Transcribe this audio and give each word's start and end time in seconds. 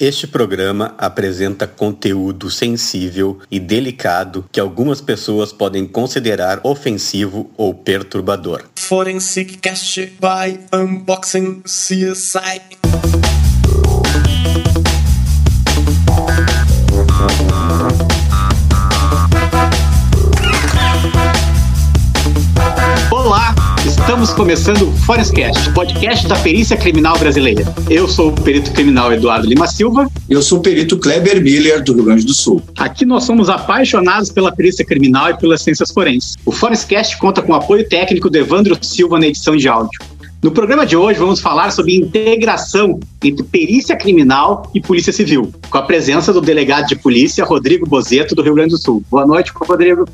Este 0.00 0.26
programa 0.26 0.94
apresenta 0.96 1.66
conteúdo 1.66 2.50
sensível 2.50 3.38
e 3.50 3.60
delicado 3.60 4.46
que 4.50 4.58
algumas 4.58 4.98
pessoas 5.02 5.52
podem 5.52 5.86
considerar 5.86 6.58
ofensivo 6.62 7.50
ou 7.54 7.74
perturbador. 7.74 8.64
Forensic 8.76 9.58
Cast 9.58 10.16
by 10.18 10.58
Unboxing 10.72 11.60
CSI. 11.66 13.39
Estamos 24.10 24.32
começando 24.32 24.88
o 24.88 24.92
Forestcast, 24.92 25.72
podcast 25.72 26.26
da 26.26 26.34
perícia 26.34 26.76
criminal 26.76 27.16
brasileira. 27.16 27.62
Eu 27.88 28.08
sou 28.08 28.30
o 28.30 28.32
perito 28.32 28.72
criminal 28.72 29.12
Eduardo 29.12 29.46
Lima 29.46 29.68
Silva. 29.68 30.10
Eu 30.28 30.42
sou 30.42 30.58
o 30.58 30.60
perito 30.60 30.98
Kleber 30.98 31.40
Miller, 31.40 31.80
do 31.80 31.94
Rio 31.94 32.02
Grande 32.02 32.26
do 32.26 32.34
Sul. 32.34 32.60
Aqui 32.76 33.04
nós 33.04 33.22
somos 33.22 33.48
apaixonados 33.48 34.32
pela 34.32 34.50
perícia 34.50 34.84
criminal 34.84 35.30
e 35.30 35.38
pelas 35.38 35.62
ciências 35.62 35.92
forenses. 35.92 36.34
O 36.44 36.50
Forestcast 36.50 37.16
conta 37.18 37.40
com 37.40 37.52
o 37.52 37.54
apoio 37.54 37.88
técnico 37.88 38.28
do 38.28 38.36
Evandro 38.36 38.76
Silva 38.82 39.16
na 39.16 39.28
edição 39.28 39.56
de 39.56 39.68
áudio. 39.68 40.00
No 40.42 40.50
programa 40.50 40.84
de 40.84 40.96
hoje 40.96 41.20
vamos 41.20 41.38
falar 41.38 41.70
sobre 41.70 41.94
integração 41.94 42.98
entre 43.22 43.44
perícia 43.44 43.94
criminal 43.94 44.68
e 44.74 44.80
polícia 44.80 45.12
civil, 45.12 45.52
com 45.70 45.78
a 45.78 45.82
presença 45.82 46.32
do 46.32 46.40
delegado 46.40 46.88
de 46.88 46.96
polícia 46.96 47.44
Rodrigo 47.44 47.86
Bozeto 47.86 48.34
do 48.34 48.42
Rio 48.42 48.56
Grande 48.56 48.70
do 48.70 48.78
Sul. 48.78 49.04
Boa 49.08 49.24
noite, 49.24 49.52
Rodrigo. 49.54 50.04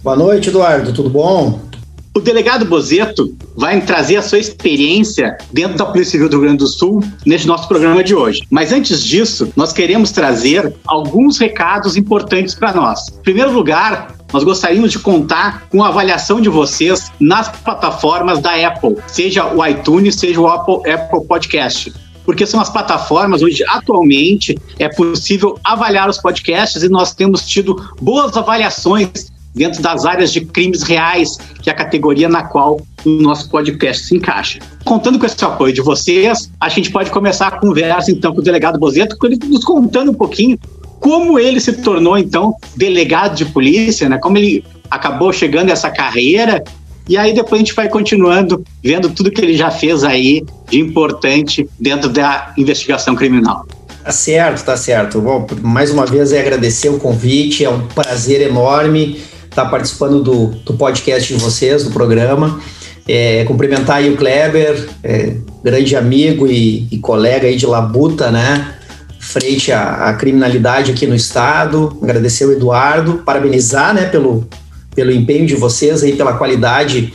Boa 0.00 0.14
noite, 0.14 0.48
Eduardo. 0.48 0.92
Tudo 0.92 1.10
bom? 1.10 1.71
O 2.14 2.20
delegado 2.20 2.66
Bozeto 2.66 3.34
vai 3.56 3.80
trazer 3.80 4.16
a 4.16 4.22
sua 4.22 4.38
experiência 4.38 5.38
dentro 5.50 5.78
da 5.78 5.86
Polícia 5.86 6.12
Civil 6.12 6.28
do 6.28 6.36
Rio 6.36 6.42
Grande 6.42 6.58
do 6.58 6.66
Sul 6.66 7.02
neste 7.24 7.46
nosso 7.46 7.66
programa 7.66 8.04
de 8.04 8.14
hoje. 8.14 8.42
Mas 8.50 8.70
antes 8.70 9.02
disso, 9.02 9.50
nós 9.56 9.72
queremos 9.72 10.10
trazer 10.10 10.74
alguns 10.86 11.38
recados 11.38 11.96
importantes 11.96 12.54
para 12.54 12.74
nós. 12.74 13.08
Em 13.08 13.22
primeiro 13.22 13.50
lugar, 13.50 14.14
nós 14.30 14.44
gostaríamos 14.44 14.92
de 14.92 14.98
contar 14.98 15.66
com 15.70 15.82
a 15.82 15.88
avaliação 15.88 16.38
de 16.38 16.50
vocês 16.50 17.10
nas 17.18 17.48
plataformas 17.48 18.40
da 18.40 18.54
Apple, 18.66 18.96
seja 19.06 19.46
o 19.46 19.66
iTunes, 19.66 20.16
seja 20.16 20.38
o 20.38 20.46
Apple, 20.46 20.90
Apple 20.90 21.24
Podcast 21.26 21.94
porque 22.24 22.46
são 22.46 22.60
as 22.60 22.70
plataformas 22.70 23.42
onde 23.42 23.64
atualmente 23.68 24.56
é 24.78 24.88
possível 24.88 25.58
avaliar 25.64 26.08
os 26.08 26.18
podcasts 26.18 26.82
e 26.82 26.88
nós 26.88 27.12
temos 27.12 27.48
tido 27.48 27.74
boas 28.00 28.36
avaliações 28.36 29.31
dentro 29.54 29.82
das 29.82 30.04
áreas 30.04 30.32
de 30.32 30.40
crimes 30.42 30.82
reais, 30.82 31.38
que 31.62 31.68
é 31.68 31.72
a 31.72 31.76
categoria 31.76 32.28
na 32.28 32.44
qual 32.44 32.80
o 33.04 33.10
nosso 33.10 33.48
podcast 33.50 34.04
se 34.04 34.16
encaixa. 34.16 34.58
Contando 34.84 35.18
com 35.18 35.26
esse 35.26 35.44
apoio 35.44 35.72
de 35.72 35.80
vocês, 35.80 36.50
a 36.60 36.68
gente 36.68 36.90
pode 36.90 37.10
começar 37.10 37.48
a 37.48 37.58
conversa 37.58 38.10
então 38.10 38.32
com 38.32 38.40
o 38.40 38.44
delegado 38.44 38.78
Bozeto, 38.78 39.16
nos 39.46 39.64
contando 39.64 40.10
um 40.10 40.14
pouquinho 40.14 40.58
como 41.00 41.38
ele 41.38 41.58
se 41.58 41.72
tornou 41.72 42.16
então 42.16 42.54
delegado 42.76 43.34
de 43.34 43.44
polícia, 43.44 44.08
né? 44.08 44.18
Como 44.18 44.38
ele 44.38 44.64
acabou 44.90 45.32
chegando 45.32 45.70
a 45.70 45.72
essa 45.72 45.90
carreira 45.90 46.62
e 47.08 47.16
aí 47.16 47.34
depois 47.34 47.54
a 47.54 47.58
gente 47.58 47.74
vai 47.74 47.88
continuando 47.88 48.62
vendo 48.82 49.10
tudo 49.10 49.30
que 49.30 49.40
ele 49.40 49.56
já 49.56 49.70
fez 49.70 50.04
aí 50.04 50.44
de 50.70 50.78
importante 50.78 51.68
dentro 51.78 52.08
da 52.08 52.52
investigação 52.56 53.14
criminal. 53.14 53.66
Tá 54.04 54.10
certo, 54.10 54.64
tá 54.64 54.76
certo. 54.76 55.20
Bom, 55.20 55.46
mais 55.62 55.90
uma 55.90 56.06
vez 56.06 56.32
é 56.32 56.40
agradecer 56.40 56.88
o 56.88 56.98
convite, 56.98 57.64
é 57.64 57.70
um 57.70 57.86
prazer 57.88 58.40
enorme 58.40 59.20
estar 59.52 59.64
tá 59.64 59.70
participando 59.70 60.22
do, 60.22 60.46
do 60.46 60.74
podcast 60.74 61.32
de 61.32 61.40
vocês, 61.40 61.84
do 61.84 61.90
programa. 61.90 62.60
É, 63.06 63.44
cumprimentar 63.44 63.96
aí 63.96 64.10
o 64.10 64.16
Kleber, 64.16 64.88
é, 65.02 65.36
grande 65.62 65.96
amigo 65.96 66.46
e, 66.46 66.86
e, 66.90 66.98
colega 66.98 67.46
aí 67.46 67.56
de 67.56 67.66
labuta, 67.66 68.30
né? 68.30 68.74
Frente 69.18 69.72
à, 69.72 70.08
à, 70.08 70.14
criminalidade 70.14 70.92
aqui 70.92 71.06
no 71.06 71.14
estado. 71.14 71.96
Agradecer 72.02 72.44
o 72.44 72.52
Eduardo, 72.52 73.22
parabenizar, 73.24 73.94
né, 73.94 74.06
pelo, 74.06 74.48
pelo 74.94 75.12
empenho 75.12 75.46
de 75.46 75.54
vocês 75.54 76.02
aí, 76.02 76.14
pela 76.14 76.34
qualidade 76.34 77.12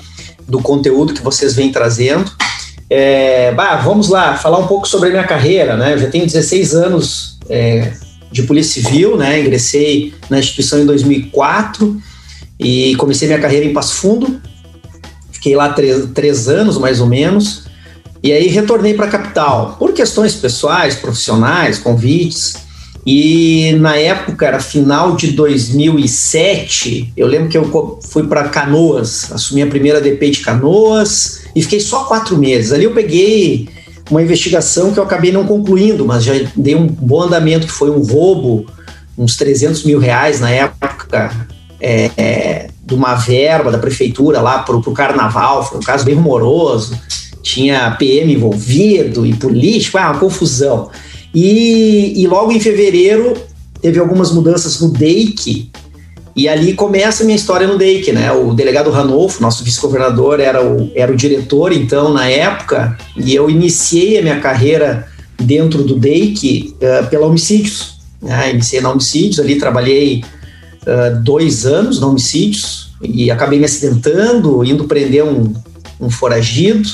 do 0.47 0.61
conteúdo 0.61 1.13
que 1.13 1.21
vocês 1.21 1.53
vêm 1.53 1.71
trazendo. 1.71 2.29
É, 2.89 3.51
bah, 3.53 3.77
vamos 3.77 4.09
lá, 4.09 4.35
falar 4.37 4.59
um 4.59 4.67
pouco 4.67 4.87
sobre 4.87 5.09
a 5.09 5.11
minha 5.11 5.25
carreira, 5.25 5.75
né? 5.75 5.93
Eu 5.93 5.99
já 5.99 6.07
tenho 6.07 6.25
16 6.25 6.73
anos 6.75 7.37
é, 7.49 7.93
de 8.31 8.43
Polícia 8.43 8.81
Civil, 8.81 9.17
né? 9.17 9.39
Ingressei 9.39 10.13
na 10.29 10.39
instituição 10.39 10.79
em 10.79 10.85
2004 10.85 12.01
e 12.59 12.95
comecei 12.95 13.27
minha 13.27 13.39
carreira 13.39 13.65
em 13.65 13.73
Passo 13.73 13.95
Fundo. 13.95 14.41
Fiquei 15.31 15.55
lá 15.55 15.69
três, 15.69 16.05
três 16.13 16.47
anos, 16.47 16.77
mais 16.77 16.99
ou 16.99 17.07
menos. 17.07 17.65
E 18.23 18.31
aí 18.31 18.47
retornei 18.47 18.93
para 18.93 19.05
a 19.05 19.09
capital, 19.09 19.75
por 19.77 19.93
questões 19.93 20.33
pessoais, 20.33 20.95
profissionais, 20.95 21.77
convites. 21.77 22.55
E 23.05 23.71
na 23.79 23.95
época, 23.95 24.45
era 24.45 24.59
final 24.59 25.15
de 25.15 25.31
2007, 25.31 27.13
eu 27.15 27.25
lembro 27.25 27.47
que 27.47 27.57
eu 27.57 27.99
fui 28.03 28.27
para 28.27 28.49
Canoas, 28.49 29.31
assumi 29.31 29.61
a 29.61 29.67
primeira 29.67 30.01
DP 30.01 30.31
de 30.31 30.39
Canoas 30.39 31.43
e 31.55 31.61
fiquei 31.61 31.79
só 31.79 32.03
quatro 32.03 32.37
meses. 32.37 32.73
Ali 32.73 32.83
eu 32.83 32.93
peguei 32.93 33.69
uma 34.11 34.21
investigação 34.21 34.91
que 34.91 34.99
eu 34.99 35.03
acabei 35.03 35.31
não 35.31 35.45
concluindo, 35.45 36.05
mas 36.05 36.25
já 36.25 36.33
dei 36.53 36.75
um 36.75 36.85
bom 36.85 37.21
andamento, 37.21 37.67
que 37.67 37.71
foi 37.71 37.89
um 37.89 38.01
roubo, 38.01 38.65
uns 39.17 39.37
300 39.37 39.85
mil 39.85 39.99
reais 39.99 40.41
na 40.41 40.49
época, 40.49 41.31
é, 41.79 42.69
de 42.83 42.93
uma 42.93 43.15
verba 43.15 43.71
da 43.71 43.77
prefeitura 43.77 44.41
lá 44.41 44.59
para 44.59 44.75
o 44.75 44.93
carnaval, 44.93 45.63
foi 45.63 45.77
um 45.77 45.81
caso 45.81 46.05
bem 46.05 46.15
rumoroso, 46.15 46.97
tinha 47.41 47.91
PM 47.91 48.33
envolvido 48.33 49.25
e 49.25 49.33
político, 49.33 49.97
ah, 49.97 50.11
uma 50.11 50.19
confusão. 50.19 50.89
E, 51.33 52.13
e 52.15 52.27
logo 52.27 52.51
em 52.51 52.59
fevereiro 52.59 53.33
teve 53.81 53.99
algumas 53.99 54.31
mudanças 54.31 54.79
no 54.79 54.89
DEIC, 54.89 55.69
e 56.37 56.47
ali 56.47 56.73
começa 56.73 57.23
a 57.23 57.25
minha 57.25 57.35
história 57.35 57.65
no 57.65 57.79
DEIC, 57.79 58.11
né? 58.11 58.31
O 58.31 58.53
delegado 58.53 58.91
Ranolfo, 58.91 59.41
nosso 59.41 59.63
vice-governador, 59.63 60.39
era 60.39 60.63
o, 60.63 60.91
era 60.93 61.11
o 61.11 61.15
diretor, 61.15 61.73
então, 61.73 62.13
na 62.13 62.29
época, 62.29 62.95
e 63.17 63.33
eu 63.33 63.49
iniciei 63.49 64.19
a 64.19 64.21
minha 64.21 64.39
carreira 64.39 65.07
dentro 65.35 65.81
do 65.81 65.95
DEIC 65.95 66.75
uh, 66.75 67.07
pela 67.07 67.25
Homicídios. 67.25 67.97
Né? 68.21 68.51
Iniciei 68.51 68.81
na 68.81 68.91
Homicídios, 68.91 69.39
ali 69.39 69.57
trabalhei 69.57 70.23
uh, 70.87 71.21
dois 71.21 71.65
anos 71.65 71.99
na 71.99 72.07
homicídios 72.07 72.89
e 73.01 73.29
acabei 73.29 73.59
me 73.59 73.65
acidentando, 73.65 74.63
indo 74.63 74.85
prender 74.85 75.23
um, 75.23 75.53
um 75.99 76.09
foragido. 76.09 76.87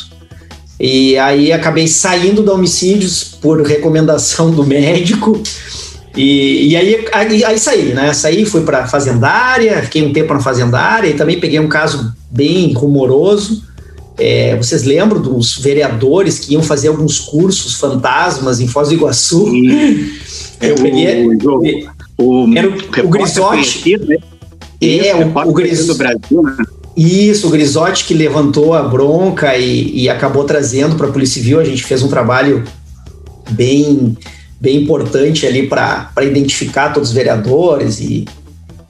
E 0.80 1.18
aí 1.18 1.52
acabei 1.52 1.88
saindo 1.88 2.44
da 2.44 2.54
homicídios 2.54 3.24
por 3.24 3.62
recomendação 3.62 4.52
do 4.52 4.66
médico. 4.66 5.42
E, 6.16 6.70
e 6.70 6.76
aí, 6.76 7.08
aí, 7.12 7.44
aí, 7.44 7.58
saí, 7.58 7.94
né? 7.94 8.14
Saí, 8.14 8.46
fui 8.46 8.62
para 8.62 8.86
fazendária, 8.86 9.82
fiquei 9.84 10.04
um 10.04 10.12
tempo 10.14 10.34
na 10.34 10.40
fazendária 10.40 11.08
e 11.08 11.14
também 11.14 11.40
peguei 11.40 11.60
um 11.60 11.70
caso 11.70 12.14
bem 12.30 12.74
rumoroso. 12.74 13.64
É, 14.18 14.56
vocês 14.56 14.84
lembram 14.84 15.20
dos 15.20 15.58
vereadores 15.58 16.38
que 16.38 16.54
iam 16.54 16.62
fazer 16.62 16.90
alguns 16.90 17.20
cursos 17.20 17.76
fantasmas 17.76 18.60
em 18.60 18.68
Foz 18.68 18.90
do 18.90 18.96
Iguaçu? 18.96 19.46
Sim. 19.46 20.12
Eu 20.62 20.76
peguei. 20.76 21.26
O, 22.18 22.48
era 22.56 22.70
o, 22.70 23.06
o 23.06 23.10
Grisotti. 23.10 23.98
Né? 23.98 24.18
É, 24.82 25.16
o, 25.16 25.50
o 25.50 25.54
Gris... 25.54 25.88
do 25.88 25.96
Brasil, 25.96 26.42
né? 26.44 26.58
Isso, 26.96 27.48
o 27.48 27.50
Grisotti 27.50 28.06
que 28.06 28.14
levantou 28.14 28.74
a 28.74 28.84
bronca 28.84 29.58
e, 29.58 30.04
e 30.04 30.10
acabou 30.10 30.44
trazendo 30.44 30.96
para 30.96 31.08
a 31.08 31.12
Polícia 31.12 31.42
Civil. 31.42 31.60
A 31.60 31.64
gente 31.64 31.84
fez 31.84 32.04
um 32.04 32.08
trabalho 32.08 32.64
bem, 33.50 34.16
bem 34.60 34.84
importante 34.84 35.48
ali 35.48 35.68
para 35.68 36.12
identificar 36.22 36.94
todos 36.94 37.10
os 37.10 37.16
vereadores 37.16 38.00
e, 38.00 38.26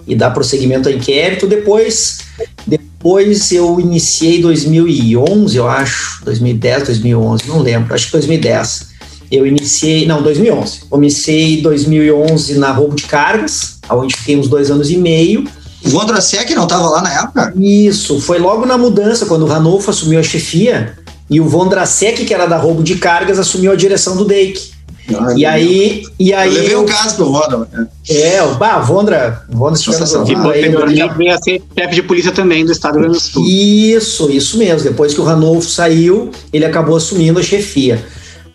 e 0.05 0.15
dar 0.15 0.31
prosseguimento 0.31 0.89
ao 0.89 0.95
inquérito. 0.95 1.47
Depois, 1.47 2.19
depois 2.67 3.53
eu 3.53 3.79
iniciei 3.79 4.41
2011, 4.41 5.55
eu 5.55 5.69
acho, 5.69 6.25
2010, 6.25 6.83
2011, 6.87 7.47
não 7.47 7.59
lembro, 7.59 7.93
acho 7.93 8.07
que 8.07 8.11
2010 8.11 8.92
eu 9.31 9.45
iniciei, 9.45 10.05
não, 10.05 10.21
2011. 10.21 10.85
Comecei 10.89 11.59
em 11.59 11.61
2011 11.61 12.57
na 12.57 12.71
roubo 12.71 12.95
de 12.95 13.03
cargas, 13.03 13.79
onde 13.89 14.15
fiquei 14.15 14.37
uns 14.37 14.47
dois 14.47 14.69
anos 14.69 14.91
e 14.91 14.97
meio. 14.97 15.47
O 15.85 15.89
Vondrasek 15.89 16.53
não 16.55 16.63
estava 16.63 16.87
lá 16.89 17.01
na 17.01 17.13
época? 17.13 17.53
Isso, 17.59 18.19
foi 18.21 18.39
logo 18.39 18.65
na 18.65 18.77
mudança, 18.77 19.25
quando 19.25 19.43
o 19.43 19.47
Ranolfo 19.47 19.89
assumiu 19.89 20.19
a 20.19 20.23
chefia, 20.23 20.97
e 21.29 21.41
o 21.41 21.47
Vondrasek, 21.47 22.25
que 22.25 22.33
era 22.33 22.45
da 22.45 22.57
roubo 22.57 22.83
de 22.83 22.95
cargas, 22.95 23.39
assumiu 23.39 23.71
a 23.71 23.75
direção 23.75 24.15
do 24.15 24.23
DEIC. 24.23 24.71
Ah, 25.13 25.33
e, 25.35 25.45
aí, 25.45 26.03
e 26.17 26.33
aí. 26.33 26.55
Eu 26.55 26.61
levei 26.61 26.75
o 26.75 26.81
um 26.83 26.85
caso 26.85 27.15
pro 27.15 27.25
Vondra. 27.25 27.67
Né? 27.73 27.87
É, 28.09 28.41
o 28.41 28.55
bah, 28.55 28.79
Vondra. 28.79 29.43
Vondra 29.49 29.75
se 29.75 29.83
tiver 29.83 29.97
veio 31.17 31.33
a 31.33 31.37
ser 31.39 31.61
chefe 31.77 31.95
de 31.95 32.03
polícia 32.03 32.31
também 32.31 32.65
do 32.65 32.71
estado 32.71 32.93
do 32.93 32.99
Rio 32.99 33.09
Grande 33.09 33.21
do 33.21 33.29
Sul. 33.29 33.45
Isso, 33.45 34.31
isso 34.31 34.57
mesmo. 34.57 34.89
Depois 34.89 35.13
que 35.13 35.19
o 35.19 35.23
Ranolfo 35.25 35.69
saiu, 35.69 36.31
ele 36.53 36.63
acabou 36.63 36.95
assumindo 36.95 37.37
a 37.37 37.43
chefia 37.43 38.01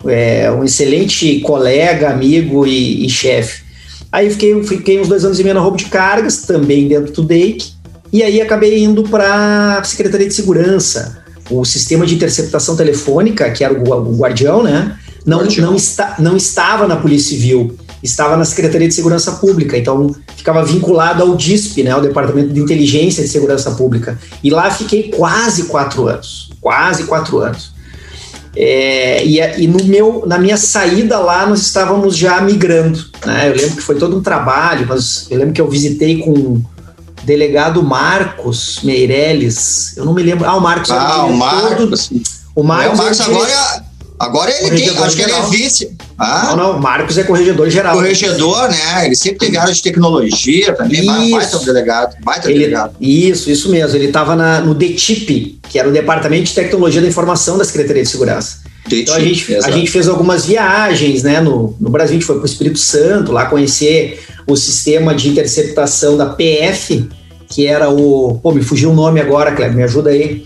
é, 0.06 0.50
um 0.50 0.64
excelente 0.64 1.40
colega, 1.40 2.10
amigo 2.10 2.66
e, 2.66 3.04
e 3.06 3.08
chefe. 3.08 3.62
Aí 4.10 4.30
fiquei, 4.30 4.62
fiquei 4.62 5.00
uns 5.00 5.08
dois 5.08 5.24
anos 5.24 5.38
e 5.38 5.42
meio 5.42 5.54
na 5.54 5.60
roubo 5.60 5.76
de 5.76 5.86
cargas, 5.86 6.42
também 6.42 6.88
dentro 6.88 7.12
do 7.12 7.22
DEIC, 7.22 7.72
e 8.12 8.22
aí 8.22 8.40
acabei 8.40 8.82
indo 8.82 9.02
para 9.02 9.78
a 9.78 9.84
Secretaria 9.84 10.26
de 10.26 10.34
Segurança, 10.34 11.22
o 11.50 11.64
sistema 11.64 12.06
de 12.06 12.14
interceptação 12.14 12.76
telefônica, 12.76 13.50
que 13.50 13.62
era 13.62 13.74
o, 13.74 13.82
o 13.82 14.16
Guardião, 14.16 14.62
né? 14.62 14.96
não, 15.28 15.44
não, 15.44 15.76
está, 15.76 16.16
não 16.18 16.36
estava 16.36 16.88
na 16.88 16.96
Polícia 16.96 17.36
Civil, 17.36 17.76
estava 18.02 18.36
na 18.36 18.46
Secretaria 18.46 18.88
de 18.88 18.94
Segurança 18.94 19.32
Pública, 19.32 19.76
então 19.76 20.14
ficava 20.34 20.64
vinculado 20.64 21.22
ao 21.22 21.36
DISP, 21.36 21.82
né, 21.82 21.90
ao 21.90 22.00
Departamento 22.00 22.52
de 22.52 22.60
Inteligência 22.60 23.22
de 23.22 23.28
Segurança 23.28 23.72
Pública. 23.72 24.18
E 24.42 24.48
lá 24.48 24.70
fiquei 24.70 25.10
quase 25.10 25.64
quatro 25.64 26.08
anos, 26.08 26.50
quase 26.60 27.04
quatro 27.04 27.38
anos. 27.38 27.72
É, 28.56 29.24
e, 29.24 29.40
e 29.62 29.66
no 29.66 29.84
meu, 29.84 30.24
na 30.26 30.38
minha 30.38 30.56
saída 30.56 31.18
lá, 31.18 31.46
nós 31.46 31.62
estávamos 31.62 32.16
já 32.16 32.40
migrando. 32.40 33.04
Né? 33.24 33.48
Eu 33.48 33.56
lembro 33.56 33.76
que 33.76 33.82
foi 33.82 33.96
todo 33.96 34.16
um 34.16 34.22
trabalho, 34.22 34.86
mas 34.88 35.26
eu 35.30 35.38
lembro 35.38 35.54
que 35.54 35.60
eu 35.60 35.68
visitei 35.68 36.18
com 36.18 36.30
o 36.30 36.64
delegado 37.24 37.82
Marcos 37.82 38.80
Meirelles. 38.82 39.96
Eu 39.96 40.04
não 40.04 40.14
me 40.14 40.22
lembro. 40.22 40.46
Ah, 40.46 40.56
o 40.56 40.60
Marcos. 40.60 40.90
Ah, 40.90 41.24
o 41.24 41.36
Marcos. 41.36 42.10
O 42.54 42.62
Marcos, 42.62 42.90
é, 42.90 42.94
o 42.94 42.96
Marcos 42.96 43.20
agora 43.20 43.50
é 43.50 43.88
Agora 44.18 44.50
ele 44.50 44.76
tem, 44.76 44.98
acho 44.98 45.16
que 45.16 45.22
ele 45.22 45.32
é 45.32 45.42
vice. 45.42 45.96
Ah, 46.18 46.54
não, 46.56 46.72
não, 46.72 46.80
Marcos 46.80 47.16
é 47.16 47.22
corregedor 47.22 47.70
geral. 47.70 47.94
Corregedor, 47.94 48.68
né? 48.68 49.06
Ele 49.06 49.14
sempre 49.14 49.38
teve 49.38 49.56
área 49.56 49.72
de 49.72 49.80
tecnologia 49.80 50.74
também, 50.74 51.00
isso. 51.00 51.30
baita 51.30 51.56
um 51.58 51.64
delegado, 51.64 52.16
baita 52.24 52.50
ele, 52.50 52.58
delegado. 52.58 52.96
Isso, 53.00 53.48
isso 53.48 53.70
mesmo. 53.70 53.96
Ele 53.96 54.06
estava 54.06 54.34
no 54.60 54.74
DTIP, 54.74 55.60
que 55.68 55.78
era 55.78 55.88
o 55.88 55.92
Departamento 55.92 56.44
de 56.44 56.54
Tecnologia 56.54 57.00
da 57.00 57.06
Informação 57.06 57.56
da 57.56 57.64
Secretaria 57.64 58.02
de 58.02 58.08
Segurança. 58.08 58.68
Então 58.90 59.14
a 59.14 59.20
gente, 59.20 59.54
a 59.54 59.70
gente 59.70 59.90
fez 59.90 60.08
algumas 60.08 60.46
viagens, 60.46 61.22
né? 61.22 61.40
No, 61.40 61.76
no 61.78 61.90
Brasil, 61.90 62.16
a 62.16 62.18
gente 62.18 62.26
foi 62.26 62.36
para 62.36 62.44
o 62.44 62.46
Espírito 62.46 62.78
Santo, 62.78 63.30
lá 63.30 63.46
conhecer 63.46 64.20
o 64.46 64.56
sistema 64.56 65.14
de 65.14 65.28
interceptação 65.28 66.16
da 66.16 66.26
PF, 66.26 67.08
que 67.48 67.66
era 67.66 67.90
o. 67.90 68.40
Pô, 68.42 68.52
me 68.52 68.62
fugiu 68.62 68.90
o 68.90 68.94
nome 68.94 69.20
agora, 69.20 69.52
Cleber, 69.52 69.76
me 69.76 69.82
ajuda 69.82 70.10
aí. 70.10 70.42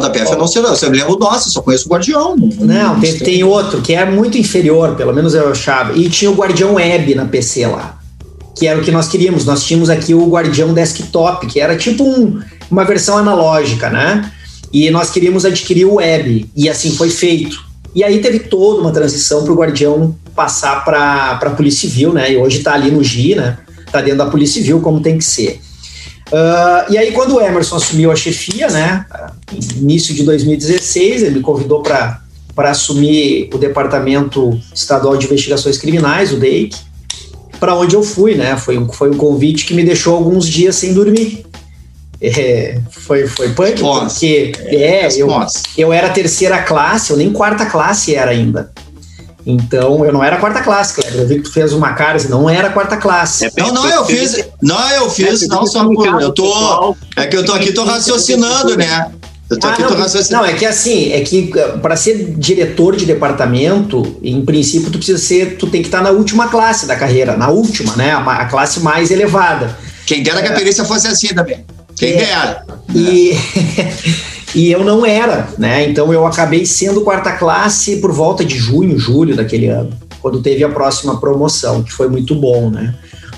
Da 0.00 0.10
PF 0.10 0.32
eu 0.32 0.38
não 0.38 0.46
sei, 0.46 0.62
você 0.62 0.88
lembra 0.88 1.12
o 1.12 1.18
nosso, 1.18 1.50
só 1.50 1.62
conheço 1.62 1.86
o 1.86 1.90
Guardião. 1.90 2.36
Não, 2.36 2.94
não 2.94 3.00
tem, 3.00 3.18
tem 3.18 3.44
outro 3.44 3.80
que 3.80 3.94
é 3.94 4.04
muito 4.04 4.38
inferior, 4.38 4.94
pelo 4.96 5.12
menos 5.12 5.34
eu 5.34 5.50
achava. 5.50 5.96
E 5.96 6.08
tinha 6.08 6.30
o 6.30 6.34
Guardião 6.34 6.74
Web 6.74 7.14
na 7.14 7.24
PC 7.24 7.66
lá, 7.66 7.98
que 8.56 8.66
era 8.66 8.78
o 8.78 8.82
que 8.82 8.90
nós 8.90 9.08
queríamos. 9.08 9.44
Nós 9.44 9.64
tínhamos 9.64 9.90
aqui 9.90 10.14
o 10.14 10.26
Guardião 10.28 10.72
Desktop, 10.72 11.46
que 11.46 11.60
era 11.60 11.76
tipo 11.76 12.04
um, 12.04 12.40
uma 12.70 12.84
versão 12.84 13.18
analógica, 13.18 13.90
né? 13.90 14.30
E 14.72 14.90
nós 14.90 15.10
queríamos 15.10 15.44
adquirir 15.44 15.84
o 15.84 15.94
Web, 15.94 16.50
e 16.56 16.68
assim 16.68 16.92
foi 16.92 17.10
feito. 17.10 17.72
E 17.94 18.02
aí 18.02 18.20
teve 18.20 18.38
toda 18.38 18.80
uma 18.80 18.90
transição 18.90 19.44
para 19.44 19.52
o 19.52 19.56
Guardião 19.56 20.16
passar 20.34 20.82
para 20.84 21.32
a 21.32 21.50
Polícia 21.50 21.88
Civil, 21.88 22.12
né? 22.12 22.32
E 22.32 22.36
hoje 22.36 22.58
está 22.58 22.72
ali 22.72 22.90
no 22.90 23.04
GI, 23.04 23.34
né? 23.34 23.58
Está 23.86 24.00
dentro 24.00 24.18
da 24.18 24.26
Polícia 24.26 24.60
Civil, 24.60 24.80
como 24.80 25.00
tem 25.00 25.18
que 25.18 25.24
ser. 25.24 25.60
Uh, 26.32 26.90
e 26.90 26.96
aí, 26.96 27.12
quando 27.12 27.36
o 27.36 27.40
Emerson 27.40 27.76
assumiu 27.76 28.10
a 28.10 28.16
chefia, 28.16 28.68
né, 28.68 29.04
início 29.76 30.14
de 30.14 30.22
2016, 30.22 31.24
ele 31.24 31.36
me 31.36 31.40
convidou 31.42 31.82
para 31.82 32.20
assumir 32.70 33.50
o 33.52 33.58
Departamento 33.58 34.58
Estadual 34.74 35.16
de 35.18 35.26
Investigações 35.26 35.76
Criminais, 35.76 36.32
o 36.32 36.36
DEIC, 36.36 36.74
para 37.60 37.74
onde 37.76 37.94
eu 37.94 38.02
fui, 38.02 38.34
né? 38.34 38.56
Foi 38.56 38.78
um, 38.78 38.90
foi 38.90 39.10
um 39.10 39.16
convite 39.16 39.66
que 39.66 39.74
me 39.74 39.84
deixou 39.84 40.16
alguns 40.16 40.48
dias 40.48 40.74
sem 40.74 40.94
dormir. 40.94 41.44
É, 42.20 42.80
foi, 42.90 43.26
foi 43.26 43.50
punk, 43.50 43.80
porque 43.80 44.52
é, 44.64 45.08
eu, 45.16 45.28
eu 45.76 45.92
era 45.92 46.08
terceira 46.08 46.62
classe, 46.62 47.10
eu 47.10 47.16
nem 47.16 47.30
quarta 47.32 47.66
classe 47.66 48.14
era 48.14 48.30
ainda. 48.30 48.72
Então, 49.44 50.04
eu 50.04 50.12
não 50.12 50.22
era 50.22 50.36
quarta 50.36 50.62
classe, 50.62 50.94
Cleber. 50.94 51.20
Eu 51.20 51.26
vi 51.26 51.36
que 51.36 51.42
tu 51.42 51.52
fez 51.52 51.72
uma 51.72 51.92
cara, 51.92 52.16
assim, 52.16 52.28
não 52.28 52.48
era 52.48 52.70
quarta 52.70 52.96
classe. 52.96 53.46
É, 53.46 53.50
não, 53.58 53.72
não, 53.72 53.88
eu 53.88 54.04
fiz. 54.04 54.44
Não, 54.62 54.90
eu 54.90 55.10
fiz, 55.10 55.42
é, 55.42 55.46
não 55.46 55.66
só 55.66 55.84
por. 55.84 56.20
Eu 56.20 56.32
tô. 56.32 56.96
É 57.16 57.26
que 57.26 57.36
eu 57.36 57.44
tô 57.44 57.52
aqui, 57.52 57.72
tô 57.72 57.84
raciocinando, 57.84 58.76
né? 58.76 59.10
Eu 59.50 59.58
tô 59.58 59.66
ah, 59.66 59.72
aqui, 59.72 59.82
não, 59.82 59.88
tô 59.88 59.94
raciocinando. 59.94 60.46
Não, 60.46 60.50
é 60.50 60.56
que 60.56 60.64
assim, 60.64 61.12
é 61.12 61.20
que 61.20 61.52
eh, 61.54 61.68
para 61.82 61.96
ser 61.96 62.34
diretor 62.38 62.96
de 62.96 63.04
departamento, 63.04 64.16
em 64.22 64.42
princípio, 64.44 64.90
tu 64.90 64.98
precisa 64.98 65.18
ser. 65.18 65.56
Tu 65.58 65.66
tem 65.66 65.82
que 65.82 65.88
estar 65.88 66.02
na 66.02 66.10
última 66.10 66.48
classe 66.48 66.86
da 66.86 66.96
carreira, 66.96 67.36
na 67.36 67.50
última, 67.50 67.96
né? 67.96 68.12
A, 68.12 68.20
a 68.20 68.44
classe 68.46 68.80
mais 68.80 69.10
elevada. 69.10 69.76
Quem 70.06 70.22
dera 70.22 70.40
que 70.40 70.48
a 70.48 70.52
é. 70.52 70.54
perícia 70.54 70.84
fosse 70.84 71.08
assim 71.08 71.28
também. 71.34 71.64
Quem 71.96 72.12
é, 72.12 72.16
dera. 72.16 72.66
E. 72.94 73.36
E 74.54 74.70
eu 74.70 74.84
não 74.84 75.04
era, 75.04 75.48
né? 75.56 75.88
Então 75.88 76.12
eu 76.12 76.26
acabei 76.26 76.66
sendo 76.66 77.00
quarta 77.00 77.32
classe 77.32 77.96
por 77.96 78.12
volta 78.12 78.44
de 78.44 78.58
junho, 78.58 78.98
julho 78.98 79.34
daquele 79.34 79.68
ano, 79.68 79.90
quando 80.20 80.42
teve 80.42 80.62
a 80.62 80.68
próxima 80.68 81.18
promoção, 81.18 81.82
que 81.82 81.92
foi 81.92 82.08
muito 82.08 82.34
bom, 82.34 82.70
né? 82.70 82.94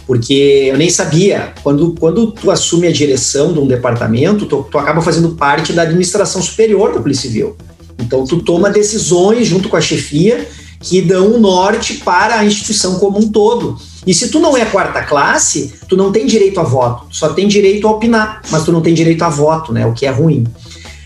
Porque 0.06 0.68
eu 0.70 0.76
nem 0.76 0.90
sabia, 0.90 1.52
quando, 1.62 1.94
quando 1.98 2.30
tu 2.32 2.50
assume 2.50 2.86
a 2.86 2.92
direção 2.92 3.52
de 3.52 3.58
um 3.58 3.66
departamento, 3.66 4.44
tu, 4.44 4.66
tu 4.70 4.76
acaba 4.76 5.00
fazendo 5.00 5.30
parte 5.30 5.72
da 5.72 5.82
administração 5.82 6.42
superior 6.42 6.92
da 6.92 7.00
Polícia 7.00 7.28
Civil. 7.28 7.56
Então 7.98 8.24
tu 8.24 8.42
toma 8.42 8.68
decisões 8.68 9.46
junto 9.46 9.68
com 9.68 9.76
a 9.76 9.80
chefia 9.80 10.46
que 10.80 11.00
dão 11.00 11.34
um 11.34 11.40
norte 11.40 11.94
para 11.94 12.38
a 12.38 12.44
instituição 12.44 12.98
como 12.98 13.18
um 13.18 13.30
todo. 13.30 13.78
E 14.06 14.12
se 14.12 14.28
tu 14.28 14.38
não 14.38 14.54
é 14.54 14.66
quarta 14.66 15.02
classe, 15.02 15.72
tu 15.88 15.96
não 15.96 16.12
tem 16.12 16.26
direito 16.26 16.60
a 16.60 16.62
voto, 16.62 17.06
só 17.10 17.30
tem 17.30 17.48
direito 17.48 17.88
a 17.88 17.90
opinar, 17.90 18.42
mas 18.50 18.64
tu 18.64 18.72
não 18.72 18.82
tem 18.82 18.92
direito 18.92 19.22
a 19.22 19.30
voto, 19.30 19.72
né? 19.72 19.86
O 19.86 19.94
que 19.94 20.04
é 20.04 20.10
ruim. 20.10 20.44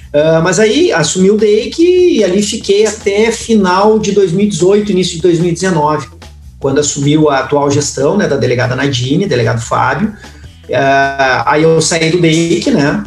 Uh, 0.08 0.42
mas 0.42 0.58
aí 0.58 0.90
assumi 0.90 1.30
o 1.30 1.36
DEIC 1.36 1.82
e 1.82 2.24
ali 2.24 2.42
fiquei 2.42 2.86
até 2.86 3.30
final 3.30 3.98
de 3.98 4.12
2018, 4.12 4.92
início 4.92 5.16
de 5.16 5.22
2019, 5.22 6.08
quando 6.58 6.78
assumiu 6.78 7.28
a 7.28 7.40
atual 7.40 7.70
gestão 7.70 8.16
né, 8.16 8.26
da 8.26 8.36
delegada 8.36 8.74
Nadine, 8.74 9.26
delegado 9.26 9.60
Fábio. 9.60 10.08
Uh, 10.68 11.42
aí 11.44 11.62
eu 11.62 11.80
saí 11.80 12.10
do 12.10 12.20
DEIC, 12.20 12.70
né? 12.70 13.04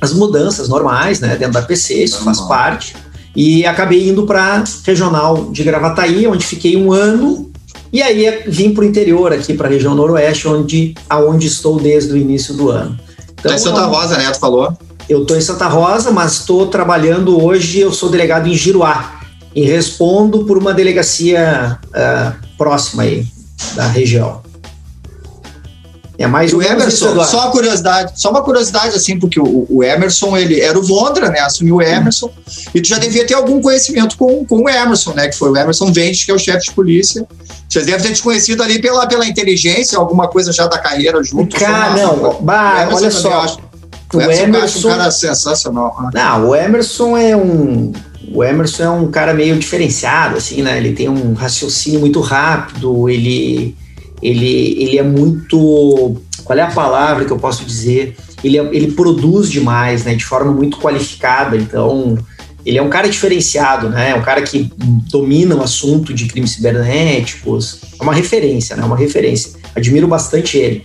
As 0.00 0.12
mudanças 0.12 0.68
normais, 0.68 1.20
né? 1.20 1.36
Dentro 1.36 1.54
da 1.54 1.62
PC, 1.62 2.04
isso 2.04 2.22
faz 2.22 2.40
parte. 2.42 2.94
E 3.34 3.66
acabei 3.66 4.08
indo 4.08 4.26
para 4.26 4.64
regional 4.84 5.50
de 5.50 5.62
Gravataí, 5.62 6.26
onde 6.26 6.44
fiquei 6.44 6.76
um 6.76 6.92
ano. 6.92 7.50
E 7.92 8.02
aí 8.02 8.42
vim 8.46 8.72
para 8.72 8.82
o 8.82 8.86
interior 8.86 9.32
aqui, 9.32 9.54
para 9.54 9.68
a 9.68 9.70
região 9.70 9.94
noroeste, 9.94 10.48
onde, 10.48 10.94
aonde 11.08 11.46
estou 11.46 11.78
desde 11.80 12.12
o 12.12 12.16
início 12.16 12.54
do 12.54 12.70
ano. 12.70 12.98
Então, 13.38 13.52
é 13.52 13.58
Santa 13.58 13.84
Rosa, 13.84 14.16
né? 14.18 14.30
Tu 14.30 14.38
falou? 14.38 14.76
Eu 15.08 15.22
estou 15.22 15.36
em 15.36 15.40
Santa 15.40 15.68
Rosa, 15.68 16.10
mas 16.10 16.32
estou 16.32 16.66
trabalhando 16.66 17.42
hoje, 17.42 17.78
eu 17.78 17.92
sou 17.92 18.08
delegado 18.08 18.48
em 18.48 18.54
Giruá 18.54 19.20
e 19.54 19.62
respondo 19.62 20.44
por 20.44 20.58
uma 20.58 20.74
delegacia 20.74 21.78
uh, 21.86 22.46
próxima 22.58 23.04
aí 23.04 23.26
da 23.74 23.86
região. 23.86 24.42
É 26.18 26.26
mais 26.26 26.52
o 26.52 26.62
Emerson, 26.62 27.22
só 27.24 27.44
uma 27.44 27.50
curiosidade, 27.50 28.12
só 28.16 28.30
uma 28.30 28.42
curiosidade 28.42 28.96
assim, 28.96 29.18
porque 29.18 29.38
o, 29.38 29.66
o, 29.68 29.84
Emerson, 29.84 30.36
ele 30.36 30.60
era 30.60 30.78
o 30.78 30.82
Vondra, 30.82 31.28
né? 31.28 31.40
Assumiu 31.40 31.76
o 31.76 31.82
Emerson, 31.82 32.26
hum. 32.26 32.52
e 32.74 32.80
tu 32.80 32.88
já 32.88 32.98
devia 32.98 33.26
ter 33.26 33.34
algum 33.34 33.60
conhecimento 33.60 34.16
com, 34.16 34.44
com 34.46 34.62
o 34.62 34.68
Emerson, 34.68 35.12
né? 35.12 35.28
Que 35.28 35.36
foi 35.36 35.50
o 35.50 35.56
Emerson 35.56 35.92
Ventes, 35.92 36.24
que 36.24 36.30
é 36.30 36.34
o 36.34 36.38
chefe 36.38 36.68
de 36.68 36.72
polícia. 36.72 37.26
Vocês 37.68 37.84
devem 37.84 38.00
ter 38.00 38.14
te 38.14 38.22
conhecido 38.22 38.62
ali 38.62 38.80
pela, 38.80 39.06
pela 39.06 39.26
inteligência, 39.26 39.98
alguma 39.98 40.26
coisa 40.26 40.52
já 40.52 40.66
da 40.66 40.78
carreira 40.78 41.22
junto. 41.22 41.58
Cara, 41.58 41.94
não, 41.94 42.40
bah, 42.40 42.88
olha 42.92 43.10
só. 43.10 43.58
O, 44.14 44.20
Emerson, 44.20 44.88
é 44.88 44.92
um 44.92 44.96
cara 44.96 45.10
sensacional. 45.10 45.96
Né? 46.02 46.10
Não, 46.14 46.48
o 46.48 46.54
Emerson 46.54 47.16
é 47.16 47.36
um 47.36 47.92
o 48.32 48.42
Emerson 48.42 48.82
é 48.82 48.90
um 48.90 49.10
cara 49.10 49.32
meio 49.32 49.56
diferenciado, 49.58 50.36
assim, 50.36 50.62
né? 50.62 50.76
Ele 50.76 50.92
tem 50.92 51.08
um 51.08 51.32
raciocínio 51.34 52.00
muito 52.00 52.20
rápido, 52.20 53.08
ele, 53.08 53.74
ele, 54.20 54.82
ele 54.82 54.98
é 54.98 55.02
muito. 55.02 56.16
Qual 56.44 56.58
é 56.58 56.62
a 56.62 56.70
palavra 56.70 57.24
que 57.24 57.30
eu 57.30 57.38
posso 57.38 57.64
dizer? 57.64 58.16
Ele, 58.42 58.58
é, 58.58 58.68
ele 58.72 58.92
produz 58.92 59.50
demais, 59.50 60.04
né? 60.04 60.14
De 60.14 60.24
forma 60.24 60.52
muito 60.52 60.78
qualificada. 60.78 61.56
Então, 61.56 62.18
ele 62.64 62.78
é 62.78 62.82
um 62.82 62.90
cara 62.90 63.08
diferenciado, 63.08 63.88
né? 63.88 64.10
É 64.10 64.14
um 64.14 64.22
cara 64.22 64.42
que 64.42 64.70
domina 65.08 65.54
o 65.54 65.62
assunto 65.62 66.12
de 66.12 66.26
crimes 66.26 66.50
cibernéticos. 66.50 67.80
É 67.98 68.02
uma 68.02 68.14
referência, 68.14 68.76
né? 68.76 68.84
Uma 68.84 68.96
referência. 68.96 69.52
Admiro 69.74 70.08
bastante 70.08 70.58
ele. 70.58 70.84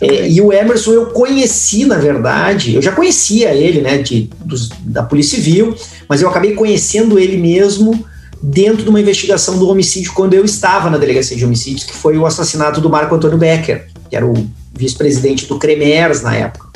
É, 0.00 0.28
e 0.28 0.40
o 0.40 0.52
Emerson 0.52 0.92
eu 0.92 1.06
conheci, 1.06 1.84
na 1.84 1.98
verdade, 1.98 2.74
eu 2.74 2.82
já 2.82 2.92
conhecia 2.92 3.54
ele, 3.54 3.82
né, 3.82 3.98
de, 3.98 4.30
dos, 4.44 4.70
da 4.80 5.02
Polícia 5.02 5.36
Civil, 5.36 5.76
mas 6.08 6.22
eu 6.22 6.28
acabei 6.28 6.54
conhecendo 6.54 7.18
ele 7.18 7.36
mesmo 7.36 8.06
dentro 8.42 8.82
de 8.82 8.88
uma 8.88 9.00
investigação 9.00 9.58
do 9.58 9.68
homicídio 9.68 10.12
quando 10.14 10.32
eu 10.32 10.44
estava 10.44 10.88
na 10.88 10.96
delegacia 10.96 11.36
de 11.36 11.44
homicídios, 11.44 11.84
que 11.84 11.94
foi 11.94 12.16
o 12.16 12.24
assassinato 12.24 12.80
do 12.80 12.88
Marco 12.88 13.14
Antônio 13.14 13.36
Becker, 13.36 13.88
que 14.08 14.16
era 14.16 14.26
o 14.26 14.48
vice-presidente 14.72 15.46
do 15.46 15.58
CREMERS 15.58 16.22
na 16.22 16.34
época. 16.34 16.68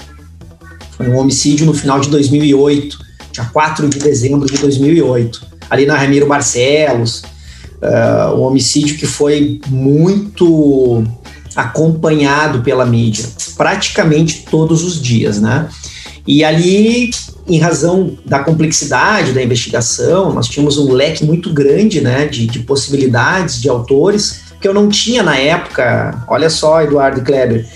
Foi 0.91 1.09
um 1.09 1.17
homicídio 1.17 1.65
no 1.65 1.73
final 1.73 1.99
de 2.01 2.11
2008, 2.11 2.99
dia 3.33 3.45
4 3.47 3.89
de 3.89 3.99
dezembro 3.99 4.47
de 4.47 4.59
2008, 4.59 5.47
ali 5.71 5.87
na 5.87 5.97
Ramiro 5.97 6.27
Barcelos, 6.27 7.23
uh, 7.83 8.37
um 8.37 8.43
homicídio 8.43 8.99
que 8.99 9.07
foi 9.07 9.61
muito 9.67 11.03
acompanhado 11.55 12.63
pela 12.63 12.85
mídia 12.85 13.25
praticamente 13.57 14.45
todos 14.51 14.83
os 14.83 15.01
dias, 15.01 15.41
né? 15.41 15.69
E 16.27 16.43
ali, 16.43 17.11
em 17.47 17.59
razão 17.59 18.17
da 18.25 18.39
complexidade 18.39 19.33
da 19.33 19.43
investigação, 19.43 20.33
nós 20.33 20.49
tínhamos 20.49 20.79
um 20.79 20.93
leque 20.93 21.25
muito 21.25 21.53
grande, 21.53 22.01
né, 22.01 22.27
de, 22.27 22.47
de 22.47 22.61
possibilidades 22.61 23.61
de 23.61 23.69
autores 23.69 24.41
que 24.61 24.67
eu 24.67 24.73
não 24.73 24.89
tinha 24.89 25.23
na 25.23 25.37
época. 25.37 26.25
Olha 26.27 26.49
só, 26.49 26.81
Eduardo 26.81 27.21
Kleber, 27.21 27.69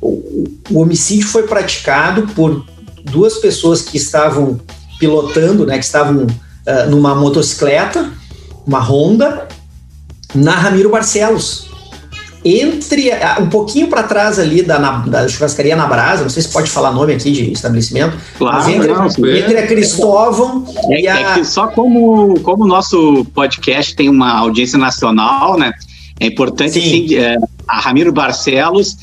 o, 0.00 0.44
o 0.70 0.80
homicídio 0.80 1.26
foi 1.26 1.42
praticado 1.42 2.28
por 2.28 2.64
duas 3.04 3.38
pessoas 3.38 3.82
que 3.82 3.96
estavam 3.96 4.60
pilotando, 5.00 5.66
né, 5.66 5.76
que 5.76 5.84
estavam 5.84 6.24
uh, 6.24 6.88
numa 6.88 7.16
motocicleta, 7.16 8.12
uma 8.64 8.78
Honda, 8.78 9.48
na 10.34 10.52
Ramiro 10.52 10.90
Barcelos. 10.90 11.67
Entre 12.44 13.10
um 13.40 13.48
pouquinho 13.48 13.88
para 13.88 14.04
trás 14.04 14.38
ali 14.38 14.62
da, 14.62 14.78
na, 14.78 14.98
da 14.98 15.28
churrascaria 15.28 15.74
na 15.74 15.86
Brasa, 15.86 16.22
não 16.22 16.30
sei 16.30 16.42
se 16.42 16.48
pode 16.48 16.70
falar 16.70 16.92
nome 16.92 17.12
aqui 17.12 17.32
de 17.32 17.52
estabelecimento, 17.52 18.16
claro, 18.38 18.70
entre, 18.70 18.92
não, 18.92 19.06
entre 19.06 19.58
a 19.58 19.66
Cristóvão 19.66 20.64
é, 20.88 21.00
e 21.00 21.08
a. 21.08 21.18
É 21.18 21.34
que 21.34 21.44
só 21.44 21.66
como, 21.66 22.38
como 22.40 22.64
o 22.64 22.66
nosso 22.66 23.24
podcast 23.34 23.94
tem 23.96 24.08
uma 24.08 24.38
audiência 24.38 24.78
nacional, 24.78 25.58
né? 25.58 25.72
É 26.20 26.26
importante 26.26 26.78
assim, 26.78 27.14
é, 27.16 27.36
a 27.66 27.80
Ramiro 27.80 28.12
Barcelos 28.12 28.96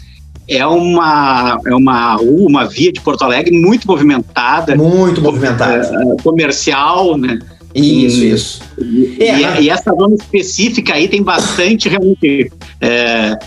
é 0.48 0.66
uma, 0.66 1.60
é 1.66 1.76
uma 1.76 2.16
rua, 2.16 2.48
uma 2.48 2.66
via 2.66 2.92
de 2.92 3.02
Porto 3.02 3.24
Alegre 3.24 3.58
muito 3.58 3.88
movimentada. 3.88 4.76
Muito 4.76 5.22
movimentada. 5.22 5.86
É, 5.86 6.22
comercial, 6.22 7.18
né? 7.18 7.40
Isso, 7.76 8.24
e, 8.24 8.32
isso. 8.32 8.62
E, 8.80 9.24
é, 9.24 9.62
e, 9.62 9.70
essa 9.70 9.92
zona 9.94 10.16
específica 10.16 10.94
aí 10.94 11.08
tem 11.08 11.22
bastante 11.22 11.90
realmente 11.90 12.50
é, 12.80 13.38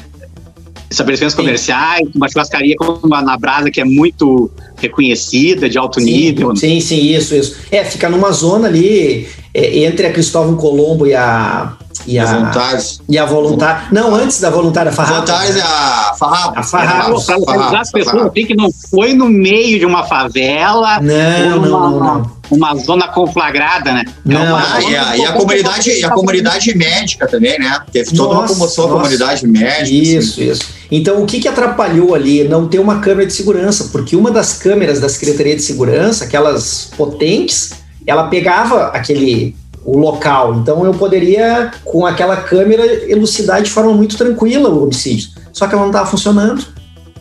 estabelecimentos 0.90 1.34
Sim. 1.34 1.42
comerciais, 1.42 2.08
uma 2.14 2.28
churrascaria 2.28 2.76
como 2.76 3.14
a 3.14 3.22
na 3.22 3.36
Brasa, 3.36 3.70
que 3.70 3.80
é 3.80 3.84
muito 3.84 4.50
reconhecida, 4.76 5.68
de 5.68 5.78
alto 5.78 6.00
sim, 6.00 6.06
nível. 6.06 6.54
Sim, 6.56 6.80
sim, 6.80 7.14
isso, 7.14 7.34
isso. 7.34 7.56
É, 7.70 7.84
fica 7.84 8.08
numa 8.08 8.30
zona 8.32 8.68
ali 8.68 9.26
é, 9.52 9.84
entre 9.84 10.06
a 10.06 10.12
Cristóvão 10.12 10.56
Colombo 10.56 11.06
e 11.06 11.14
a 11.14 11.76
e 12.08 12.18
a, 12.18 12.24
voluntários. 12.24 13.00
E 13.06 13.18
a 13.18 13.26
voluntária. 13.26 13.82
Não, 13.92 14.14
antes 14.14 14.40
da 14.40 14.48
voluntária, 14.48 14.90
Farrapo. 14.90 15.26
Voluntários 15.26 15.56
é 15.56 15.60
a 15.60 16.14
Farrapo. 16.18 16.58
A 16.58 16.62
Farrapo. 16.62 17.26
Para 17.26 17.36
localizar 17.36 17.80
as 17.80 17.90
pessoas 17.90 18.26
aqui 18.26 18.44
que 18.44 18.56
não 18.56 18.70
foi 18.90 19.12
no 19.12 19.28
meio 19.28 19.78
de 19.78 19.84
uma 19.84 20.04
favela. 20.04 21.00
Não, 21.00 21.58
uma, 21.58 21.68
não, 21.68 22.00
não. 22.00 22.38
Uma 22.50 22.74
zona 22.76 23.08
conflagrada, 23.08 23.92
né? 23.92 24.04
É 24.06 24.12
não, 24.24 24.56
ah, 24.56 24.80
e, 24.80 24.96
a, 24.96 25.16
e 25.18 25.24
a 25.26 25.32
comunidade, 25.32 25.90
e 25.90 26.04
a 26.04 26.10
comunidade 26.10 26.74
médica 26.74 27.28
também, 27.28 27.58
né? 27.58 27.78
Teve 27.92 28.10
toda 28.14 28.32
nossa, 28.32 28.40
uma 28.40 28.48
comoção 28.48 28.86
a 28.86 28.88
comunidade 28.88 29.46
médica. 29.46 29.90
Isso, 29.90 30.40
assim. 30.40 30.50
isso. 30.50 30.62
Então, 30.90 31.22
o 31.22 31.26
que, 31.26 31.40
que 31.40 31.48
atrapalhou 31.48 32.14
ali? 32.14 32.44
Não 32.44 32.66
ter 32.66 32.78
uma 32.78 33.00
câmera 33.00 33.26
de 33.26 33.34
segurança, 33.34 33.90
porque 33.92 34.16
uma 34.16 34.30
das 34.30 34.54
câmeras 34.54 34.98
da 34.98 35.10
Secretaria 35.10 35.54
de 35.54 35.62
Segurança, 35.62 36.24
aquelas 36.24 36.90
potentes, 36.96 37.72
ela 38.06 38.28
pegava 38.28 38.86
aquele 38.86 39.54
o 39.88 39.96
local. 39.96 40.56
Então 40.56 40.84
eu 40.84 40.92
poderia, 40.92 41.70
com 41.82 42.04
aquela 42.04 42.36
câmera, 42.36 42.84
elucidar 43.10 43.62
de 43.62 43.70
forma 43.70 43.92
muito 43.94 44.18
tranquila 44.18 44.68
o 44.68 44.82
homicídio. 44.82 45.30
Só 45.50 45.66
que 45.66 45.72
ela 45.74 45.82
não 45.82 45.90
estava 45.90 46.10
funcionando, 46.10 46.62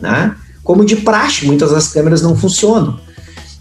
né? 0.00 0.34
Como 0.62 0.84
de 0.84 0.96
praxe, 0.96 1.46
muitas 1.46 1.70
das 1.70 1.88
câmeras 1.88 2.20
não 2.20 2.36
funcionam. 2.36 3.00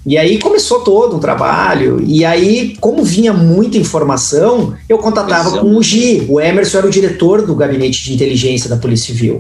E 0.06 0.18
aí 0.18 0.40
começou 0.40 0.82
todo 0.82 1.16
um 1.16 1.20
trabalho, 1.20 2.02
e 2.06 2.24
aí, 2.24 2.78
como 2.80 3.04
vinha 3.04 3.34
muita 3.34 3.78
informação, 3.78 4.74
eu 4.88 4.98
contatava 4.98 5.50
Exato. 5.50 5.66
com 5.66 5.76
o 5.76 5.84
Gi. 5.84 6.26
O 6.30 6.40
Emerson 6.40 6.78
era 6.78 6.88
o 6.88 6.90
diretor 6.90 7.46
do 7.46 7.56
gabinete 7.56 8.04
de 8.04 8.14
inteligência 8.14 8.70
da 8.70 8.78
Polícia 8.78 9.14
Civil. 9.14 9.40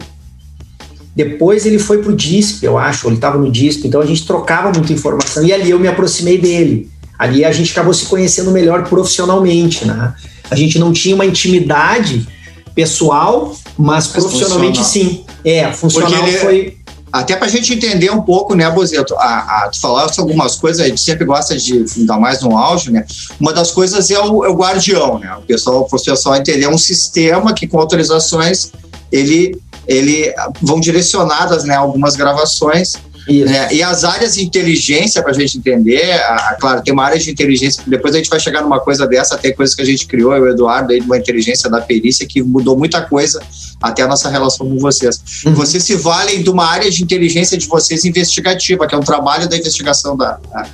Depois 1.16 1.66
ele 1.66 1.80
foi 1.80 2.00
para 2.00 2.12
o 2.12 2.16
DISP, 2.16 2.66
eu 2.66 2.78
acho, 2.78 3.08
ele 3.08 3.16
estava 3.16 3.38
no 3.38 3.52
DISP, 3.52 3.88
então 3.88 4.02
a 4.02 4.06
gente 4.06 4.26
trocava 4.26 4.72
muita 4.72 4.94
informação, 4.94 5.44
e 5.44 5.52
ali 5.52 5.72
eu 5.72 5.80
me 5.80 5.88
aproximei 5.88 6.38
dele. 6.38 6.90
Ali 7.18 7.44
a 7.44 7.52
gente 7.52 7.72
acabou 7.72 7.94
se 7.94 8.06
conhecendo 8.06 8.52
melhor 8.52 8.88
profissionalmente, 8.88 9.86
né? 9.86 10.14
A 10.50 10.56
gente 10.56 10.78
não 10.78 10.94
tinha 10.94 11.16
uma 11.16 11.26
intimidade 11.26 12.28
pessoal, 12.76 13.56
mas, 13.78 14.06
mas 14.06 14.08
profissionalmente 14.08 14.80
funcional. 14.80 15.12
sim. 15.12 15.26
É, 15.44 15.72
funcional 15.72 16.28
ele, 16.28 16.38
foi. 16.38 16.78
Até 17.12 17.36
para 17.36 17.48
a 17.48 17.50
gente 17.50 17.74
entender 17.74 18.12
um 18.12 18.22
pouco, 18.22 18.54
né, 18.54 18.70
Bozeto? 18.70 19.16
A, 19.16 19.64
a, 19.64 19.70
tu 19.70 19.80
falaste 19.80 20.20
algumas 20.20 20.56
coisas, 20.56 20.86
a 20.86 20.88
gente 20.88 21.02
sempre 21.02 21.26
gosta 21.26 21.58
de, 21.58 21.84
dar 22.06 22.20
mais 22.20 22.42
no 22.42 22.56
auge, 22.56 22.92
né? 22.92 23.06
Uma 23.40 23.54
das 23.54 23.72
coisas 23.72 24.12
é 24.12 24.20
o, 24.20 24.46
é 24.46 24.50
o 24.50 24.54
guardião, 24.54 25.18
né? 25.18 25.34
O 25.38 25.42
pessoal, 25.42 25.88
o 25.90 26.04
pessoal 26.04 26.36
entender 26.36 26.66
é 26.66 26.70
um 26.70 26.78
sistema 26.78 27.54
que 27.54 27.66
com 27.66 27.80
autorizações 27.80 28.72
ele, 29.12 29.58
ele 29.88 30.34
vão 30.62 30.80
direcionadas, 30.80 31.64
né, 31.64 31.76
algumas 31.76 32.16
gravações 32.16 32.94
né? 33.28 33.74
E 33.74 33.84
as 33.84 34.04
áreas 34.04 34.36
de 34.36 34.44
inteligência, 34.44 35.22
para 35.22 35.32
a 35.32 35.34
gente 35.34 35.58
entender, 35.58 36.12
a, 36.12 36.36
a, 36.36 36.56
claro, 36.60 36.82
tem 36.82 36.94
uma 36.94 37.04
área 37.04 37.20
de 37.20 37.30
inteligência, 37.30 37.84
depois 37.86 38.14
a 38.14 38.18
gente 38.18 38.30
vai 38.30 38.40
chegar 38.40 38.62
numa 38.62 38.80
coisa 38.80 39.06
dessa, 39.06 39.38
tem 39.38 39.54
coisas 39.54 39.76
que 39.76 39.82
a 39.82 39.86
gente 39.86 40.08
criou, 40.08 40.34
eu 40.34 40.46
e 40.46 40.50
o 40.50 40.52
Eduardo, 40.54 40.94
aí, 40.94 41.00
de 41.00 41.06
uma 41.06 41.18
inteligência 41.18 41.70
da 41.70 41.82
perícia, 41.82 42.26
que 42.26 42.42
mudou 42.42 42.78
muita 42.78 43.02
coisa 43.02 43.42
até 43.82 44.04
a 44.04 44.08
nossa 44.08 44.30
relação 44.30 44.68
com 44.68 44.78
vocês. 44.78 45.22
Uhum. 45.46 45.54
Vocês 45.54 45.84
se 45.84 45.96
valem 45.96 46.42
de 46.42 46.50
uma 46.50 46.66
área 46.66 46.90
de 46.90 47.04
inteligência 47.04 47.58
de 47.58 47.68
vocês 47.68 48.06
investigativa, 48.06 48.88
que 48.88 48.96
é 48.96 48.98
um 48.98 49.04
trabalho 49.04 49.48
da 49.50 49.58
investigação 49.58 50.16
da, 50.16 50.40
da 50.52 50.66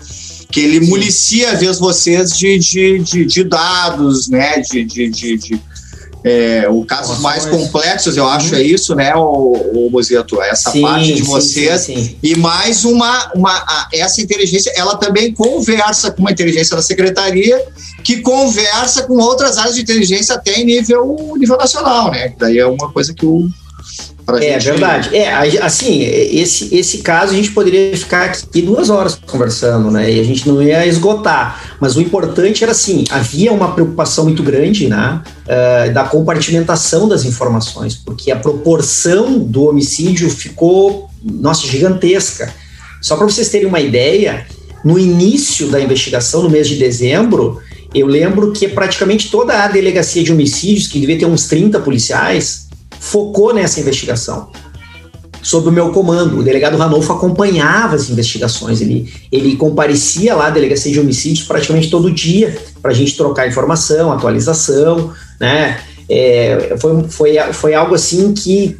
que 0.51 0.59
ele 0.59 0.81
municia, 0.81 1.51
às 1.51 1.59
vezes, 1.59 1.79
vocês 1.79 2.37
de, 2.37 2.59
de, 2.59 2.99
de, 2.99 3.25
de 3.25 3.43
dados, 3.43 4.27
né, 4.27 4.59
de, 4.59 4.85
de 4.85 5.59
é, 6.23 6.67
o 6.69 6.85
casos 6.85 7.19
mais 7.19 7.45
complexos, 7.45 8.15
eu 8.15 8.27
acho, 8.27 8.53
uhum. 8.53 8.59
é 8.59 8.63
isso, 8.63 8.95
né, 8.95 9.13
o, 9.15 9.85
o 9.85 9.89
Bozeto? 9.89 10.41
Essa 10.41 10.71
sim, 10.71 10.81
parte 10.81 11.13
de 11.13 11.21
vocês. 11.21 11.81
Sim, 11.81 11.95
sim, 11.95 12.17
e 12.23 12.35
mais 12.35 12.85
uma, 12.85 13.31
uma. 13.35 13.87
Essa 13.91 14.21
inteligência, 14.21 14.71
ela 14.75 14.95
também 14.95 15.33
conversa 15.33 16.11
com 16.11 16.21
uma 16.21 16.31
inteligência 16.31 16.75
da 16.75 16.81
secretaria, 16.81 17.61
que 18.03 18.21
conversa 18.21 19.03
com 19.03 19.17
outras 19.17 19.57
áreas 19.57 19.75
de 19.75 19.81
inteligência 19.81 20.35
até 20.35 20.59
em 20.59 20.65
nível, 20.65 21.33
nível 21.37 21.57
nacional, 21.57 22.09
né? 22.11 22.33
Daí 22.37 22.57
é 22.57 22.65
uma 22.65 22.91
coisa 22.91 23.13
que 23.13 23.25
o 23.25 23.49
é 24.27 24.59
gente... 24.59 24.63
verdade. 24.63 25.15
É, 25.15 25.33
assim, 25.61 26.01
esse, 26.01 26.73
esse 26.75 26.99
caso 26.99 27.33
a 27.33 27.35
gente 27.35 27.51
poderia 27.51 27.95
ficar 27.95 28.25
aqui 28.25 28.61
duas 28.61 28.89
horas 28.89 29.15
conversando, 29.15 29.91
né? 29.91 30.11
E 30.11 30.19
a 30.19 30.23
gente 30.23 30.47
não 30.47 30.61
ia 30.61 30.85
esgotar. 30.85 31.75
Mas 31.79 31.95
o 31.95 32.01
importante 32.01 32.63
era 32.63 32.71
assim: 32.71 33.03
havia 33.09 33.51
uma 33.51 33.73
preocupação 33.73 34.23
muito 34.25 34.41
grande, 34.43 34.87
né? 34.87 35.21
Uh, 35.43 35.93
da 35.93 36.05
compartimentação 36.05 37.07
das 37.07 37.25
informações, 37.25 37.95
porque 37.95 38.31
a 38.31 38.35
proporção 38.35 39.39
do 39.39 39.65
homicídio 39.65 40.29
ficou, 40.29 41.09
nossa, 41.23 41.67
gigantesca. 41.67 42.53
Só 43.01 43.17
para 43.17 43.25
vocês 43.25 43.49
terem 43.49 43.67
uma 43.67 43.81
ideia, 43.81 44.45
no 44.83 44.97
início 44.97 45.67
da 45.67 45.81
investigação, 45.81 46.43
no 46.43 46.49
mês 46.49 46.67
de 46.67 46.75
dezembro, 46.75 47.61
eu 47.93 48.07
lembro 48.07 48.51
que 48.51 48.67
praticamente 48.67 49.29
toda 49.29 49.63
a 49.63 49.67
delegacia 49.67 50.23
de 50.23 50.31
homicídios, 50.31 50.87
que 50.87 50.99
devia 50.99 51.17
ter 51.17 51.25
uns 51.25 51.45
30 51.45 51.79
policiais, 51.79 52.62
focou 53.03 53.53
nessa 53.53 53.81
investigação 53.81 54.49
sob 55.41 55.67
o 55.67 55.71
meu 55.71 55.91
comando. 55.91 56.39
O 56.39 56.43
delegado 56.43 56.77
Ranolfo 56.77 57.11
acompanhava 57.11 57.95
as 57.95 58.09
investigações, 58.09 58.79
ele, 58.79 59.11
ele 59.29 59.57
comparecia 59.57 60.33
lá 60.33 60.47
à 60.47 60.49
delegacia 60.49 60.91
de 60.91 60.99
homicídios 60.99 61.45
praticamente 61.45 61.89
todo 61.89 62.09
dia 62.09 62.57
para 62.81 62.91
a 62.91 62.93
gente 62.93 63.17
trocar 63.17 63.47
informação, 63.47 64.11
atualização, 64.11 65.11
né? 65.39 65.81
É, 66.09 66.75
foi, 66.79 67.03
foi, 67.09 67.35
foi 67.51 67.73
algo 67.73 67.93
assim 67.93 68.33
que 68.33 68.77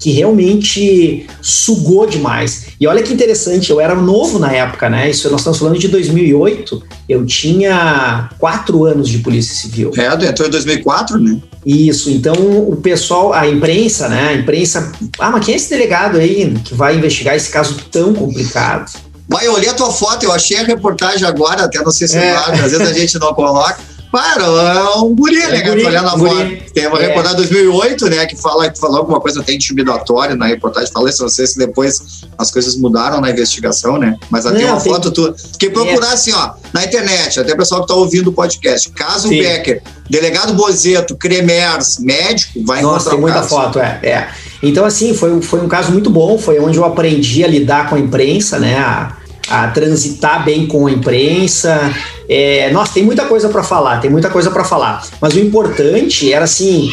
que 0.00 0.12
realmente 0.12 1.26
sugou 1.42 2.06
demais. 2.06 2.68
E 2.80 2.86
olha 2.86 3.02
que 3.02 3.12
interessante, 3.12 3.70
eu 3.70 3.78
era 3.78 3.94
novo 3.94 4.38
na 4.38 4.50
época, 4.50 4.88
né? 4.88 5.10
Isso 5.10 5.30
nós 5.30 5.42
estamos 5.42 5.58
falando 5.58 5.78
de 5.78 5.88
2008. 5.88 6.82
Eu 7.06 7.26
tinha 7.26 8.30
quatro 8.38 8.86
anos 8.86 9.10
de 9.10 9.18
polícia 9.18 9.54
civil. 9.54 9.92
É, 9.98 10.06
entrou 10.26 10.48
em 10.48 10.50
2004, 10.50 11.18
né? 11.18 11.38
Isso. 11.64 12.10
Então 12.10 12.34
o 12.34 12.76
pessoal, 12.76 13.32
a 13.32 13.46
imprensa, 13.46 14.08
né? 14.08 14.28
A 14.28 14.32
imprensa, 14.34 14.92
ah, 15.18 15.30
mas 15.30 15.44
quem 15.44 15.54
é 15.54 15.56
esse 15.56 15.70
delegado 15.70 16.18
aí 16.18 16.54
que 16.64 16.74
vai 16.74 16.96
investigar 16.96 17.34
esse 17.34 17.50
caso 17.50 17.76
tão 17.90 18.14
complicado? 18.14 18.90
Vai, 19.28 19.46
eu 19.46 19.52
olhei 19.52 19.68
a 19.68 19.74
tua 19.74 19.92
foto, 19.92 20.24
eu 20.24 20.32
achei 20.32 20.56
a 20.56 20.64
reportagem 20.64 21.26
agora, 21.26 21.64
até 21.64 21.80
não 21.82 21.92
sei 21.92 22.08
se 22.08 22.16
é. 22.16 22.34
às 22.34 22.72
vezes 22.72 22.80
a 22.80 22.92
gente 22.92 23.18
não 23.18 23.32
coloca. 23.32 23.78
Para, 24.10 24.44
é 24.44 24.94
um 24.96 25.14
guri, 25.14 25.40
é 25.40 25.62
né? 25.62 25.70
Olhando 25.70 26.08
a 26.08 26.18
foto. 26.18 26.72
Tem 26.74 26.86
uma 26.88 26.98
é. 26.98 27.06
reportagem 27.06 27.42
de 27.42 27.48
2008, 27.48 28.06
né? 28.10 28.26
Que 28.26 28.36
fala, 28.36 28.68
que 28.68 28.78
falou 28.78 28.98
alguma 28.98 29.20
coisa 29.20 29.40
até 29.40 29.52
intimidatória 29.52 30.34
na 30.34 30.46
reportagem. 30.46 30.90
Falei, 30.92 31.14
não 31.20 31.28
sei 31.28 31.46
se 31.46 31.56
depois 31.56 32.22
as 32.36 32.50
coisas 32.50 32.76
mudaram 32.76 33.20
na 33.20 33.30
investigação, 33.30 33.98
né? 33.98 34.18
Mas 34.28 34.46
até 34.46 34.64
uma 34.66 34.80
tem... 34.80 34.92
foto 34.92 35.12
tu. 35.12 35.34
Que 35.58 35.70
procurar 35.70 36.10
é. 36.10 36.14
assim, 36.14 36.32
ó, 36.32 36.54
na 36.72 36.84
internet, 36.84 37.38
até 37.38 37.52
o 37.52 37.56
pessoal 37.56 37.82
que 37.82 37.86
tá 37.86 37.94
ouvindo 37.94 38.28
o 38.28 38.32
podcast. 38.32 38.90
Caso 38.90 39.28
Sim. 39.28 39.38
Becker, 39.38 39.80
delegado 40.08 40.54
Bozeto, 40.54 41.16
Cremers, 41.16 41.98
médico, 42.00 42.64
vai 42.64 42.82
Nossa, 42.82 42.96
encontrar 42.96 43.10
tem 43.10 43.20
muita 43.20 43.38
caso. 43.38 43.48
foto, 43.48 43.78
é, 43.78 44.00
é. 44.02 44.28
Então, 44.62 44.84
assim, 44.84 45.14
foi, 45.14 45.40
foi 45.40 45.60
um 45.60 45.68
caso 45.68 45.92
muito 45.92 46.10
bom. 46.10 46.36
Foi 46.36 46.58
onde 46.58 46.76
eu 46.76 46.84
aprendi 46.84 47.44
a 47.44 47.46
lidar 47.46 47.88
com 47.88 47.94
a 47.94 47.98
imprensa, 47.98 48.58
né? 48.58 48.76
A, 48.76 49.16
a 49.50 49.68
transitar 49.68 50.44
bem 50.44 50.66
com 50.66 50.86
a 50.86 50.92
imprensa. 50.92 51.92
É, 52.28 52.70
nossa, 52.70 52.94
tem 52.94 53.04
muita 53.04 53.26
coisa 53.26 53.48
para 53.48 53.64
falar, 53.64 54.00
tem 54.00 54.10
muita 54.10 54.30
coisa 54.30 54.50
para 54.50 54.64
falar. 54.64 55.04
Mas 55.20 55.34
o 55.34 55.40
importante 55.40 56.32
era 56.32 56.44
assim, 56.44 56.88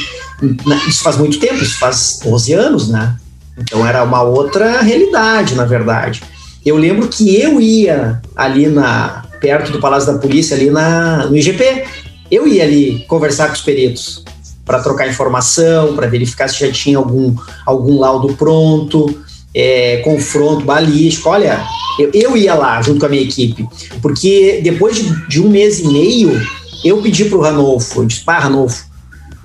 isso 0.87 1.03
faz 1.03 1.15
muito 1.17 1.39
tempo, 1.39 1.61
isso 1.63 1.77
faz 1.77 2.19
12 2.23 2.53
anos, 2.53 2.89
né? 2.89 3.15
Então 3.57 3.85
era 3.85 4.03
uma 4.03 4.23
outra 4.23 4.81
realidade, 4.81 5.55
na 5.55 5.65
verdade. 5.65 6.23
Eu 6.65 6.75
lembro 6.75 7.07
que 7.07 7.39
eu 7.39 7.61
ia 7.61 8.21
ali 8.35 8.67
na 8.67 9.23
perto 9.39 9.71
do 9.71 9.79
Palácio 9.79 10.11
da 10.11 10.19
Polícia, 10.19 10.57
ali 10.57 10.69
na, 10.69 11.27
no 11.27 11.37
IGP. 11.37 11.85
Eu 12.29 12.47
ia 12.47 12.63
ali 12.63 13.05
conversar 13.07 13.47
com 13.47 13.53
os 13.53 13.61
peritos 13.61 14.23
para 14.65 14.81
trocar 14.81 15.07
informação, 15.07 15.95
para 15.95 16.07
verificar 16.07 16.49
se 16.49 16.59
já 16.59 16.71
tinha 16.71 16.97
algum, 16.97 17.33
algum 17.65 17.99
laudo 17.99 18.33
pronto, 18.33 19.17
é, 19.57 19.97
confronto 19.97 20.63
balístico. 20.63 21.29
Olha, 21.29 21.65
eu, 21.97 22.11
eu, 22.13 22.37
ia 22.37 22.53
lá 22.53 22.79
junto 22.79 22.99
com 22.99 23.07
a 23.07 23.09
minha 23.09 23.23
equipe, 23.23 23.67
porque 24.03 24.61
depois 24.63 24.97
de, 24.97 25.27
de 25.27 25.41
um 25.41 25.49
mês 25.49 25.79
e 25.79 25.87
meio, 25.87 26.39
eu 26.85 27.01
pedi 27.01 27.25
para 27.25 27.39
o 27.39 27.41
Ranolfo, 27.41 28.01
eu 28.01 28.05
disse, 28.05 28.21
pá, 28.21 28.37
Ranolfo, 28.37 28.85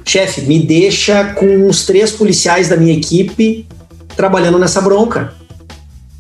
chefe, 0.05 0.43
me 0.43 0.59
deixa 0.59 1.33
com 1.33 1.67
os 1.67 1.87
três 1.87 2.11
policiais 2.11 2.69
da 2.69 2.77
minha 2.77 2.93
equipe 2.93 3.67
trabalhando 4.15 4.59
nessa 4.59 4.83
bronca. 4.83 5.33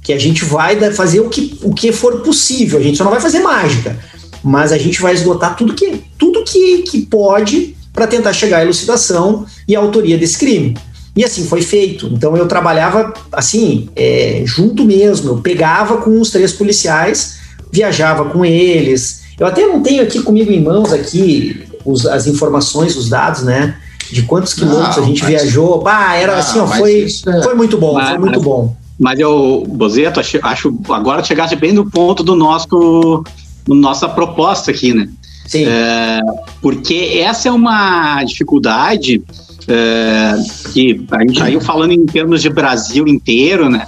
Que 0.03 0.15
a 0.15 0.19
gente 0.19 0.43
vai 0.45 0.91
fazer 0.93 1.21
o 1.21 1.29
que, 1.29 1.59
o 1.63 1.75
que 1.75 1.93
for 1.93 2.23
possível, 2.23 2.81
a 2.81 2.83
gente 2.83 2.97
só 2.97 3.05
não 3.05 3.11
vai 3.11 3.21
fazer 3.21 3.41
mágica, 3.41 3.97
mas 4.43 4.73
a 4.73 4.79
gente 4.79 5.03
vai 5.03 5.13
esgotar 5.13 5.55
tudo 5.55 5.75
que, 5.75 6.03
tudo 6.19 6.43
que, 6.45 6.79
que 6.83 7.03
pode 7.03 7.77
para 7.93 8.07
tentar 8.07 8.33
chegar 8.33 8.59
à 8.59 8.63
elucidação 8.63 9.45
e 9.69 9.77
à 9.77 9.79
autoria 9.79 10.17
desse 10.17 10.39
crime. 10.39 10.75
E 11.15 11.25
assim 11.25 11.47
foi 11.47 11.63
feito. 11.63 12.07
Então 12.07 12.37
eu 12.37 12.47
trabalhava 12.47 13.13
assim, 13.33 13.89
é, 13.95 14.43
junto 14.47 14.85
mesmo. 14.85 15.31
Eu 15.31 15.39
pegava 15.39 15.99
com 15.99 16.21
os 16.21 16.31
três 16.31 16.53
policiais, 16.53 17.39
viajava 17.71 18.25
com 18.27 18.45
eles. 18.45 19.23
Eu 19.39 19.47
até 19.47 19.67
não 19.67 19.83
tenho 19.83 20.03
aqui 20.03 20.23
comigo 20.23 20.51
em 20.51 20.63
mãos 20.63 20.93
aqui 20.93 21.65
os, 21.85 22.07
as 22.07 22.27
informações, 22.27 22.97
os 22.97 23.09
dados, 23.09 23.43
né? 23.43 23.77
De 24.11 24.23
quantos 24.23 24.55
quilômetros 24.55 24.97
não, 24.97 25.05
a 25.05 25.07
gente 25.07 25.23
mas, 25.23 25.31
viajou. 25.31 25.83
Bah, 25.83 26.15
era 26.15 26.33
não, 26.33 26.39
assim, 26.39 26.59
ó, 26.59 26.67
foi, 26.67 26.93
isso, 27.01 27.29
é. 27.29 27.43
foi 27.43 27.55
muito 27.55 27.79
bom, 27.79 27.95
mas, 27.95 28.11
foi 28.11 28.19
muito 28.19 28.41
bom. 28.41 28.77
Mas 28.99 29.19
eu, 29.19 29.65
Bozeto, 29.69 30.21
acho, 30.21 30.39
acho 30.43 30.79
agora 30.91 31.25
chegaste 31.25 31.57
bem 31.57 31.73
no 31.73 31.91
ponto 31.91 32.23
do 32.23 32.35
nosso 32.35 33.25
nossa 33.67 34.09
proposta 34.09 34.71
aqui, 34.71 34.93
né? 34.93 35.09
Sim. 35.47 35.65
É, 35.67 36.21
porque 36.61 37.21
essa 37.23 37.49
é 37.49 37.53
uma 37.53 38.23
dificuldade 38.25 39.23
é, 39.69 40.35
que 40.73 41.05
a 41.11 41.21
gente 41.21 41.39
saiu 41.39 41.61
falando 41.61 41.93
em 41.93 42.05
termos 42.07 42.43
de 42.43 42.49
Brasil 42.49 43.07
inteiro, 43.07 43.69
né? 43.69 43.87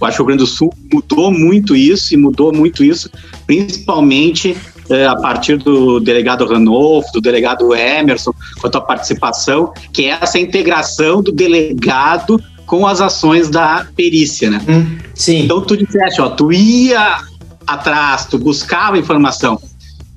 Eu 0.00 0.06
acho 0.06 0.16
que 0.16 0.22
o 0.22 0.26
Rio 0.26 0.36
Grande 0.36 0.44
do 0.44 0.46
Sul 0.46 0.72
mudou 0.92 1.30
muito 1.30 1.74
isso 1.74 2.14
e 2.14 2.16
mudou 2.16 2.52
muito 2.52 2.82
isso, 2.84 3.08
principalmente 3.46 4.56
é, 4.90 5.06
a 5.06 5.16
partir 5.16 5.56
do 5.56 6.00
delegado 6.00 6.44
Ranolfo, 6.44 7.12
do 7.12 7.20
delegado 7.20 7.74
Emerson, 7.74 8.32
com 8.60 8.66
a 8.66 8.70
tua 8.70 8.80
participação, 8.80 9.72
que 9.92 10.06
é 10.06 10.18
essa 10.20 10.38
integração 10.38 11.22
do 11.22 11.32
delegado 11.32 12.42
com 12.66 12.86
as 12.86 13.00
ações 13.00 13.48
da 13.48 13.86
perícia, 13.94 14.50
né? 14.50 14.60
Hum, 14.68 14.98
sim. 15.14 15.44
Então 15.44 15.60
tu 15.60 15.76
disseste, 15.76 16.20
ó, 16.20 16.28
tu 16.28 16.52
ia 16.52 17.20
atrás, 17.66 18.26
tu 18.26 18.38
buscava 18.38 18.98
informação. 18.98 19.60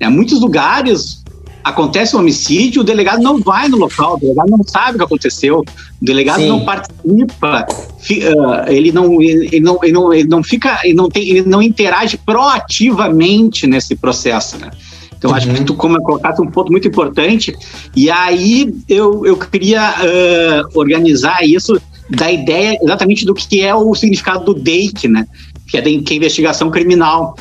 É, 0.00 0.08
muitos 0.08 0.40
lugares 0.40 1.22
acontece 1.68 2.16
um 2.16 2.20
homicídio, 2.20 2.82
o 2.82 2.84
delegado 2.84 3.22
não 3.22 3.40
vai 3.40 3.68
no 3.68 3.76
local, 3.76 4.14
o 4.14 4.20
delegado 4.20 4.50
não 4.50 4.64
sabe 4.64 4.94
o 4.94 4.98
que 4.98 5.04
aconteceu, 5.04 5.60
o 5.60 6.04
delegado 6.04 6.40
Sim. 6.40 6.48
não 6.48 6.64
participa, 6.64 7.66
uh, 7.70 8.70
ele, 8.70 8.92
não, 8.92 9.20
ele, 9.20 9.60
não, 9.60 9.78
ele, 9.82 9.92
não, 9.92 10.12
ele 10.12 10.28
não 10.28 10.42
fica, 10.42 10.80
ele 10.84 10.94
não, 10.94 11.08
tem, 11.08 11.28
ele 11.28 11.42
não 11.42 11.62
interage 11.62 12.16
proativamente 12.16 13.66
nesse 13.66 13.94
processo, 13.94 14.58
né? 14.58 14.70
Então, 15.16 15.30
uhum. 15.30 15.36
acho 15.36 15.48
que 15.48 15.58
uhum. 15.58 15.64
tu 15.64 15.74
como 15.74 16.00
colocaste 16.00 16.40
um 16.40 16.46
ponto 16.46 16.70
muito 16.70 16.86
importante. 16.86 17.54
E 17.94 18.08
aí 18.08 18.72
eu, 18.88 19.26
eu 19.26 19.36
queria 19.36 19.90
uh, 19.90 20.78
organizar 20.78 21.44
isso 21.44 21.80
da 22.08 22.30
ideia 22.30 22.78
exatamente 22.80 23.26
do 23.26 23.34
que 23.34 23.60
é 23.60 23.74
o 23.74 23.94
significado 23.94 24.44
do 24.44 24.54
DEIC, 24.54 25.08
né? 25.08 25.26
Que 25.66 25.76
é, 25.76 25.82
que 25.82 26.14
é 26.14 26.16
investigação 26.16 26.70
criminal. 26.70 27.36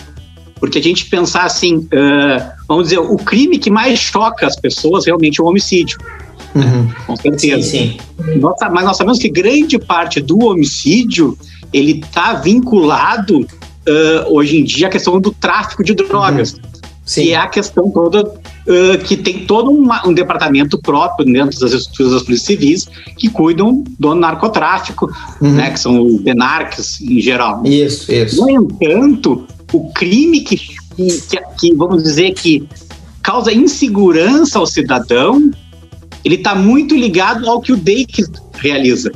Porque 0.60 0.80
a 0.80 0.82
gente 0.82 1.06
pensar 1.06 1.44
assim, 1.44 1.78
uh, 1.78 2.52
vamos 2.68 2.86
dizer, 2.86 3.00
o 3.00 3.18
crime 3.18 3.58
que 3.58 3.70
mais 3.70 4.00
choca 4.00 4.46
as 4.48 4.56
pessoas 4.56 5.06
realmente 5.06 5.40
é 5.40 5.44
o 5.44 5.48
homicídio. 5.48 5.98
Uhum. 6.56 6.90
Com 7.06 7.16
certeza. 7.16 7.62
Sim, 7.62 7.98
sim. 8.22 8.40
Nós, 8.40 8.56
mas 8.72 8.84
nós 8.84 8.98
sabemos 8.98 9.20
que 9.20 9.30
grande 9.30 9.78
parte 9.78 10.20
do 10.20 10.44
homicídio 10.46 11.38
ele 11.72 12.00
está 12.00 12.34
vinculado 12.34 13.40
uh, 13.40 13.48
hoje 14.34 14.58
em 14.58 14.64
dia 14.64 14.88
à 14.88 14.90
questão 14.90 15.20
do 15.20 15.32
tráfico 15.32 15.84
de 15.84 15.94
drogas. 15.94 16.54
Uhum. 16.54 16.60
Sim. 17.06 17.24
Que 17.24 17.32
é 17.32 17.38
a 17.38 17.48
questão 17.48 17.90
toda 17.90 18.24
uh, 18.24 18.98
que 19.06 19.16
tem 19.16 19.46
todo 19.46 19.72
uma, 19.72 20.06
um 20.06 20.14
departamento 20.14 20.78
próprio 20.78 21.26
dentro 21.26 21.58
das 21.60 21.72
estruturas 21.72 22.14
das 22.14 22.24
polícias 22.24 22.48
civis 22.48 22.88
que 23.16 23.30
cuidam 23.30 23.84
do 23.98 24.14
narcotráfico, 24.14 25.10
uhum. 25.42 25.54
né, 25.54 25.72
que 25.72 25.80
são 25.80 26.02
os 26.02 26.20
benarques 26.22 27.00
em 27.00 27.22
geral. 27.22 27.66
Isso, 27.66 28.12
isso. 28.12 28.42
No 28.42 28.50
entanto, 28.50 29.48
o 29.74 29.92
crime 29.92 30.42
que, 30.42 30.58
que, 30.58 31.42
que 31.60 31.74
vamos 31.74 32.04
dizer 32.04 32.34
que 32.34 32.68
causa 33.22 33.52
insegurança 33.52 34.60
ao 34.60 34.66
cidadão, 34.66 35.52
ele 36.24 36.36
está 36.36 36.56
muito 36.56 36.96
ligado 36.96 37.50
ao 37.50 37.60
que 37.60 37.74
o 37.74 37.78
DEIC 37.78 38.24
realiza, 38.56 39.12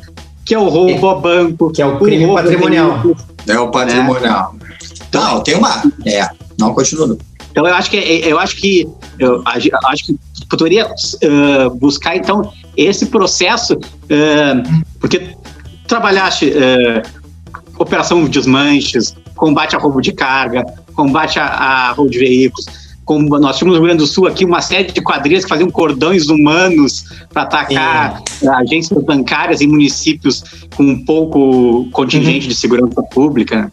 que 0.46 0.54
é 0.54 0.60
o 0.60 0.68
roubo 0.68 1.08
ao 1.08 1.22
banco, 1.22 1.72
que 1.72 1.82
é 1.82 1.86
o 1.86 1.98
crime 1.98 2.26
o 2.26 2.34
patrimonial. 2.34 3.02
É 3.48 3.60
o 3.60 3.72
patrimonial. 3.72 4.56
É. 4.60 4.82
Então, 5.08 5.24
não, 5.24 5.44
tem 5.44 5.56
uma. 5.56 5.84
É, 6.06 6.30
não 6.60 6.74
continua. 6.74 7.18
Então 7.52 7.68
eu 7.68 7.74
acho 7.74 7.90
que 7.90 7.98
eu 7.98 8.40
acho 8.40 8.56
que 8.56 8.88
eu 9.20 9.44
acho 9.46 10.06
que 10.06 10.18
poderia 10.50 10.88
uh, 10.88 11.70
buscar 11.76 12.16
então 12.16 12.52
esse 12.76 13.06
processo 13.08 13.74
uh, 13.76 14.84
porque 15.00 15.36
trabalhaste 15.88 16.46
uh, 16.50 17.22
operação 17.78 18.24
desmanches, 18.26 19.16
combate 19.36 19.76
a 19.76 19.80
roubo 19.80 20.02
de 20.02 20.12
carga, 20.12 20.64
combate 20.94 21.40
a, 21.40 21.46
a 21.46 21.92
roubo 21.92 22.12
de 22.12 22.20
veículos. 22.20 22.66
Como 23.04 23.40
nós 23.40 23.58
tínhamos 23.58 23.78
no 23.78 23.84
Rio 23.84 23.88
Grande 23.88 24.04
do 24.04 24.08
Sul 24.08 24.28
aqui 24.28 24.46
uma 24.46 24.62
série 24.62 24.92
de 24.92 25.02
quadrilhas 25.02 25.44
que 25.44 25.50
faziam 25.50 25.70
cordões 25.70 26.28
humanos 26.28 27.04
para 27.34 27.42
atacar 27.42 28.22
é. 28.42 28.48
agências 28.48 29.04
bancárias 29.04 29.60
em 29.60 29.68
municípios 29.68 30.44
com 30.76 30.84
um 30.84 31.04
pouco 31.04 31.88
contingente 31.92 32.46
uhum. 32.46 32.50
de 32.50 32.56
segurança 32.56 33.04
pública. 33.04 33.72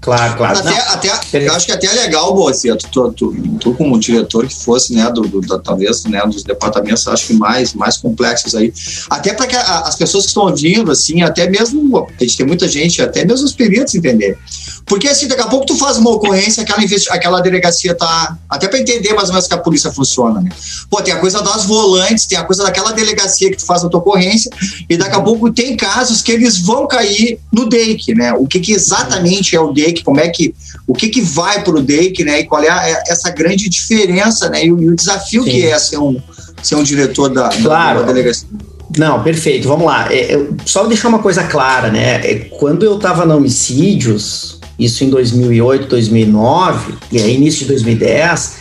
Claro, 0.00 0.36
claro. 0.36 0.58
Até, 0.58 1.10
até, 1.10 1.46
eu 1.46 1.52
acho 1.52 1.66
que 1.66 1.72
até 1.72 1.86
é 1.86 1.92
legal, 1.92 2.34
Boacia, 2.34 2.74
tu, 2.74 2.88
tu, 2.88 3.12
tu, 3.12 3.34
tu, 3.60 3.74
como 3.74 3.98
diretor 3.98 4.46
que 4.46 4.54
fosse, 4.54 4.94
né, 4.94 5.10
do, 5.12 5.20
do, 5.22 5.40
da, 5.42 5.58
talvez, 5.58 6.04
né, 6.04 6.22
dos 6.26 6.42
departamentos, 6.42 7.06
acho 7.06 7.26
que 7.26 7.34
mais, 7.34 7.74
mais 7.74 7.98
complexos 7.98 8.54
aí, 8.54 8.72
até 9.10 9.34
para 9.34 9.46
que 9.46 9.54
a, 9.54 9.80
as 9.80 9.96
pessoas 9.96 10.24
que 10.24 10.30
estão 10.30 10.44
ouvindo, 10.44 10.90
assim, 10.90 11.22
até 11.22 11.50
mesmo, 11.50 12.08
a 12.18 12.22
gente 12.24 12.36
tem 12.36 12.46
muita 12.46 12.66
gente, 12.66 13.02
até 13.02 13.26
mesmo 13.26 13.44
os 13.44 13.52
peritos 13.52 13.94
entender. 13.94 14.38
Porque, 14.86 15.06
assim, 15.06 15.28
daqui 15.28 15.42
a 15.42 15.46
pouco 15.46 15.66
tu 15.66 15.76
faz 15.76 15.98
uma 15.98 16.10
ocorrência, 16.10 16.62
aquela, 16.62 16.80
aquela 17.10 17.40
delegacia 17.40 17.94
tá, 17.94 18.38
até 18.48 18.68
para 18.68 18.78
entender 18.78 19.12
mais 19.12 19.28
ou 19.28 19.34
menos 19.34 19.46
que 19.46 19.54
a 19.54 19.58
polícia 19.58 19.92
funciona, 19.92 20.40
né? 20.40 20.48
Pô, 20.88 21.02
tem 21.02 21.12
a 21.12 21.18
coisa 21.18 21.42
das 21.42 21.66
volantes, 21.66 22.26
tem 22.26 22.38
a 22.38 22.44
coisa 22.44 22.62
daquela 22.62 22.92
delegacia 22.92 23.50
que 23.50 23.58
tu 23.58 23.66
faz 23.66 23.84
a 23.84 23.88
tua 23.88 24.00
ocorrência, 24.00 24.50
e 24.88 24.96
daqui 24.96 25.14
a 25.14 25.20
pouco 25.20 25.52
tem 25.52 25.76
casos 25.76 26.22
que 26.22 26.32
eles 26.32 26.58
vão 26.58 26.88
cair 26.88 27.38
no 27.52 27.68
DEIC, 27.68 28.14
né? 28.14 28.32
O 28.32 28.46
que, 28.46 28.58
que 28.58 28.72
exatamente 28.72 29.54
é 29.54 29.60
o 29.60 29.72
DEIC 29.72 29.89
como 30.04 30.20
é 30.20 30.28
que 30.28 30.54
o 30.86 30.94
que, 30.94 31.08
que 31.08 31.20
vai 31.20 31.62
para 31.62 31.76
o 31.76 31.82
DEIC, 31.82 32.24
né? 32.24 32.40
E 32.40 32.44
qual 32.44 32.62
é 32.62 32.68
a, 32.68 32.88
é 32.88 33.02
essa 33.08 33.30
grande 33.30 33.68
diferença, 33.68 34.48
né? 34.48 34.64
E 34.64 34.72
o, 34.72 34.80
e 34.80 34.88
o 34.88 34.96
desafio 34.96 35.42
Sim. 35.44 35.50
que 35.50 35.66
é 35.66 35.78
ser 35.78 35.98
um, 35.98 36.20
ser 36.62 36.76
um 36.76 36.82
diretor 36.82 37.28
da, 37.28 37.48
claro. 37.48 38.00
da 38.00 38.06
delegacia. 38.06 38.48
Não, 38.96 39.22
perfeito. 39.22 39.68
Vamos 39.68 39.86
lá. 39.86 40.12
É, 40.12 40.46
só 40.64 40.86
deixar 40.86 41.08
uma 41.08 41.20
coisa 41.20 41.44
clara, 41.44 41.90
né? 41.90 42.16
É, 42.26 42.34
quando 42.50 42.84
eu 42.84 42.96
estava 42.96 43.24
na 43.24 43.36
Homicídios, 43.36 44.58
isso 44.78 45.04
em 45.04 45.10
2008, 45.10 45.88
2009 45.88 46.94
e 47.12 47.20
aí 47.20 47.34
início 47.34 47.60
de 47.60 47.66
2010, 47.66 48.56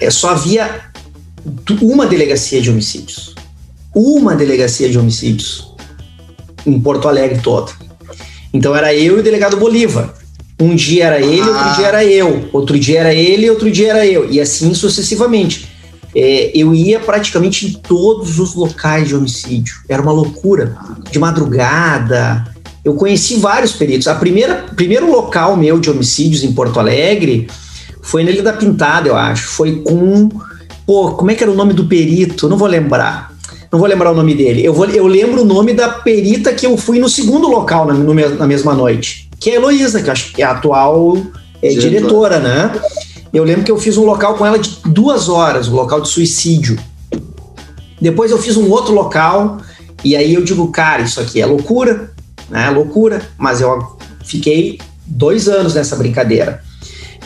é, 0.00 0.10
só 0.10 0.30
havia 0.30 0.92
uma 1.80 2.06
delegacia 2.06 2.60
de 2.60 2.70
homicídios. 2.70 3.34
Uma 3.94 4.34
delegacia 4.34 4.88
de 4.88 4.98
homicídios 4.98 5.72
em 6.66 6.80
Porto 6.80 7.08
Alegre 7.08 7.40
toda. 7.42 7.72
Então 8.52 8.74
era 8.74 8.94
eu 8.94 9.16
e 9.16 9.20
o 9.20 9.22
delegado 9.22 9.56
Bolívar. 9.56 10.14
Um 10.62 10.76
dia 10.76 11.06
era 11.06 11.20
ele, 11.20 11.40
ah. 11.40 11.48
outro 11.48 11.74
dia 11.74 11.86
era 11.86 12.04
eu. 12.04 12.48
Outro 12.52 12.78
dia 12.78 13.00
era 13.00 13.12
ele, 13.12 13.50
outro 13.50 13.68
dia 13.68 13.90
era 13.90 14.06
eu. 14.06 14.30
E 14.30 14.40
assim 14.40 14.72
sucessivamente. 14.74 15.68
É, 16.14 16.52
eu 16.54 16.72
ia 16.72 17.00
praticamente 17.00 17.66
em 17.66 17.72
todos 17.72 18.38
os 18.38 18.54
locais 18.54 19.08
de 19.08 19.16
homicídio. 19.16 19.74
Era 19.88 20.00
uma 20.00 20.12
loucura. 20.12 20.76
De 21.10 21.18
madrugada. 21.18 22.46
Eu 22.84 22.94
conheci 22.94 23.36
vários 23.36 23.72
peritos. 23.72 24.06
A 24.06 24.14
primeira 24.14 24.66
primeiro 24.76 25.10
local 25.10 25.56
meu 25.56 25.80
de 25.80 25.90
homicídios 25.90 26.44
em 26.44 26.52
Porto 26.52 26.78
Alegre 26.78 27.48
foi 28.00 28.22
na 28.22 28.30
Ilha 28.30 28.42
da 28.42 28.52
Pintada, 28.52 29.08
eu 29.08 29.16
acho. 29.16 29.48
Foi 29.48 29.82
com. 29.82 30.28
Pô, 30.86 31.12
como 31.12 31.30
é 31.32 31.34
que 31.34 31.42
era 31.42 31.50
o 31.50 31.56
nome 31.56 31.72
do 31.72 31.86
perito? 31.86 32.48
Não 32.48 32.56
vou 32.56 32.68
lembrar. 32.68 33.32
Não 33.72 33.80
vou 33.80 33.88
lembrar 33.88 34.12
o 34.12 34.14
nome 34.14 34.34
dele. 34.34 34.64
Eu, 34.64 34.74
vou, 34.74 34.86
eu 34.86 35.06
lembro 35.08 35.42
o 35.42 35.44
nome 35.44 35.72
da 35.72 35.88
perita 35.88 36.52
que 36.52 36.66
eu 36.66 36.76
fui 36.76 37.00
no 37.00 37.08
segundo 37.08 37.48
local 37.48 37.86
na, 37.86 37.94
no, 37.94 38.14
na 38.14 38.46
mesma 38.46 38.74
noite 38.74 39.31
que 39.42 39.50
é 39.50 39.54
a 39.54 39.56
Heloísa, 39.56 40.00
que 40.00 40.08
acho 40.08 40.32
que 40.32 40.40
é 40.40 40.44
a 40.44 40.52
atual 40.52 41.16
é, 41.60 41.70
diretora, 41.70 42.38
né? 42.38 42.80
Eu 43.34 43.42
lembro 43.42 43.64
que 43.64 43.72
eu 43.72 43.76
fiz 43.76 43.96
um 43.96 44.04
local 44.04 44.36
com 44.36 44.46
ela 44.46 44.56
de 44.56 44.78
duas 44.86 45.28
horas, 45.28 45.66
um 45.66 45.74
local 45.74 46.00
de 46.00 46.08
suicídio. 46.08 46.78
Depois 48.00 48.30
eu 48.30 48.38
fiz 48.38 48.56
um 48.56 48.70
outro 48.70 48.94
local, 48.94 49.58
e 50.04 50.14
aí 50.14 50.32
eu 50.32 50.44
digo, 50.44 50.70
cara, 50.70 51.02
isso 51.02 51.20
aqui 51.20 51.40
é 51.40 51.46
loucura, 51.46 52.12
né? 52.48 52.70
Loucura, 52.70 53.20
mas 53.36 53.60
eu 53.60 53.96
fiquei 54.24 54.78
dois 55.04 55.48
anos 55.48 55.74
nessa 55.74 55.96
brincadeira 55.96 56.62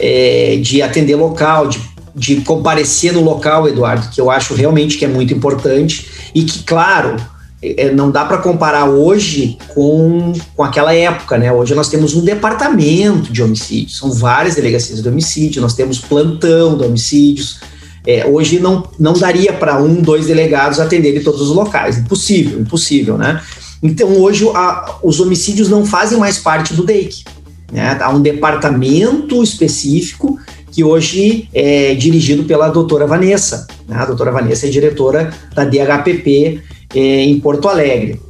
é, 0.01 0.59
de 0.63 0.81
atender 0.81 1.17
local, 1.17 1.69
de, 1.69 1.83
de 2.15 2.37
comparecer 2.37 3.13
no 3.13 3.21
local, 3.21 3.69
Eduardo, 3.69 4.09
que 4.09 4.19
eu 4.19 4.31
acho 4.31 4.55
realmente 4.55 4.97
que 4.97 5.05
é 5.05 5.09
muito 5.09 5.35
importante 5.35 6.31
e 6.35 6.45
que, 6.45 6.63
claro, 6.63 7.17
é, 7.63 7.91
não 7.91 8.11
dá 8.11 8.25
para 8.25 8.39
comparar 8.39 8.85
hoje 8.85 9.57
com, 9.75 10.33
com 10.55 10.63
aquela 10.63 10.95
época, 10.95 11.39
né? 11.39 11.53
Hoje 11.53 11.75
nós 11.75 11.89
temos 11.89 12.15
um 12.15 12.25
departamento 12.25 13.33
de 13.33 13.43
homicídios, 13.43 13.99
são 13.99 14.13
várias 14.13 14.55
delegacias 14.55 15.03
de 15.03 15.09
homicídio, 15.09 15.63
nós 15.63 15.75
temos 15.75 15.99
plantão 15.99 16.77
de 16.77 16.85
homicídios, 16.85 17.61
É, 18.09 18.25
hoje 18.25 18.61
não, 18.61 18.85
não 19.01 19.15
daria 19.15 19.53
para 19.53 19.83
um, 19.83 20.01
dois 20.01 20.27
delegados 20.27 20.79
atenderem 20.79 21.21
todos 21.25 21.41
os 21.41 21.49
locais. 21.49 21.99
Impossível, 21.99 22.61
impossível, 22.61 23.19
né? 23.19 23.43
Então 23.83 24.09
hoje 24.21 24.49
a, 24.55 24.99
os 25.03 25.19
homicídios 25.19 25.69
não 25.69 25.85
fazem 25.85 26.17
mais 26.17 26.39
parte 26.39 26.73
do 26.73 26.85
DEIC. 26.85 27.25
Né? 27.73 27.99
Há 28.01 28.11
um 28.11 28.21
departamento 28.23 29.43
específico 29.43 30.39
que 30.71 30.85
hoje 30.85 31.49
é 31.53 31.95
dirigido 31.95 32.45
pela 32.45 32.69
doutora 32.69 33.07
Vanessa. 33.07 33.67
Né? 33.89 33.97
A 33.97 34.05
doutora 34.05 34.31
Vanessa 34.31 34.67
é 34.67 34.71
diretora 34.71 35.33
da 35.55 35.65
DHPP 35.65 36.63
é, 36.97 37.25
em 37.25 37.39
Porto 37.39 37.69
Alegre. 37.69 38.21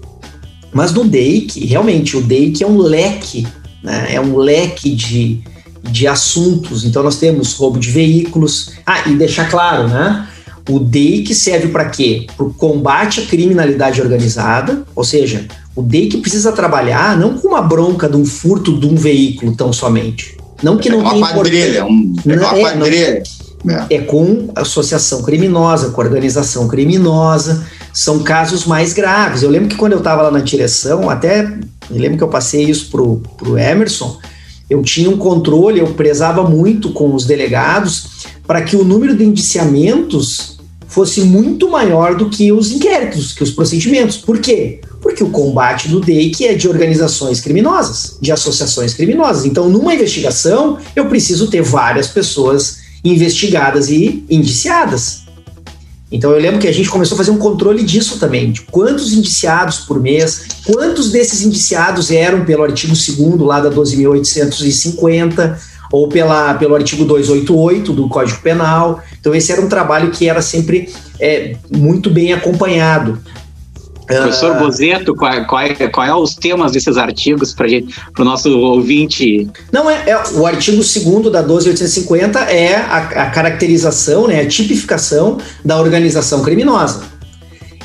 Mas 0.72 0.92
no 0.92 1.04
DEIC, 1.04 1.64
realmente, 1.64 2.16
o 2.16 2.20
DEIC 2.20 2.62
é 2.62 2.66
um 2.66 2.78
leque, 2.78 3.46
né? 3.82 4.08
é 4.10 4.20
um 4.20 4.36
leque 4.36 4.94
de, 4.94 5.40
de 5.82 6.06
assuntos. 6.06 6.84
Então 6.84 7.02
nós 7.02 7.16
temos 7.16 7.54
roubo 7.54 7.78
de 7.78 7.90
veículos. 7.90 8.72
Ah, 8.84 9.08
e 9.08 9.14
deixar 9.14 9.48
claro, 9.48 9.88
né? 9.88 10.28
O 10.68 10.80
DEIC 10.80 11.32
serve 11.32 11.68
para 11.68 11.84
quê? 11.86 12.26
Para 12.36 12.44
o 12.44 12.52
combate 12.52 13.20
à 13.20 13.26
criminalidade 13.26 14.02
organizada, 14.02 14.84
ou 14.96 15.04
seja, 15.04 15.46
o 15.76 15.82
DEIC 15.82 16.18
precisa 16.18 16.50
trabalhar 16.50 17.16
não 17.16 17.38
com 17.38 17.48
uma 17.48 17.62
bronca 17.62 18.08
de 18.08 18.16
um 18.16 18.26
furto 18.26 18.78
de 18.78 18.86
um 18.86 18.96
veículo 18.96 19.54
tão 19.54 19.72
somente. 19.72 20.36
Não 20.62 20.76
que 20.76 20.88
é 20.88 20.92
não 20.92 20.98
uma 21.00 21.10
tenha 21.12 21.28
quadrilha, 21.28 21.84
um, 21.86 22.14
é 22.26 22.34
uma 22.34 22.58
é, 22.58 22.60
quadrilha. 22.60 23.22
Não, 23.64 23.86
é 23.88 23.98
com 23.98 24.48
associação 24.54 25.22
criminosa, 25.22 25.90
com 25.90 26.00
organização 26.00 26.66
criminosa, 26.66 27.64
são 27.96 28.22
casos 28.22 28.66
mais 28.66 28.92
graves. 28.92 29.42
Eu 29.42 29.48
lembro 29.48 29.70
que 29.70 29.76
quando 29.76 29.92
eu 29.92 29.98
estava 30.00 30.20
lá 30.20 30.30
na 30.30 30.40
direção, 30.40 31.08
até 31.08 31.44
me 31.88 31.98
lembro 31.98 32.18
que 32.18 32.22
eu 32.22 32.28
passei 32.28 32.62
isso 32.64 32.90
pro, 32.90 33.22
pro 33.38 33.56
Emerson, 33.56 34.18
eu 34.68 34.82
tinha 34.82 35.08
um 35.08 35.16
controle, 35.16 35.80
eu 35.80 35.86
prezava 35.94 36.46
muito 36.46 36.90
com 36.90 37.14
os 37.14 37.24
delegados 37.24 38.26
para 38.46 38.60
que 38.60 38.76
o 38.76 38.84
número 38.84 39.16
de 39.16 39.24
indiciamentos 39.24 40.58
fosse 40.86 41.22
muito 41.22 41.70
maior 41.70 42.16
do 42.16 42.28
que 42.28 42.52
os 42.52 42.70
inquéritos, 42.70 43.32
que 43.32 43.42
os 43.42 43.50
procedimentos. 43.50 44.18
Por 44.18 44.40
quê? 44.40 44.82
Porque 45.00 45.24
o 45.24 45.30
combate 45.30 45.88
do 45.88 45.98
DEIC 45.98 46.44
é 46.44 46.54
de 46.54 46.68
organizações 46.68 47.40
criminosas, 47.40 48.18
de 48.20 48.30
associações 48.30 48.92
criminosas. 48.92 49.46
Então, 49.46 49.70
numa 49.70 49.94
investigação, 49.94 50.76
eu 50.94 51.06
preciso 51.06 51.48
ter 51.48 51.62
várias 51.62 52.08
pessoas 52.08 52.80
investigadas 53.02 53.88
e 53.88 54.22
indiciadas. 54.28 55.25
Então 56.10 56.30
eu 56.30 56.40
lembro 56.40 56.60
que 56.60 56.68
a 56.68 56.72
gente 56.72 56.88
começou 56.88 57.16
a 57.16 57.18
fazer 57.18 57.32
um 57.32 57.38
controle 57.38 57.82
disso 57.82 58.18
também, 58.18 58.52
de 58.52 58.62
quantos 58.62 59.12
indiciados 59.12 59.78
por 59.78 60.00
mês, 60.00 60.46
quantos 60.64 61.10
desses 61.10 61.42
indiciados 61.42 62.10
eram 62.10 62.44
pelo 62.44 62.62
artigo 62.62 62.94
2 62.94 63.40
lá 63.40 63.60
da 63.60 63.70
12.850 63.70 65.56
ou 65.92 66.08
pela, 66.08 66.54
pelo 66.54 66.74
artigo 66.74 67.04
288 67.04 67.92
do 67.92 68.08
Código 68.08 68.40
Penal. 68.40 69.02
Então 69.20 69.34
esse 69.34 69.50
era 69.50 69.60
um 69.60 69.68
trabalho 69.68 70.10
que 70.10 70.28
era 70.28 70.40
sempre 70.40 70.92
é, 71.18 71.56
muito 71.74 72.08
bem 72.08 72.32
acompanhado. 72.32 73.20
Professor 74.06 74.56
uh, 74.56 74.58
Bozeto, 74.58 75.14
qual, 75.14 75.46
qual, 75.46 75.62
é, 75.62 75.74
qual 75.88 76.06
é 76.06 76.14
os 76.14 76.34
temas 76.34 76.72
desses 76.72 76.96
artigos 76.96 77.52
para 77.52 77.66
o 78.22 78.24
nosso 78.24 78.50
ouvinte? 78.58 79.48
Não, 79.72 79.90
é, 79.90 80.10
é 80.10 80.22
o 80.34 80.46
artigo 80.46 80.76
2 80.76 81.32
da 81.32 81.42
12850 81.42 82.38
é 82.40 82.76
a, 82.76 82.96
a, 82.98 83.30
caracterização, 83.30 84.28
né, 84.28 84.40
a 84.40 84.46
tipificação 84.46 85.38
da 85.64 85.78
organização 85.80 86.42
criminosa. 86.42 87.16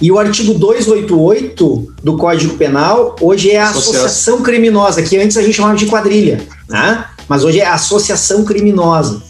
E 0.01 0.11
o 0.11 0.17
artigo 0.17 0.53
288 0.53 1.93
do 2.03 2.17
Código 2.17 2.57
Penal 2.57 3.15
hoje 3.21 3.51
é 3.51 3.59
a 3.59 3.69
associação, 3.69 4.05
associação 4.05 4.41
criminosa, 4.41 5.01
que 5.03 5.17
antes 5.17 5.37
a 5.37 5.41
gente 5.43 5.53
chamava 5.53 5.75
de 5.75 5.85
quadrilha, 5.85 6.41
né? 6.67 7.05
mas 7.27 7.43
hoje 7.43 7.59
é 7.59 7.67
associação 7.67 8.43
criminosa. 8.43 9.21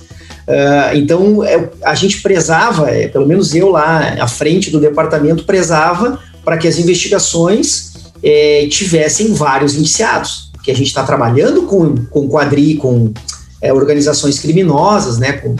Uh, 0.47 0.95
então, 0.95 1.43
é, 1.43 1.69
a 1.83 1.93
gente 1.93 2.21
prezava, 2.21 2.89
é, 2.89 3.07
pelo 3.07 3.27
menos 3.27 3.53
eu 3.53 3.69
lá 3.69 4.15
à 4.19 4.27
frente 4.27 4.71
do 4.71 4.79
departamento, 4.79 5.43
prezava 5.43 6.19
para 6.43 6.57
que 6.57 6.67
as 6.67 6.77
investigações 6.77 7.91
é, 8.23 8.67
tivessem 8.69 9.33
vários 9.33 9.75
iniciados, 9.75 10.51
que 10.63 10.71
a 10.71 10.75
gente 10.75 10.87
está 10.87 11.03
trabalhando 11.03 11.63
com, 11.63 11.95
com 12.05 12.27
quadri, 12.27 12.75
com 12.75 13.11
é, 13.61 13.73
organizações 13.73 14.39
criminosas, 14.39 15.17
né, 15.17 15.33
com, 15.33 15.55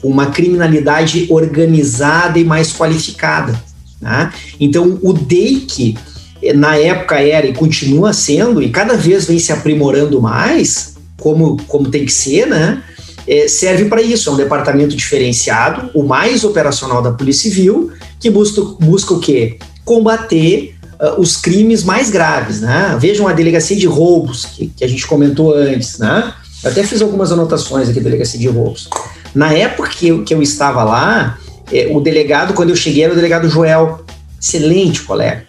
com, 0.00 0.08
uma 0.08 0.26
criminalidade 0.26 1.26
organizada 1.30 2.38
e 2.38 2.44
mais 2.44 2.72
qualificada. 2.72 3.60
Né? 4.00 4.32
Então, 4.60 4.98
o 5.02 5.12
DEIC, 5.12 5.96
é, 6.42 6.52
na 6.52 6.76
época 6.76 7.20
era 7.20 7.46
e 7.46 7.54
continua 7.54 8.12
sendo, 8.12 8.62
e 8.62 8.70
cada 8.70 8.96
vez 8.96 9.26
vem 9.26 9.38
se 9.38 9.52
aprimorando 9.52 10.20
mais, 10.20 10.94
como, 11.18 11.56
como 11.66 11.90
tem 11.90 12.04
que 12.04 12.12
ser, 12.12 12.46
né? 12.46 12.82
É, 13.26 13.48
serve 13.48 13.86
para 13.86 14.00
isso, 14.00 14.30
é 14.30 14.32
um 14.32 14.36
departamento 14.36 14.94
diferenciado, 14.94 15.90
o 15.92 16.04
mais 16.04 16.44
operacional 16.44 17.02
da 17.02 17.10
Polícia 17.10 17.50
Civil, 17.50 17.90
que 18.20 18.30
busca, 18.30 18.62
busca 18.78 19.14
o 19.14 19.18
quê? 19.18 19.58
Combater 19.86 20.74
uh, 21.00 21.18
os 21.20 21.36
crimes 21.36 21.84
mais 21.84 22.10
graves, 22.10 22.60
né? 22.60 22.96
Vejam 23.00 23.26
a 23.28 23.32
delegacia 23.32 23.76
de 23.76 23.86
roubos, 23.86 24.44
que, 24.44 24.66
que 24.66 24.84
a 24.84 24.88
gente 24.88 25.06
comentou 25.06 25.54
antes, 25.54 25.98
né? 25.98 26.34
Eu 26.62 26.70
até 26.70 26.82
fiz 26.82 27.00
algumas 27.00 27.30
anotações 27.30 27.88
aqui 27.88 28.00
da 28.00 28.04
delegacia 28.04 28.38
de 28.38 28.48
roubos. 28.48 28.90
Na 29.32 29.52
época 29.52 29.90
que 29.90 30.08
eu, 30.08 30.24
que 30.24 30.34
eu 30.34 30.42
estava 30.42 30.82
lá, 30.82 31.38
eh, 31.72 31.88
o 31.92 32.00
delegado, 32.00 32.52
quando 32.52 32.70
eu 32.70 32.76
cheguei, 32.76 33.04
era 33.04 33.12
o 33.12 33.16
delegado 33.16 33.48
Joel. 33.48 34.04
Excelente 34.40 35.02
colega. 35.02 35.44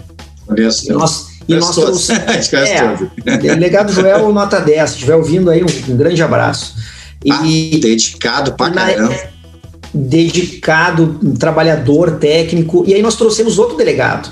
E 0.56 0.92
nós, 0.94 1.28
e 1.48 1.56
nós 1.56 1.76
trouxemos. 1.76 2.54
é, 2.54 3.38
delegado 3.38 3.92
Joel, 3.92 4.32
nota 4.32 4.60
10. 4.60 4.90
Se 4.90 4.96
estiver 4.98 5.16
ouvindo 5.16 5.50
aí, 5.50 5.64
um, 5.64 5.92
um 5.92 5.98
grande 5.98 6.22
abraço. 6.22 6.76
E, 7.26 7.32
ah, 7.32 7.80
dedicado 7.80 8.54
pra 8.54 8.70
caramba. 8.70 9.16
Dedicado, 9.98 11.20
um 11.24 11.34
trabalhador 11.34 12.18
técnico. 12.18 12.84
E 12.88 12.94
aí 12.94 13.02
nós 13.02 13.16
trouxemos 13.16 13.58
outro 13.58 13.78
delegado, 13.78 14.30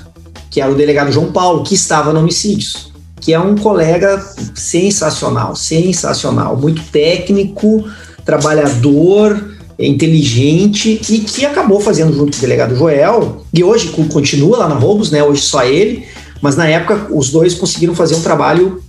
que 0.50 0.60
era 0.60 0.70
o 0.70 0.74
delegado 0.74 1.12
João 1.12 1.32
Paulo, 1.32 1.64
que 1.64 1.74
estava 1.74 2.12
no 2.12 2.20
homicídios, 2.20 2.92
que 3.20 3.32
é 3.32 3.40
um 3.40 3.56
colega 3.56 4.24
sensacional, 4.54 5.56
sensacional, 5.56 6.56
muito 6.56 6.82
técnico, 6.90 7.84
trabalhador, 8.24 9.56
inteligente 9.78 11.00
e 11.08 11.18
que 11.20 11.44
acabou 11.44 11.80
fazendo 11.80 12.12
junto 12.14 12.32
com 12.32 12.38
o 12.38 12.40
delegado 12.40 12.74
Joel, 12.74 13.44
e 13.52 13.62
hoje 13.62 13.88
continua 13.88 14.58
lá 14.58 14.68
na 14.68 14.74
Roubos, 14.74 15.10
né? 15.10 15.22
Hoje 15.22 15.42
só 15.42 15.64
ele, 15.64 16.06
mas 16.40 16.56
na 16.56 16.66
época 16.66 17.08
os 17.10 17.30
dois 17.30 17.54
conseguiram 17.54 17.94
fazer 17.94 18.14
um 18.14 18.22
trabalho 18.22 18.82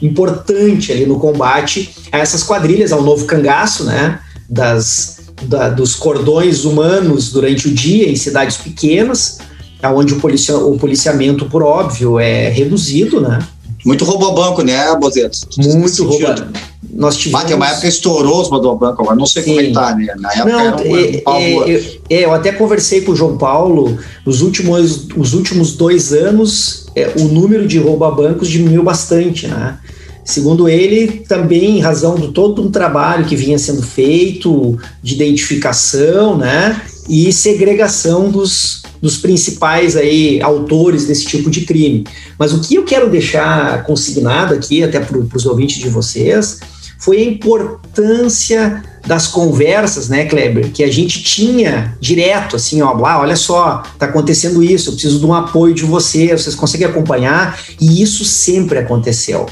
importante 0.00 0.92
ali 0.92 1.06
no 1.06 1.18
combate 1.18 1.96
a 2.12 2.18
essas 2.18 2.42
quadrilhas, 2.42 2.92
ao 2.92 3.02
novo 3.02 3.24
cangaço, 3.24 3.84
né? 3.84 4.20
Das, 4.48 5.20
da, 5.44 5.70
dos 5.70 5.94
cordões 5.94 6.64
humanos 6.64 7.32
durante 7.32 7.68
o 7.68 7.74
dia 7.74 8.08
em 8.08 8.16
cidades 8.16 8.56
pequenas, 8.56 9.38
onde 9.82 10.14
o, 10.14 10.20
policia, 10.20 10.56
o 10.56 10.78
policiamento, 10.78 11.46
por 11.46 11.62
óbvio, 11.62 12.18
é 12.18 12.48
reduzido, 12.48 13.20
né? 13.20 13.38
Muito 13.84 14.04
roubobanco, 14.04 14.62
né, 14.62 14.94
Bozeto? 14.96 15.38
Muito 15.58 16.04
roubobanco. 16.04 16.48
Nós 16.90 17.16
tivemos... 17.16 17.44
Ah, 17.44 17.46
tem 17.46 17.56
uma 17.56 17.68
época 17.68 17.88
estourou 17.88 18.40
os 18.40 18.48
roubobanco, 18.48 19.02
agora 19.02 19.16
não 19.16 19.26
sei 19.26 19.42
Sim. 19.42 19.48
como 19.50 19.60
ele 19.60 19.72
tá, 19.72 19.94
né? 19.94 20.14
Na 20.18 20.32
época 20.32 20.50
não, 20.50 20.76
um, 20.76 20.96
é, 20.96 21.22
um 21.26 21.64
é, 21.64 21.82
é, 22.08 22.24
eu 22.24 22.32
até 22.32 22.52
conversei 22.52 23.02
com 23.02 23.12
o 23.12 23.16
João 23.16 23.36
Paulo, 23.36 23.98
nos 24.24 24.40
últimos, 24.40 25.08
os 25.16 25.34
últimos 25.34 25.72
dois 25.76 26.12
anos, 26.12 26.86
é, 26.94 27.12
o 27.18 27.24
número 27.24 27.66
de 27.66 27.78
roubabancos 27.78 28.48
diminuiu 28.48 28.82
bastante, 28.82 29.48
né? 29.48 29.78
Segundo 30.24 30.68
ele, 30.68 31.24
também 31.28 31.76
em 31.76 31.80
razão 31.80 32.14
de 32.14 32.28
todo 32.28 32.62
um 32.62 32.70
trabalho 32.70 33.26
que 33.26 33.36
vinha 33.36 33.58
sendo 33.58 33.82
feito 33.82 34.78
de 35.02 35.14
identificação, 35.14 36.36
né, 36.36 36.80
e 37.08 37.30
segregação 37.30 38.30
dos, 38.30 38.82
dos 39.02 39.18
principais 39.18 39.96
aí 39.96 40.40
autores 40.40 41.04
desse 41.04 41.26
tipo 41.26 41.50
de 41.50 41.62
crime. 41.62 42.06
Mas 42.38 42.54
o 42.54 42.60
que 42.60 42.76
eu 42.76 42.84
quero 42.84 43.10
deixar 43.10 43.84
consignado 43.84 44.54
aqui, 44.54 44.82
até 44.82 44.98
para 44.98 45.18
os 45.18 45.44
ouvintes 45.44 45.76
de 45.76 45.90
vocês, 45.90 46.60
foi 46.98 47.18
a 47.18 47.24
importância 47.24 48.82
das 49.06 49.26
conversas, 49.26 50.08
né, 50.08 50.24
Kleber, 50.24 50.70
que 50.72 50.82
a 50.82 50.90
gente 50.90 51.22
tinha 51.22 51.94
direto, 52.00 52.56
assim, 52.56 52.80
ó, 52.80 52.94
lá, 52.94 53.20
olha 53.20 53.36
só, 53.36 53.82
tá 53.98 54.06
acontecendo 54.06 54.62
isso, 54.62 54.88
eu 54.88 54.92
preciso 54.94 55.18
de 55.18 55.26
um 55.26 55.34
apoio 55.34 55.74
de 55.74 55.84
vocês, 55.84 56.40
vocês 56.40 56.54
conseguem 56.54 56.86
acompanhar, 56.86 57.60
e 57.78 58.00
isso 58.00 58.24
sempre 58.24 58.78
aconteceu 58.78 59.44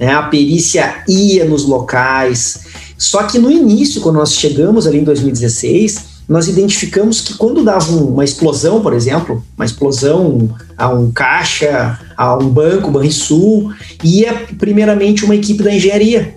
né? 0.00 0.14
a 0.14 0.22
perícia 0.22 1.04
ia 1.06 1.44
nos 1.44 1.64
locais. 1.64 2.60
Só 2.96 3.24
que 3.24 3.38
no 3.38 3.50
início, 3.50 4.00
quando 4.00 4.16
nós 4.16 4.34
chegamos 4.34 4.86
ali 4.86 4.98
em 4.98 5.04
2016, 5.04 6.08
nós 6.26 6.48
identificamos 6.48 7.20
que 7.20 7.34
quando 7.34 7.62
dava 7.62 7.92
uma 7.92 8.24
explosão, 8.24 8.80
por 8.80 8.94
exemplo, 8.94 9.44
uma 9.56 9.64
explosão 9.64 10.54
a 10.78 10.88
um 10.88 11.10
caixa, 11.10 11.98
a 12.16 12.36
um 12.36 12.48
banco, 12.48 12.90
Banrisul, 12.90 13.72
ia 14.02 14.46
primeiramente 14.58 15.24
uma 15.24 15.34
equipe 15.34 15.62
da 15.62 15.74
engenharia. 15.74 16.36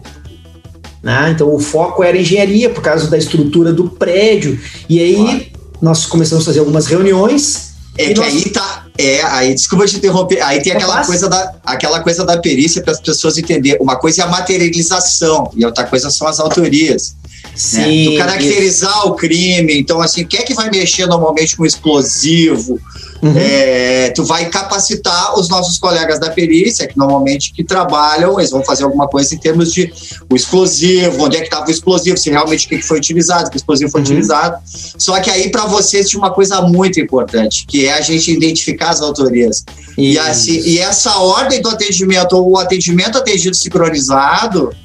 Né? 1.01 1.31
Então 1.31 1.53
o 1.53 1.59
foco 1.59 2.03
era 2.03 2.17
engenharia 2.17 2.69
por 2.69 2.81
causa 2.81 3.09
da 3.09 3.17
estrutura 3.17 3.71
do 3.71 3.89
prédio. 3.89 4.59
E 4.89 4.99
aí 4.99 5.15
claro. 5.15 5.45
nós 5.81 6.05
começamos 6.05 6.43
a 6.43 6.47
fazer 6.47 6.59
algumas 6.59 6.87
reuniões. 6.87 7.73
É 7.97 8.07
que 8.07 8.19
nós... 8.19 8.33
aí 8.33 8.49
tá, 8.49 8.82
é, 8.97 9.23
aí, 9.23 9.53
desculpa 9.53 9.87
te 9.87 9.97
interromper, 9.97 10.41
aí 10.41 10.61
tem 10.61 10.73
aquela 10.73 11.03
coisa, 11.03 11.27
da, 11.27 11.55
aquela 11.65 11.99
coisa 12.01 12.23
da 12.23 12.37
perícia 12.37 12.81
para 12.81 12.93
as 12.93 13.01
pessoas 13.01 13.37
entenderem. 13.37 13.81
Uma 13.81 13.95
coisa 13.95 14.21
é 14.21 14.25
a 14.25 14.27
materialização 14.27 15.51
e 15.55 15.65
outra 15.65 15.83
coisa 15.85 16.11
são 16.11 16.27
as 16.27 16.39
autorias. 16.39 17.15
Sim, 17.55 18.11
né? 18.11 18.17
Caracterizar 18.17 18.99
isso. 18.99 19.07
o 19.07 19.15
crime. 19.15 19.79
Então, 19.79 19.99
assim, 19.99 20.23
o 20.23 20.27
que 20.27 20.37
é 20.37 20.43
que 20.43 20.53
vai 20.53 20.69
mexer 20.69 21.07
normalmente 21.07 21.55
com 21.55 21.65
explosivo? 21.65 22.79
Uhum. 23.23 23.33
É, 23.37 24.09
tu 24.09 24.25
vai 24.25 24.49
capacitar 24.49 25.39
os 25.39 25.47
nossos 25.47 25.79
colegas 25.79 26.19
da 26.19 26.29
perícia, 26.29 26.85
que 26.85 26.97
normalmente 26.97 27.53
que 27.53 27.63
trabalham, 27.63 28.37
eles 28.37 28.51
vão 28.51 28.61
fazer 28.65 28.83
alguma 28.83 29.07
coisa 29.07 29.33
em 29.33 29.37
termos 29.37 29.71
de 29.71 29.93
o 30.29 30.35
explosivo, 30.35 31.23
onde 31.23 31.37
é 31.37 31.39
que 31.39 31.45
estava 31.45 31.65
o 31.65 31.71
explosivo, 31.71 32.17
se 32.17 32.29
realmente 32.29 32.65
o 32.65 32.69
que 32.69 32.81
foi 32.81 32.97
utilizado, 32.97 33.49
que 33.49 33.55
explosivo 33.55 33.89
foi 33.89 34.01
uhum. 34.01 34.07
utilizado. 34.07 34.57
Só 34.97 35.17
que 35.21 35.29
aí, 35.29 35.49
para 35.49 35.65
vocês, 35.65 36.09
tinha 36.09 36.19
uma 36.19 36.31
coisa 36.31 36.61
muito 36.61 36.99
importante, 36.99 37.65
que 37.65 37.85
é 37.85 37.93
a 37.93 38.01
gente 38.01 38.29
identificar 38.29 38.89
as 38.89 39.01
autorias. 39.01 39.63
E, 39.97 40.19
assim, 40.19 40.59
e 40.59 40.79
essa 40.79 41.17
ordem 41.19 41.61
do 41.61 41.69
atendimento, 41.69 42.33
ou 42.33 42.51
o 42.51 42.57
atendimento 42.57 43.17
atendido 43.17 43.55
sincronizado, 43.55 44.75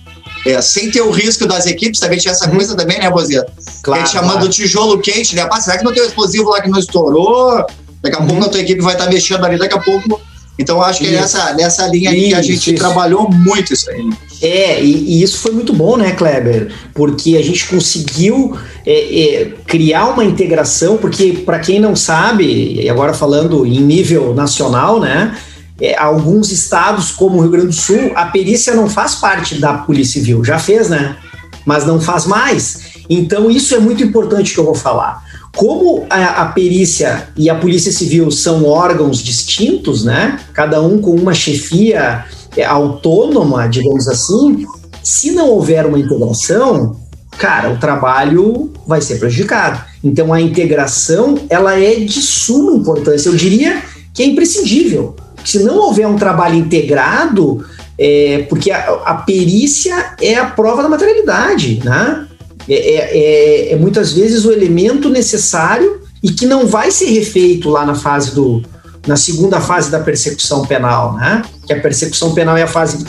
é, 0.47 0.63
sem 0.63 0.91
ter 0.93 1.01
o 1.01 1.11
risco 1.11 1.45
das 1.45 1.67
equipes, 1.67 1.99
também 1.99 2.19
tinha 2.21 2.31
essa 2.31 2.49
uhum. 2.49 2.55
coisa 2.55 2.77
também, 2.77 3.01
né, 3.01 3.11
Bozia? 3.11 3.45
Claro, 3.83 4.05
que 4.05 4.09
chamando 4.09 4.33
claro. 4.35 4.49
tijolo 4.49 5.01
quente, 5.01 5.35
né? 5.35 5.49
Ah, 5.51 5.61
será 5.61 5.79
que 5.79 5.85
não 5.85 5.93
tem 5.93 6.05
um 6.05 6.07
explosivo 6.07 6.51
lá 6.51 6.61
que 6.61 6.69
não 6.69 6.79
estourou? 6.79 7.67
Daqui 8.03 8.17
a 8.17 8.21
uhum. 8.21 8.27
pouco 8.27 8.45
a 8.45 8.49
tua 8.49 8.61
equipe 8.61 8.81
vai 8.81 8.95
estar 8.95 9.09
mexendo 9.09 9.45
ali, 9.45 9.59
daqui 9.59 9.75
a 9.75 9.81
pouco. 9.81 10.21
Então, 10.59 10.83
acho 10.83 11.01
que 11.01 11.07
é 11.07 11.21
nessa, 11.21 11.55
nessa 11.55 11.87
linha 11.87 12.11
aí 12.11 12.29
que 12.29 12.35
a 12.35 12.43
gente 12.43 12.75
isso. 12.75 12.83
trabalhou 12.83 13.31
muito 13.31 13.73
isso 13.73 13.89
aí. 13.91 14.11
É, 14.43 14.83
e, 14.83 15.19
e, 15.19 15.23
isso 15.23 15.39
foi 15.39 15.53
muito 15.53 15.73
bom, 15.73 15.97
né, 15.97 16.13
Kleber? 16.13 16.73
Porque 16.95 17.37
a 17.37 17.43
gente 17.43 17.69
conseguiu 17.69 18.59
é, 18.85 19.21
é, 19.21 19.53
criar 19.67 20.07
uma 20.09 20.25
integração, 20.25 20.97
porque, 20.97 21.33
para 21.47 21.61
quem 21.61 21.79
não 21.79 21.95
sabe, 21.95 22.81
e 22.83 22.91
agora 22.91 23.15
falando 23.15 23.65
em 23.65 23.81
nível 23.81 24.35
nacional, 24.35 24.99
né? 24.99 25.37
É, 25.81 25.97
alguns 25.97 26.51
estados, 26.51 27.13
como 27.13 27.39
o 27.39 27.41
Rio 27.41 27.51
Grande 27.51 27.69
do 27.69 27.73
Sul, 27.73 28.11
a 28.17 28.27
perícia 28.27 28.75
não 28.75 28.91
faz 28.91 29.15
parte 29.15 29.55
da 29.61 29.75
Polícia 29.75 30.21
Civil. 30.21 30.45
Já 30.45 30.59
fez, 30.59 30.89
né? 30.89 31.17
Mas 31.65 31.87
não 31.87 32.01
faz 32.01 32.27
mais. 32.27 32.81
Então, 33.09 33.49
isso 33.49 33.77
é 33.77 33.79
muito 33.79 34.03
importante 34.03 34.53
que 34.53 34.59
eu 34.59 34.65
vou 34.65 34.75
falar. 34.75 35.23
Como 35.59 36.07
a, 36.09 36.43
a, 36.43 36.47
perícia 36.47 37.31
e 37.37 37.51
a 37.51 37.55
Polícia 37.57 37.91
Civil 37.91 38.31
são 38.31 38.65
órgãos 38.65 39.19
distintos, 39.19 40.05
né? 40.05 40.39
Cada 40.55 40.81
um 40.81 41.01
com 41.01 41.11
uma 41.11 41.35
chefia 41.35 42.25
é, 42.57 42.65
autônoma, 42.65 43.67
digamos 43.67 44.07
assim, 44.07 44.65
se 45.03 45.33
não 45.33 45.49
houver 45.51 45.85
uma 45.85 45.99
integração, 45.99 46.95
cara, 47.37 47.73
o 47.73 47.77
trabalho 47.77 48.73
vai 48.87 49.01
ser 49.01 49.19
prejudicado. 49.19 49.85
Então 50.05 50.33
a 50.33 50.41
integração 50.41 51.37
ela 51.51 51.77
é 51.77 51.97
de 51.97 52.23
suma 52.23 52.77
importância. 52.77 53.29
Eu 53.29 53.35
diria 53.35 53.83
que 54.15 54.23
é 54.23 54.27
imprescindível. 54.27 55.17
Se 55.45 55.59
não 55.65 55.79
houver 55.79 56.07
um 56.07 56.15
trabalho 56.15 56.55
integrado, 56.55 57.67
é, 57.99 58.47
porque 58.49 58.71
a, 58.71 58.93
a 59.05 59.15
perícia 59.15 60.15
é 60.23 60.37
a 60.37 60.47
prova 60.47 60.85
da 60.85 60.89
materialidade, 60.89 61.83
né? 61.85 62.28
É, 62.69 62.75
é, 62.75 63.19
é, 63.19 63.73
é, 63.73 63.77
muitas 63.77 64.13
vezes 64.13 64.45
o 64.45 64.53
elemento 64.53 65.09
necessário 65.09 66.03
e 66.23 66.31
que 66.31 66.47
não 66.47 66.67
vai 66.67 66.91
ser 66.91 67.07
refeito 67.07 67.71
lá 67.71 67.87
na 67.87 67.95
fase 67.95 68.35
do 68.35 68.63
na 69.07 69.17
segunda 69.17 69.59
fase 69.59 69.91
da 69.91 70.01
persecução 70.01 70.67
penal, 70.67 71.15
né? 71.15 71.43
Que 71.67 71.73
a 71.73 71.81
persecução 71.81 72.35
penal 72.35 72.57
é 72.59 72.63
a 72.63 72.67
fase 72.67 73.07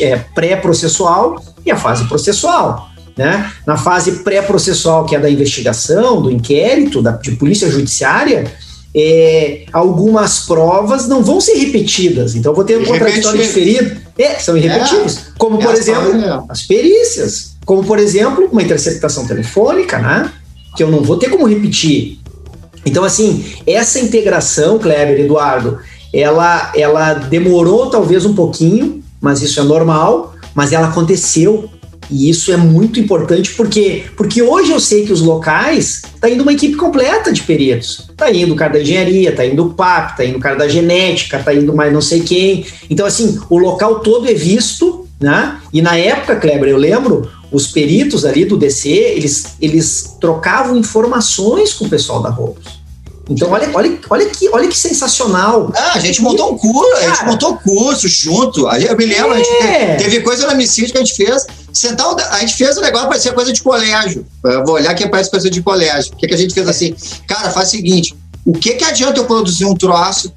é, 0.00 0.16
pré-processual 0.34 1.36
é, 1.36 1.40
pré 1.40 1.52
e 1.66 1.70
a 1.70 1.76
fase 1.76 2.08
processual. 2.08 2.88
Né? 3.16 3.52
Na 3.66 3.76
fase 3.76 4.22
pré-processual, 4.22 5.04
que 5.04 5.14
é 5.14 5.18
da 5.18 5.30
investigação, 5.30 6.22
do 6.22 6.30
inquérito, 6.30 7.02
da, 7.02 7.12
de 7.12 7.32
polícia 7.32 7.70
judiciária, 7.70 8.50
é, 8.94 9.64
algumas 9.72 10.40
provas 10.40 11.06
não 11.06 11.22
vão 11.22 11.40
ser 11.40 11.54
repetidas. 11.54 12.34
Então, 12.34 12.54
vou 12.54 12.64
ter 12.64 12.78
um 12.78 12.84
contraditório 12.84 13.40
diferido. 13.40 13.96
É, 14.18 14.34
são 14.36 14.56
irrepetíveis. 14.56 15.18
É, 15.18 15.20
como, 15.36 15.58
por 15.58 15.74
exemplo, 15.74 16.44
as 16.48 16.62
perícias. 16.62 17.57
Como, 17.68 17.84
por 17.84 17.98
exemplo, 17.98 18.48
uma 18.50 18.62
interceptação 18.62 19.26
telefônica, 19.26 19.98
né? 19.98 20.32
Que 20.74 20.82
eu 20.82 20.90
não 20.90 21.02
vou 21.02 21.18
ter 21.18 21.28
como 21.28 21.46
repetir. 21.46 22.18
Então, 22.86 23.04
assim, 23.04 23.44
essa 23.66 24.00
integração, 24.00 24.78
Kleber, 24.78 25.20
Eduardo, 25.20 25.78
ela, 26.10 26.72
ela 26.74 27.12
demorou 27.12 27.90
talvez 27.90 28.24
um 28.24 28.34
pouquinho, 28.34 29.04
mas 29.20 29.42
isso 29.42 29.60
é 29.60 29.62
normal, 29.62 30.34
mas 30.54 30.72
ela 30.72 30.88
aconteceu. 30.88 31.68
E 32.10 32.30
isso 32.30 32.50
é 32.50 32.56
muito 32.56 32.98
importante 32.98 33.52
porque, 33.52 34.04
porque 34.16 34.40
hoje 34.40 34.72
eu 34.72 34.80
sei 34.80 35.04
que 35.04 35.12
os 35.12 35.20
locais 35.20 36.00
tá 36.18 36.30
indo 36.30 36.44
uma 36.44 36.54
equipe 36.54 36.74
completa 36.74 37.30
de 37.30 37.42
peritos. 37.42 38.08
Tá 38.16 38.32
indo 38.32 38.54
o 38.54 38.56
cara 38.56 38.72
da 38.72 38.80
engenharia, 38.80 39.36
tá 39.36 39.44
indo 39.44 39.66
o 39.66 39.74
PAP, 39.74 40.16
tá 40.16 40.24
indo 40.24 40.38
o 40.38 40.40
cara 40.40 40.56
da 40.56 40.68
genética, 40.68 41.38
tá 41.38 41.52
indo 41.52 41.76
mais 41.76 41.92
não 41.92 42.00
sei 42.00 42.20
quem. 42.20 42.64
Então, 42.88 43.04
assim, 43.04 43.38
o 43.50 43.58
local 43.58 44.00
todo 44.00 44.26
é 44.26 44.32
visto, 44.32 45.06
né? 45.20 45.60
E 45.70 45.82
na 45.82 45.98
época, 45.98 46.36
Kleber, 46.36 46.70
eu 46.70 46.78
lembro, 46.78 47.28
os 47.50 47.68
peritos 47.68 48.24
ali 48.24 48.44
do 48.44 48.56
DC, 48.56 48.88
eles, 48.88 49.44
eles 49.60 50.16
trocavam 50.20 50.76
informações 50.76 51.72
com 51.72 51.86
o 51.86 51.88
pessoal 51.88 52.22
da 52.22 52.30
Rolos. 52.30 52.78
Então, 53.30 53.50
olha, 53.50 53.70
olha, 53.74 53.98
olha, 54.08 54.26
que, 54.26 54.48
olha 54.48 54.66
que 54.68 54.78
sensacional. 54.78 55.70
Ah, 55.76 55.92
a 55.94 55.98
gente 55.98 56.22
montou 56.22 56.54
um 56.54 56.56
curso, 56.56 56.96
a 56.96 57.08
gente 57.08 57.24
montou 57.26 57.56
curso 57.58 58.08
junto. 58.08 58.66
Eu 58.68 58.96
me 58.96 59.04
lembro, 59.04 59.32
é. 59.32 59.34
a 59.34 59.38
gente 59.38 59.58
teve, 59.58 59.96
teve 59.96 60.20
coisa 60.20 60.46
na 60.46 60.54
Missídio 60.54 60.92
que 60.92 60.98
a 60.98 61.04
gente 61.04 61.14
fez. 61.14 61.46
Sentar, 61.72 62.16
a 62.30 62.40
gente 62.40 62.54
fez 62.54 62.78
o 62.78 62.80
negócio 62.80 63.08
parecer 63.08 63.34
coisa 63.34 63.52
de 63.52 63.62
colégio. 63.62 64.26
Eu 64.42 64.64
vou 64.64 64.76
olhar 64.76 64.94
que 64.94 65.06
parece 65.06 65.30
coisa 65.30 65.50
de 65.50 65.62
colégio. 65.62 66.14
O 66.14 66.16
que, 66.16 66.26
que 66.26 66.34
a 66.34 66.38
gente 66.38 66.54
fez 66.54 66.66
assim? 66.66 66.94
Cara, 67.26 67.50
faz 67.50 67.68
o 67.68 67.70
seguinte: 67.72 68.16
o 68.46 68.52
que, 68.52 68.74
que 68.74 68.84
adianta 68.84 69.20
eu 69.20 69.26
produzir 69.26 69.66
um 69.66 69.74
troço 69.74 70.32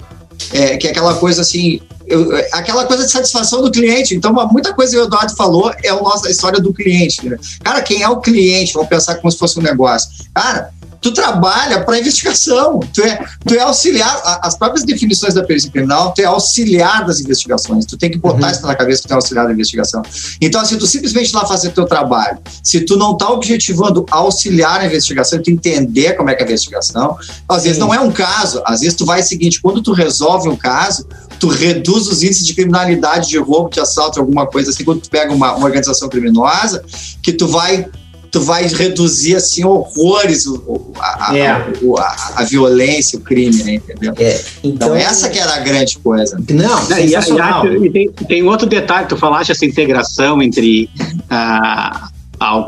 é, 0.53 0.77
que 0.77 0.87
é 0.87 0.91
aquela 0.91 1.15
coisa 1.15 1.41
assim, 1.41 1.81
eu, 2.07 2.29
aquela 2.51 2.85
coisa 2.85 3.05
de 3.05 3.11
satisfação 3.11 3.61
do 3.61 3.71
cliente. 3.71 4.15
Então, 4.15 4.33
muita 4.51 4.73
coisa 4.73 4.91
que 4.91 4.97
o 4.97 5.05
Eduardo 5.05 5.35
falou 5.35 5.73
é 5.83 5.89
a 5.89 5.95
nossa 5.95 6.29
história 6.29 6.59
do 6.59 6.73
cliente. 6.73 7.27
Né? 7.27 7.37
Cara, 7.63 7.81
quem 7.81 8.01
é 8.01 8.09
o 8.09 8.19
cliente? 8.19 8.73
Vamos 8.73 8.89
pensar 8.89 9.15
como 9.15 9.31
se 9.31 9.37
fosse 9.37 9.57
um 9.57 9.63
negócio. 9.63 10.09
Cara, 10.33 10.71
tu 11.01 11.11
trabalha 11.11 11.83
para 11.83 11.99
investigação, 11.99 12.79
tu 12.93 13.01
é, 13.01 13.25
tu 13.45 13.55
é 13.55 13.59
auxiliar, 13.59 14.39
as 14.43 14.55
próprias 14.55 14.85
definições 14.85 15.33
da 15.33 15.43
perícia 15.43 15.71
criminal, 15.71 16.13
tu 16.13 16.21
é 16.21 16.25
auxiliar 16.25 17.03
das 17.05 17.19
investigações, 17.19 17.85
tu 17.85 17.97
tem 17.97 18.11
que 18.11 18.19
botar 18.19 18.45
uhum. 18.45 18.51
isso 18.51 18.61
na 18.61 18.75
cabeça 18.75 19.01
que 19.01 19.07
tu 19.07 19.11
é 19.11 19.15
auxiliar 19.15 19.47
da 19.47 19.51
investigação. 19.51 20.03
Então, 20.39 20.61
assim, 20.61 20.77
tu 20.77 20.85
simplesmente 20.85 21.33
lá 21.33 21.45
fazer 21.45 21.71
teu 21.71 21.85
trabalho, 21.85 22.37
se 22.63 22.81
tu 22.81 22.97
não 22.97 23.17
tá 23.17 23.29
objetivando 23.31 24.05
auxiliar 24.11 24.79
a 24.79 24.85
investigação, 24.85 25.41
tu 25.41 25.49
entender 25.49 26.13
como 26.13 26.29
é 26.29 26.35
que 26.35 26.43
é 26.43 26.45
a 26.45 26.47
investigação, 26.47 27.17
às 27.49 27.63
vezes 27.63 27.79
não 27.79 27.91
é 27.91 27.99
um 27.99 28.11
caso, 28.11 28.61
às 28.63 28.81
vezes 28.81 28.95
tu 28.95 29.05
vai 29.05 29.21
o 29.21 29.23
seguinte, 29.23 29.59
quando 29.59 29.81
tu 29.81 29.93
resolve 29.93 30.47
um 30.47 30.55
caso, 30.55 31.07
tu 31.39 31.47
reduz 31.47 32.07
os 32.07 32.21
índices 32.21 32.45
de 32.45 32.53
criminalidade, 32.53 33.29
de 33.29 33.39
roubo, 33.39 33.71
de 33.71 33.79
assalto, 33.79 34.19
alguma 34.19 34.45
coisa 34.45 34.69
assim, 34.69 34.83
quando 34.83 35.01
tu 35.01 35.09
pega 35.09 35.33
uma, 35.33 35.55
uma 35.55 35.65
organização 35.65 36.07
criminosa, 36.07 36.83
que 37.23 37.33
tu 37.33 37.47
vai 37.47 37.89
tu 38.31 38.39
vai 38.39 38.65
reduzir 38.65 39.35
assim 39.35 39.65
horrores 39.65 40.47
o, 40.47 40.93
a, 40.97 41.37
é. 41.37 41.47
a, 41.47 41.57
a, 41.57 42.33
a, 42.37 42.43
violência, 42.45 43.19
o 43.19 43.21
crime, 43.21 43.61
né? 43.63 43.73
Entendeu? 43.75 44.13
É. 44.17 44.41
Então, 44.63 44.87
então, 44.87 44.95
essa 44.95 45.29
que 45.29 45.37
era 45.37 45.55
a 45.55 45.59
grande 45.59 45.99
coisa. 45.99 46.41
Não, 46.49 46.79
é, 46.95 47.05
e, 47.05 47.13
e, 47.13 47.85
e 47.85 47.89
tem, 47.89 48.09
tem 48.09 48.43
outro 48.43 48.65
detalhe, 48.65 49.07
tu 49.07 49.17
falaste 49.17 49.51
essa 49.51 49.65
integração 49.65 50.41
entre 50.41 50.89
a, 51.29 52.09
a, 52.39 52.65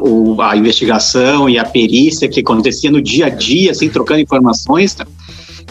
a, 0.49 0.57
investigação 0.57 1.49
e 1.49 1.57
a 1.57 1.63
perícia 1.63 2.27
que 2.27 2.41
acontecia 2.41 2.91
no 2.91 3.01
dia 3.01 3.27
a 3.27 3.29
dia, 3.29 3.71
assim, 3.71 3.87
trocando 3.87 4.19
informações, 4.19 4.93
tá? 4.93 5.07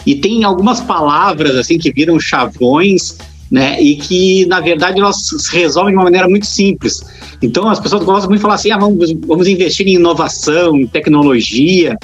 E 0.05 0.15
tem 0.15 0.43
algumas 0.43 0.81
palavras 0.81 1.55
assim 1.55 1.77
que 1.77 1.91
viram 1.91 2.19
chavões 2.19 3.15
né? 3.53 3.79
E 3.79 3.95
que, 3.95 4.47
na 4.47 4.59
verdade, 4.59 4.99
elas 4.99 5.27
se 5.27 5.55
resolvem 5.55 5.93
de 5.93 5.97
uma 5.99 6.05
maneira 6.05 6.27
muito 6.27 6.47
simples. 6.47 7.03
Então, 7.39 7.69
as 7.69 7.79
pessoas 7.79 8.03
gostam 8.03 8.27
muito 8.27 8.39
de 8.39 8.41
falar 8.41 8.55
assim: 8.55 8.71
ah, 8.71 8.79
vamos, 8.79 9.13
vamos 9.27 9.47
investir 9.47 9.87
em 9.87 9.93
inovação, 9.93 10.75
em 10.75 10.87
tecnologia. 10.87 11.95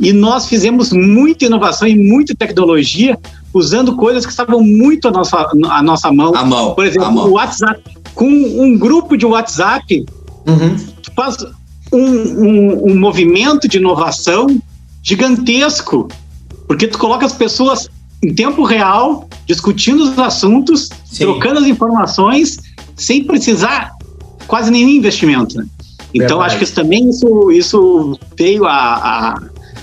E 0.00 0.14
nós 0.14 0.46
fizemos 0.46 0.90
muita 0.90 1.44
inovação 1.44 1.86
e 1.86 1.94
muita 1.94 2.34
tecnologia 2.34 3.18
usando 3.52 3.94
coisas 3.96 4.24
que 4.24 4.32
estavam 4.32 4.62
muito 4.62 5.06
à 5.08 5.10
nossa, 5.10 5.46
à 5.68 5.82
nossa 5.82 6.10
mão. 6.10 6.34
A 6.34 6.42
mão. 6.42 6.74
Por 6.74 6.86
exemplo, 6.86 7.12
mão. 7.12 7.28
o 7.28 7.32
WhatsApp. 7.32 7.82
Com 8.14 8.30
um 8.30 8.78
grupo 8.78 9.14
de 9.14 9.26
WhatsApp, 9.26 10.06
uhum. 10.46 10.76
tu 11.02 11.12
faz 11.14 11.36
um, 11.92 11.98
um, 11.98 12.92
um 12.92 12.98
movimento 12.98 13.68
de 13.68 13.76
inovação 13.76 14.46
gigantesco. 15.02 16.08
Porque 16.66 16.88
tu 16.88 16.98
coloca 16.98 17.26
as 17.26 17.34
pessoas 17.34 17.90
em 18.22 18.32
tempo 18.34 18.62
real, 18.62 19.28
discutindo 19.46 20.04
os 20.04 20.18
assuntos, 20.18 20.88
Sim. 21.04 21.24
trocando 21.24 21.58
as 21.58 21.66
informações, 21.66 22.58
sem 22.96 23.24
precisar 23.24 23.92
quase 24.46 24.70
nenhum 24.70 24.88
investimento. 24.88 25.56
Né? 25.56 25.66
Então, 26.14 26.38
Verdade. 26.38 26.46
acho 26.46 26.58
que 26.58 26.64
isso 26.64 26.74
também 26.74 27.08
isso, 27.08 27.50
isso 27.50 28.18
veio 28.38 28.64
a, 28.66 29.34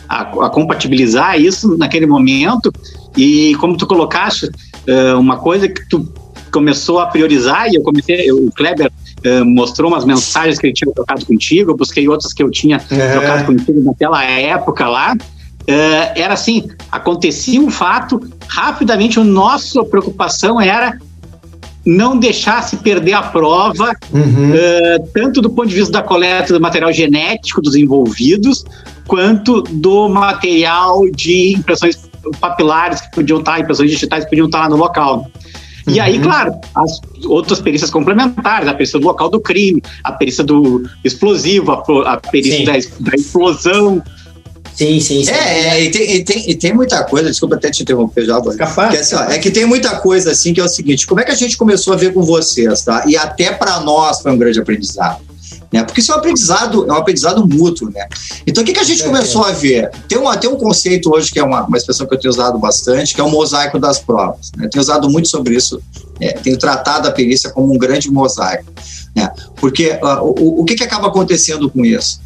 a, 0.07 0.21
a, 0.21 0.49
compatibilizar 0.49 1.39
isso 1.39 1.77
naquele 1.77 2.05
momento. 2.05 2.71
E 3.17 3.55
como 3.55 3.75
tu 3.75 3.85
colocaste, 3.85 4.49
eh, 4.87 5.13
uma 5.15 5.37
coisa 5.37 5.67
que 5.67 5.87
tu 5.89 6.07
começou 6.51 6.99
a 6.99 7.07
priorizar, 7.07 7.67
e 7.69 7.75
eu 7.75 7.83
comecei, 7.83 8.31
o 8.31 8.51
Kleber 8.51 8.91
uh, 9.25 9.45
mostrou 9.45 9.91
umas 9.91 10.03
mensagens 10.03 10.57
que 10.57 10.67
ele 10.67 10.73
tinha 10.73 10.91
trocado 10.91 11.25
contigo, 11.25 11.71
eu 11.71 11.77
busquei 11.77 12.07
outras 12.07 12.33
que 12.33 12.41
eu 12.41 12.49
tinha 12.49 12.77
é. 12.89 13.11
trocado 13.11 13.45
contigo 13.45 13.81
naquela 13.83 14.23
época 14.23 14.87
lá. 14.87 15.15
Uh, 15.69 16.11
era 16.15 16.33
assim, 16.33 16.67
acontecia 16.91 17.61
um 17.61 17.69
fato, 17.69 18.19
rapidamente 18.47 19.19
a 19.19 19.23
nossa 19.23 19.83
preocupação 19.83 20.59
era 20.59 20.97
não 21.85 22.17
deixar 22.17 22.63
se 22.63 22.77
perder 22.77 23.13
a 23.13 23.21
prova, 23.21 23.93
uhum. 24.11 24.51
uh, 24.51 25.07
tanto 25.13 25.41
do 25.41 25.49
ponto 25.51 25.67
de 25.67 25.75
vista 25.75 25.91
da 25.91 26.01
coleta 26.01 26.53
do 26.53 26.59
material 26.59 26.91
genético 26.91 27.61
dos 27.61 27.75
envolvidos, 27.75 28.65
quanto 29.05 29.61
do 29.61 30.09
material 30.09 31.07
de 31.11 31.53
impressões 31.53 32.09
papilares 32.39 33.01
que 33.01 33.11
podiam 33.11 33.37
estar, 33.37 33.59
impressões 33.59 33.91
digitais 33.91 34.23
que 34.23 34.31
podiam 34.31 34.47
estar 34.47 34.61
lá 34.61 34.69
no 34.69 34.75
local. 34.75 35.29
E 35.87 35.93
uhum. 35.93 36.01
aí, 36.01 36.19
claro, 36.19 36.53
as 36.75 36.99
outras 37.25 37.59
perícias 37.59 37.89
complementares, 37.89 38.67
a 38.67 38.73
perícia 38.73 38.99
do 38.99 39.05
local 39.05 39.29
do 39.29 39.39
crime, 39.39 39.81
a 40.03 40.11
perícia 40.11 40.43
do 40.43 40.83
explosivo, 41.03 41.71
a, 41.71 42.13
a 42.13 42.17
perícia 42.17 42.65
da, 42.65 42.73
da, 43.11 43.15
explosão. 43.15 44.01
Sim, 44.79 44.99
sim, 45.01 45.23
sim. 45.25 45.31
É, 45.31 45.77
é 45.77 45.83
e, 45.83 45.91
tem, 45.91 46.15
e, 46.15 46.23
tem, 46.23 46.49
e 46.51 46.55
tem 46.55 46.73
muita 46.73 47.03
coisa, 47.03 47.29
desculpa 47.29 47.55
até 47.55 47.69
te 47.69 47.83
interromper 47.83 48.25
já, 48.25 48.41
Capaz. 48.41 48.91
Que, 48.91 48.97
assim, 48.97 49.15
ó, 49.15 49.23
é 49.23 49.37
que 49.37 49.51
tem 49.51 49.65
muita 49.65 49.99
coisa 49.99 50.31
assim 50.31 50.53
que 50.53 50.61
é 50.61 50.63
o 50.63 50.69
seguinte: 50.69 51.05
como 51.05 51.19
é 51.19 51.25
que 51.25 51.31
a 51.31 51.35
gente 51.35 51.57
começou 51.57 51.93
a 51.93 51.97
ver 51.97 52.13
com 52.13 52.21
vocês, 52.21 52.81
tá? 52.83 53.03
E 53.05 53.17
até 53.17 53.51
para 53.51 53.81
nós 53.81 54.21
foi 54.21 54.31
um 54.31 54.37
grande 54.37 54.59
aprendizado 54.59 55.29
né? 55.71 55.83
Porque 55.83 56.01
isso 56.01 56.11
é 56.11 56.15
um 56.15 56.17
aprendizado, 56.17 56.85
é 56.89 56.91
um 56.91 56.95
aprendizado 56.95 57.47
mútuo, 57.47 57.91
né? 57.91 58.07
Então 58.45 58.63
o 58.63 58.65
que, 58.65 58.73
que 58.73 58.79
a 58.79 58.83
gente 58.83 59.01
é, 59.01 59.05
começou 59.05 59.47
é. 59.47 59.51
a 59.51 59.53
ver? 59.53 59.91
Tem, 60.07 60.17
uma, 60.17 60.35
tem 60.35 60.49
um 60.49 60.55
conceito 60.55 61.13
hoje 61.13 61.31
que 61.31 61.39
é 61.39 61.43
uma, 61.43 61.63
uma 61.63 61.77
expressão 61.77 62.07
que 62.07 62.13
eu 62.13 62.19
tenho 62.19 62.33
usado 62.33 62.57
bastante, 62.57 63.13
que 63.13 63.21
é 63.21 63.23
o 63.23 63.29
mosaico 63.29 63.77
das 63.77 63.99
provas. 63.99 64.51
Né? 64.57 64.65
Eu 64.65 64.69
tenho 64.69 64.81
usado 64.81 65.09
muito 65.09 65.27
sobre 65.27 65.55
isso, 65.55 65.81
é, 66.19 66.33
tenho 66.33 66.57
tratado 66.57 67.07
a 67.07 67.11
perícia 67.11 67.49
como 67.51 67.73
um 67.73 67.77
grande 67.77 68.09
mosaico. 68.09 68.65
Né? 69.15 69.31
Porque 69.57 69.91
uh, 70.01 70.23
o, 70.23 70.61
o 70.61 70.65
que, 70.65 70.75
que 70.75 70.83
acaba 70.83 71.07
acontecendo 71.07 71.69
com 71.69 71.85
isso? 71.85 72.19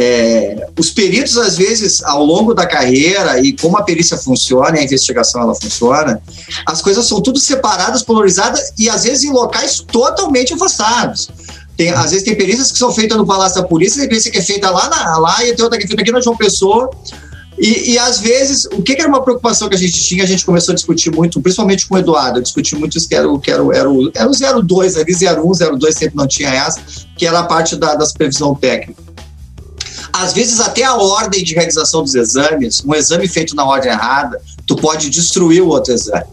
É, 0.00 0.68
os 0.78 0.90
peritos, 0.90 1.36
às 1.36 1.56
vezes, 1.56 2.04
ao 2.04 2.24
longo 2.24 2.54
da 2.54 2.64
carreira 2.64 3.40
e 3.40 3.52
como 3.52 3.76
a 3.76 3.82
perícia 3.82 4.16
funciona 4.16 4.78
a 4.78 4.82
investigação 4.84 5.42
ela 5.42 5.56
funciona, 5.56 6.22
as 6.64 6.80
coisas 6.80 7.04
são 7.04 7.20
tudo 7.20 7.40
separadas, 7.40 8.04
polarizadas 8.04 8.72
e 8.78 8.88
às 8.88 9.02
vezes 9.02 9.24
em 9.24 9.32
locais 9.32 9.80
totalmente 9.80 10.54
afastados. 10.54 11.28
Tem, 11.76 11.90
às 11.90 12.12
vezes 12.12 12.22
tem 12.22 12.36
perícias 12.36 12.70
que 12.70 12.78
são 12.78 12.92
feitas 12.92 13.18
no 13.18 13.26
Palácio 13.26 13.60
da 13.60 13.66
Polícia, 13.66 13.98
tem 13.98 14.08
perícia 14.08 14.30
que 14.30 14.38
é 14.38 14.42
feita 14.42 14.70
lá, 14.70 14.88
na, 14.88 15.18
lá 15.18 15.44
e 15.44 15.52
tem 15.52 15.64
outra 15.64 15.76
que 15.76 15.84
é 15.84 15.88
feita 15.88 16.02
aqui 16.02 16.12
na 16.12 16.20
João 16.20 16.36
Pessoa. 16.36 16.88
E, 17.58 17.94
e, 17.94 17.98
às 17.98 18.20
vezes, 18.20 18.66
o 18.66 18.80
que, 18.80 18.94
que, 18.94 19.02
era 19.02 19.08
uma 19.08 19.20
preocupação 19.20 19.68
que 19.68 19.74
a 19.74 19.78
gente 19.78 20.00
tinha, 20.00 20.22
a 20.22 20.26
gente 20.28 20.46
começou 20.46 20.70
a 20.70 20.76
discutir 20.76 21.10
muito, 21.10 21.40
principalmente 21.42 21.88
com 21.88 21.96
o 21.96 21.98
Eduardo, 21.98 22.40
discutir 22.40 22.76
muito 22.76 22.96
isso 22.96 23.08
que 23.08 23.16
era, 23.16 23.26
que 23.40 23.50
era, 23.50 23.62
era, 23.76 23.90
o, 23.90 24.12
era 24.14 24.56
o 24.56 24.62
02, 24.62 24.96
ali 24.96 25.12
01, 25.12 25.76
02 25.76 25.92
sempre 25.92 26.16
não 26.16 26.28
tinha 26.28 26.50
essa, 26.50 26.80
que 27.16 27.26
era 27.26 27.40
a 27.40 27.42
parte 27.42 27.74
da, 27.74 27.96
da 27.96 28.06
supervisão 28.06 28.54
técnica. 28.54 29.07
Às 30.12 30.32
vezes, 30.32 30.60
até 30.60 30.82
a 30.84 30.94
ordem 30.96 31.44
de 31.44 31.54
realização 31.54 32.02
dos 32.02 32.14
exames, 32.14 32.82
um 32.84 32.94
exame 32.94 33.28
feito 33.28 33.54
na 33.54 33.64
ordem 33.64 33.90
errada, 33.90 34.40
tu 34.66 34.76
pode 34.76 35.10
destruir 35.10 35.62
o 35.62 35.68
outro 35.68 35.92
exame. 35.92 36.26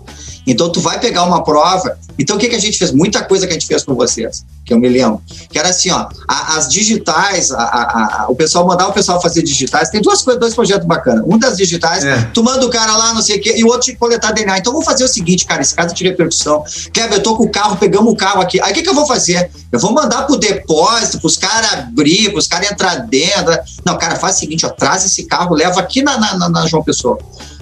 Então, 0.47 0.71
tu 0.71 0.79
vai 0.79 0.99
pegar 0.99 1.23
uma 1.23 1.43
prova. 1.43 1.97
Então, 2.17 2.35
o 2.35 2.39
que, 2.39 2.47
que 2.47 2.55
a 2.55 2.59
gente 2.59 2.77
fez? 2.77 2.91
Muita 2.91 3.23
coisa 3.23 3.45
que 3.45 3.51
a 3.51 3.53
gente 3.53 3.67
fez 3.67 3.83
com 3.83 3.93
vocês, 3.93 4.43
que 4.65 4.73
eu 4.73 4.79
me 4.79 4.87
lembro. 4.87 5.21
Que 5.49 5.59
era 5.59 5.69
assim, 5.69 5.91
ó, 5.91 6.07
a, 6.27 6.57
as 6.57 6.69
digitais, 6.69 7.51
a, 7.51 7.57
a, 7.57 8.25
o 8.29 8.35
pessoal 8.35 8.65
mandar 8.65 8.87
o 8.87 8.93
pessoal 8.93 9.21
fazer 9.21 9.43
digitais. 9.43 9.89
Tem 9.89 10.01
duas 10.01 10.21
coisas, 10.21 10.39
dois 10.39 10.53
projetos 10.53 10.87
bacanas. 10.87 11.23
Um 11.27 11.37
das 11.37 11.57
digitais, 11.57 12.03
é. 12.03 12.29
tu 12.33 12.43
manda 12.43 12.65
o 12.65 12.69
cara 12.69 12.95
lá, 12.95 13.13
não 13.13 13.21
sei 13.21 13.37
o 13.37 13.41
quê, 13.41 13.55
e 13.57 13.63
o 13.63 13.67
outro 13.67 13.91
que 13.91 13.95
coletar 13.95 14.31
DNA. 14.31 14.57
Então, 14.57 14.71
vamos 14.71 14.85
fazer 14.85 15.03
o 15.03 15.07
seguinte, 15.07 15.45
cara, 15.45 15.61
esse 15.61 15.75
caso 15.75 15.93
de 15.93 16.03
repercussão. 16.03 16.63
Kleber, 16.93 17.17
eu 17.17 17.23
tô 17.23 17.35
com 17.35 17.43
o 17.43 17.49
carro, 17.49 17.77
pegamos 17.77 18.11
o 18.11 18.15
carro 18.15 18.41
aqui. 18.41 18.61
Aí, 18.61 18.71
o 18.71 18.73
que, 18.73 18.81
que 18.81 18.89
eu 18.89 18.95
vou 18.95 19.05
fazer? 19.05 19.49
Eu 19.71 19.79
vou 19.79 19.93
mandar 19.93 20.23
pro 20.23 20.37
depósito, 20.37 21.19
pros 21.19 21.37
caras 21.37 21.73
abrir, 21.73 22.31
pros 22.31 22.47
caras 22.47 22.71
entrar 22.71 22.95
dentro. 22.95 23.57
Não, 23.83 23.97
cara, 23.97 24.15
faz 24.15 24.37
o 24.37 24.39
seguinte, 24.39 24.65
ó, 24.65 24.69
traz 24.69 25.05
esse 25.05 25.23
carro, 25.25 25.53
leva 25.53 25.79
aqui 25.79 26.01
na, 26.01 26.17
na, 26.17 26.37
na, 26.37 26.49
na 26.49 26.67
João 26.67 26.83
Pessoa 26.83 27.17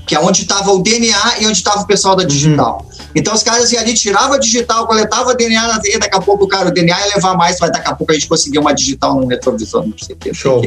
que 0.05 0.15
é 0.15 0.19
onde 0.19 0.41
estava 0.41 0.71
o 0.71 0.81
DNA 0.81 1.39
e 1.39 1.47
onde 1.47 1.57
estava 1.57 1.81
o 1.81 1.87
pessoal 1.87 2.15
da 2.15 2.23
digital. 2.23 2.85
Uhum. 2.89 3.05
Então 3.15 3.33
os 3.33 3.43
caras 3.43 3.71
iam 3.71 3.81
ali, 3.81 3.93
tirava 3.93 4.35
a 4.35 4.37
digital, 4.43 4.87
coletava 4.87 5.33
DNA 5.35 5.81
e 5.85 5.97
daqui 5.97 6.15
a 6.15 6.21
pouco, 6.21 6.47
cara, 6.47 6.69
o 6.69 6.71
DNA 6.71 6.99
ia 6.99 7.15
levar 7.15 7.35
mais, 7.35 7.57
mas 7.59 7.71
daqui 7.71 7.89
a 7.89 7.95
pouco 7.95 8.11
a 8.11 8.15
gente 8.15 8.27
conseguia 8.27 8.61
uma 8.61 8.73
digital 8.73 9.15
no 9.15 9.27
retrovisor, 9.27 9.85
não 9.85 9.97
sei 9.97 10.15
o 10.15 10.19
que. 10.19 10.33
Show. 10.33 10.61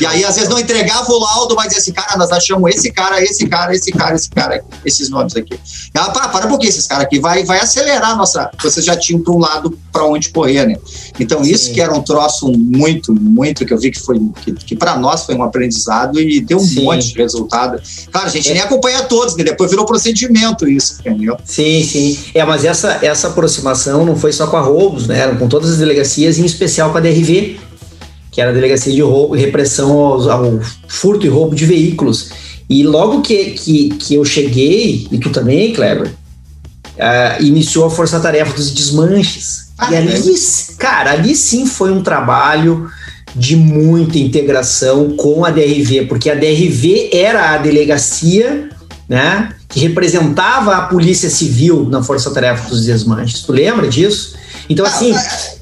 E 0.00 0.06
aí, 0.06 0.24
às 0.24 0.36
vezes, 0.36 0.48
não 0.48 0.58
entregava 0.58 1.10
o 1.10 1.18
laudo, 1.18 1.54
mas 1.56 1.76
esse 1.76 1.92
cara, 1.92 2.16
nós 2.16 2.30
achamos 2.30 2.70
esse 2.70 2.92
cara, 2.92 3.22
esse 3.22 3.46
cara, 3.48 3.74
esse 3.74 3.90
cara, 3.90 4.14
esse 4.14 4.30
cara, 4.30 4.64
esses 4.84 5.10
nomes 5.10 5.34
aqui. 5.34 5.54
E 5.54 5.98
ela, 5.98 6.10
pá, 6.10 6.28
para 6.28 6.46
um 6.46 6.48
pouquinho, 6.48 6.68
esses 6.68 6.86
caras 6.86 7.04
aqui, 7.04 7.18
vai, 7.18 7.44
vai 7.44 7.58
acelerar 7.58 8.10
a 8.10 8.14
nossa. 8.14 8.50
Vocês 8.62 8.84
já 8.84 8.96
tinham 8.96 9.20
para 9.20 9.32
um 9.32 9.38
lado 9.38 9.76
para 9.92 10.04
onde 10.04 10.30
correr, 10.30 10.66
né? 10.66 10.76
Então, 11.18 11.42
Sim. 11.42 11.50
isso 11.50 11.72
que 11.72 11.80
era 11.80 11.92
um 11.92 12.02
troço 12.02 12.50
muito, 12.52 13.12
muito, 13.12 13.66
que 13.66 13.72
eu 13.72 13.78
vi 13.78 13.90
que 13.90 14.00
foi, 14.00 14.18
que, 14.42 14.52
que 14.52 14.76
para 14.76 14.96
nós 14.96 15.24
foi 15.24 15.34
um 15.34 15.42
aprendizado 15.42 16.20
e 16.20 16.40
deu 16.40 16.58
um 16.58 16.66
Sim. 16.66 16.84
monte 16.84 17.12
de 17.12 17.18
resultado. 17.18 17.82
Claro, 18.12 18.26
a 18.26 18.30
gente 18.30 18.50
é. 18.50 18.54
nem 18.54 18.62
acompanha 18.62 19.02
todos, 19.02 19.36
né? 19.36 19.44
Depois 19.44 19.70
virou 19.70 19.84
procedimento 19.84 20.68
isso, 20.68 21.00
entendeu? 21.00 21.36
Sim, 21.44 21.82
sim. 21.82 22.18
É, 22.34 22.44
mas 22.44 22.64
essa, 22.64 22.98
essa 23.02 23.19
aproximação 23.28 24.04
não 24.04 24.16
foi 24.16 24.32
só 24.32 24.46
com 24.46 24.56
a 24.56 24.60
Roubos, 24.60 25.06
né? 25.06 25.28
Com 25.38 25.48
todas 25.48 25.70
as 25.70 25.78
delegacias, 25.78 26.38
em 26.38 26.44
especial 26.44 26.90
com 26.90 26.98
a 26.98 27.00
DRV 27.00 27.58
que 28.30 28.40
era 28.40 28.50
a 28.50 28.54
delegacia 28.54 28.92
de 28.92 29.02
roubo, 29.02 29.34
repressão 29.34 29.90
ao, 29.90 30.30
ao, 30.30 30.60
furto 30.86 31.26
e 31.26 31.28
roubo 31.28 31.54
de 31.54 31.66
veículos. 31.66 32.30
E 32.68 32.84
logo 32.84 33.22
que, 33.22 33.50
que, 33.50 33.88
que 33.90 34.14
eu 34.14 34.24
cheguei, 34.24 35.08
e 35.10 35.18
tu 35.18 35.30
também, 35.30 35.72
Kleber, 35.72 36.06
uh, 36.06 37.42
iniciou 37.42 37.86
a 37.86 37.90
força-tarefa 37.90 38.54
dos 38.54 38.70
desmanches. 38.70 39.70
Ah, 39.76 39.92
e 39.92 39.96
ali, 39.96 40.12
é? 40.12 40.72
cara, 40.78 41.12
ali 41.12 41.34
sim 41.34 41.66
foi 41.66 41.90
um 41.90 42.02
trabalho 42.02 42.88
de 43.34 43.56
muita 43.56 44.18
integração 44.18 45.16
com 45.16 45.44
a 45.44 45.50
DRV, 45.50 46.06
porque 46.08 46.30
a 46.30 46.34
DRV 46.34 47.10
era 47.12 47.54
a 47.54 47.58
delegacia, 47.58 48.68
né, 49.10 49.52
que 49.68 49.80
representava 49.80 50.76
a 50.76 50.82
Polícia 50.82 51.28
Civil 51.28 51.88
na 51.90 52.00
força-tarefa 52.00 52.68
dos 52.68 52.84
desmanches. 52.84 53.42
Tu 53.42 53.50
lembra 53.50 53.88
disso? 53.88 54.36
Então, 54.68 54.86
assim, 54.86 55.12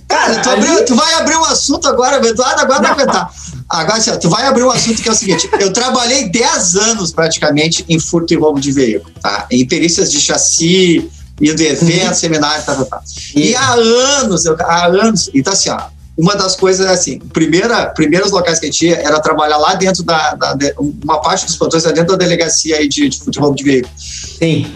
Cara, 0.07 0.41
tu, 0.41 0.51
abriu, 0.51 0.85
tu, 0.85 0.95
vai 0.95 1.15
abrir 1.15 1.37
um 1.37 1.45
assunto 1.45 1.89
agora, 1.89 2.17
Eduardo, 2.27 2.61
agora 2.61 2.81
vai 2.81 2.91
aguentar. 2.91 3.31
Agora, 3.67 3.99
assim, 3.99 4.19
tu 4.19 4.29
vai 4.29 4.47
abrir 4.47 4.65
um 4.65 4.71
assunto 4.71 5.01
que 5.01 5.09
é 5.09 5.13
o 5.13 5.15
seguinte: 5.15 5.49
eu 5.61 5.73
trabalhei 5.73 6.29
10 6.29 6.77
anos 6.77 7.11
praticamente 7.11 7.85
em 7.89 7.99
furto 7.99 8.35
e 8.35 8.37
roubo 8.37 8.61
de 8.61 8.71
veículo, 8.71 9.13
tá? 9.23 9.47
Em 9.51 9.67
perícias 9.67 10.11
de 10.11 10.21
chassi, 10.21 11.11
indo 11.41 11.63
em 11.63 11.67
eventos, 11.67 12.09
uhum. 12.09 12.15
seminários, 12.15 12.65
tá, 12.67 12.75
tá, 12.75 12.85
tá. 12.85 13.03
E 13.35 13.55
há 13.55 13.73
anos, 13.73 14.45
eu, 14.45 14.57
há 14.61 14.87
anos, 14.87 15.31
então 15.35 15.53
assim, 15.53 15.71
ó, 15.71 15.81
uma 16.19 16.35
das 16.35 16.57
coisas 16.57 16.85
é 16.85 16.91
assim, 16.91 17.21
primeira, 17.21 17.87
primeiros 17.87 18.33
locais 18.33 18.59
que 18.59 18.67
a 18.67 18.71
gente 18.71 18.87
ia 18.87 18.97
era 18.97 19.21
trabalhar 19.21 19.57
lá 19.57 19.75
dentro 19.75 20.03
da, 20.03 20.35
da 20.35 20.59
uma 20.77 21.21
parte 21.21 21.47
dos 21.47 21.57
plantões 21.57 21.85
é 21.87 21.93
dentro 21.93 22.17
da 22.17 22.17
delegacia 22.17 22.77
aí 22.77 22.89
de, 22.89 23.09
de 23.09 23.39
roubo 23.39 23.55
de 23.55 23.63
veículo. 23.63 23.95
Sim. 23.97 24.67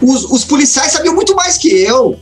Os, 0.00 0.24
os 0.26 0.44
policiais 0.44 0.92
sabiam 0.92 1.12
muito 1.12 1.34
mais 1.34 1.58
que 1.58 1.68
eu 1.68 2.16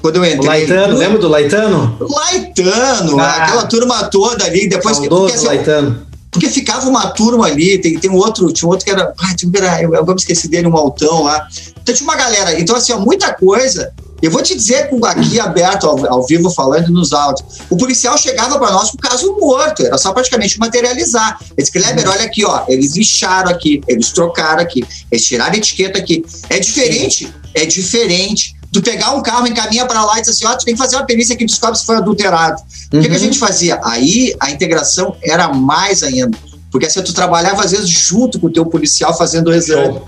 quando 0.00 0.16
eu 0.16 0.24
entrei. 0.24 0.40
O 0.40 0.46
Laitano, 0.46 0.96
lembra 0.96 1.18
do 1.18 1.28
Laitano? 1.28 1.96
Laitano, 2.00 3.18
ah, 3.20 3.36
aquela 3.36 3.66
turma 3.66 4.04
toda 4.04 4.44
ali, 4.44 4.68
depois 4.68 4.98
que. 4.98 5.08
Porque, 5.08 5.34
assim, 5.34 5.46
Laitano. 5.46 6.06
Porque 6.30 6.48
ficava 6.48 6.88
uma 6.88 7.08
turma 7.08 7.46
ali, 7.46 7.78
tem, 7.78 7.98
tem 7.98 8.10
um 8.10 8.16
outro, 8.16 8.52
tinha 8.52 8.68
um 8.68 8.70
outro 8.70 8.84
que 8.84 8.90
era. 8.90 9.14
Ah, 9.18 9.34
tinha, 9.34 9.50
era 9.56 9.82
eu, 9.82 9.94
eu 9.94 10.04
me 10.04 10.14
esqueci 10.14 10.48
dele, 10.48 10.66
um 10.66 10.76
altão 10.76 11.22
lá. 11.22 11.46
Então 11.82 11.94
tinha 11.94 12.06
uma 12.06 12.16
galera. 12.16 12.58
Então, 12.60 12.76
assim, 12.76 12.92
ó, 12.92 12.98
muita 12.98 13.32
coisa. 13.32 13.92
Eu 14.24 14.30
vou 14.30 14.42
te 14.42 14.54
dizer 14.54 14.88
aqui 15.04 15.38
aberto, 15.38 15.86
ao, 15.86 16.10
ao 16.10 16.26
vivo, 16.26 16.48
falando 16.48 16.88
nos 16.88 17.12
áudios. 17.12 17.60
O 17.68 17.76
policial 17.76 18.16
chegava 18.16 18.58
para 18.58 18.70
nós 18.70 18.90
com 18.90 18.96
o 18.96 19.00
caso 19.00 19.36
morto, 19.38 19.84
era 19.84 19.98
só 19.98 20.14
praticamente 20.14 20.58
materializar. 20.58 21.38
Esse 21.58 21.70
Kleber, 21.70 22.08
olha 22.08 22.24
aqui, 22.24 22.42
ó, 22.42 22.64
eles 22.66 22.96
lixaram 22.96 23.50
aqui, 23.50 23.82
eles 23.86 24.12
trocaram 24.12 24.62
aqui, 24.62 24.82
eles 25.12 25.26
tiraram 25.26 25.52
a 25.52 25.56
etiqueta 25.58 25.98
aqui. 25.98 26.24
É 26.48 26.58
diferente, 26.58 27.30
é 27.52 27.66
diferente 27.66 28.56
tu 28.72 28.80
pegar 28.80 29.12
um 29.14 29.22
carro, 29.22 29.46
encaminha 29.46 29.84
para 29.84 30.02
lá 30.02 30.18
e 30.18 30.22
diz 30.22 30.30
assim, 30.30 30.46
ó, 30.46 30.52
oh, 30.52 30.56
tu 30.56 30.64
tem 30.64 30.74
que 30.74 30.80
fazer 30.80 30.96
uma 30.96 31.04
perícia 31.04 31.36
que 31.36 31.44
descobre 31.44 31.78
se 31.78 31.84
foi 31.84 31.96
adulterado. 31.96 32.62
Uhum. 32.94 32.98
O 32.98 33.02
que, 33.02 33.08
que, 33.08 33.14
a 33.14 33.18
uhum. 33.18 33.24
gente 33.24 33.38
fazia? 33.38 33.78
Aí 33.84 34.34
a 34.40 34.50
integração 34.50 35.14
era 35.22 35.48
mais 35.52 36.02
ainda. 36.02 36.36
Porque 36.74 36.86
assim, 36.86 37.00
tu 37.04 37.14
trabalhava 37.14 37.62
às 37.62 37.70
vezes 37.70 37.88
junto 37.88 38.40
com 38.40 38.48
o 38.48 38.50
teu 38.50 38.66
policial 38.66 39.16
fazendo 39.16 39.46
o 39.46 39.54
exame. 39.54 40.00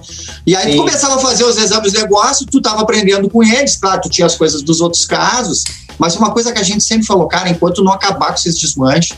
E 0.45 0.57
aí 0.57 0.65
Sim. 0.65 0.71
tu 0.73 0.77
começava 0.79 1.15
a 1.15 1.19
fazer 1.21 1.45
os 1.45 1.57
exames 1.57 1.93
de 1.93 1.99
negócio, 2.01 2.45
tu 2.45 2.59
estava 2.59 2.83
aprendendo 2.83 3.31
com 3.31 3.41
eles, 3.41 3.77
claro, 3.77 4.01
tu 4.01 4.11
tinha 4.11 4.27
as 4.27 4.35
coisas 4.35 4.63
dos 4.63 4.81
outros 4.81 5.07
casos, 5.07 5.63
mas 5.97 6.17
uma 6.17 6.33
coisa 6.33 6.53
que 6.53 6.59
a 6.59 6.65
gente 6.65 6.83
sempre 6.83 7.07
falou, 7.07 7.29
cara, 7.29 7.49
enquanto 7.49 7.85
não 7.85 7.93
acabar 7.93 8.31
com 8.31 8.35
esses 8.35 8.59
desmanches, 8.59 9.17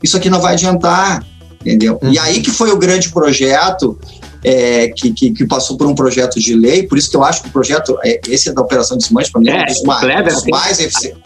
isso 0.00 0.16
aqui 0.16 0.30
não 0.30 0.40
vai 0.40 0.52
adiantar, 0.52 1.26
entendeu? 1.60 1.98
Uhum. 2.00 2.12
E 2.12 2.18
aí 2.20 2.40
que 2.40 2.52
foi 2.52 2.70
o 2.70 2.76
grande 2.76 3.10
projeto, 3.10 3.98
é, 4.44 4.86
que, 4.86 5.12
que, 5.12 5.32
que, 5.32 5.44
passou 5.46 5.76
por 5.76 5.88
um 5.88 5.96
projeto 5.96 6.38
de 6.38 6.54
lei, 6.54 6.84
por 6.84 6.96
isso 6.96 7.10
que 7.10 7.16
eu 7.16 7.24
acho 7.24 7.42
que 7.42 7.48
o 7.48 7.50
projeto, 7.50 7.98
é, 8.04 8.20
esse 8.28 8.48
é 8.48 8.52
da 8.52 8.62
Operação 8.62 8.96
Desmanche, 8.96 9.32
para 9.32 9.40
mim, 9.40 9.48
é, 9.48 9.62
um 9.62 9.64
dos 9.64 9.82
mais, 9.82 10.00
Kleber, 10.00 10.32
dos 10.32 10.44
mais 10.44 10.78
eficientes. 10.78 11.20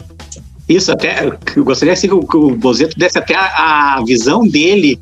Isso, 0.67 0.91
até, 0.91 1.31
eu 1.55 1.63
gostaria 1.63 1.93
assim, 1.93 2.07
que, 2.07 2.13
o, 2.15 2.21
que 2.21 2.37
o 2.37 2.55
Bozeto 2.55 2.97
desse 2.97 3.19
até 3.19 3.35
a, 3.35 3.97
a, 3.97 4.03
visão 4.03 4.47
dele 4.47 4.99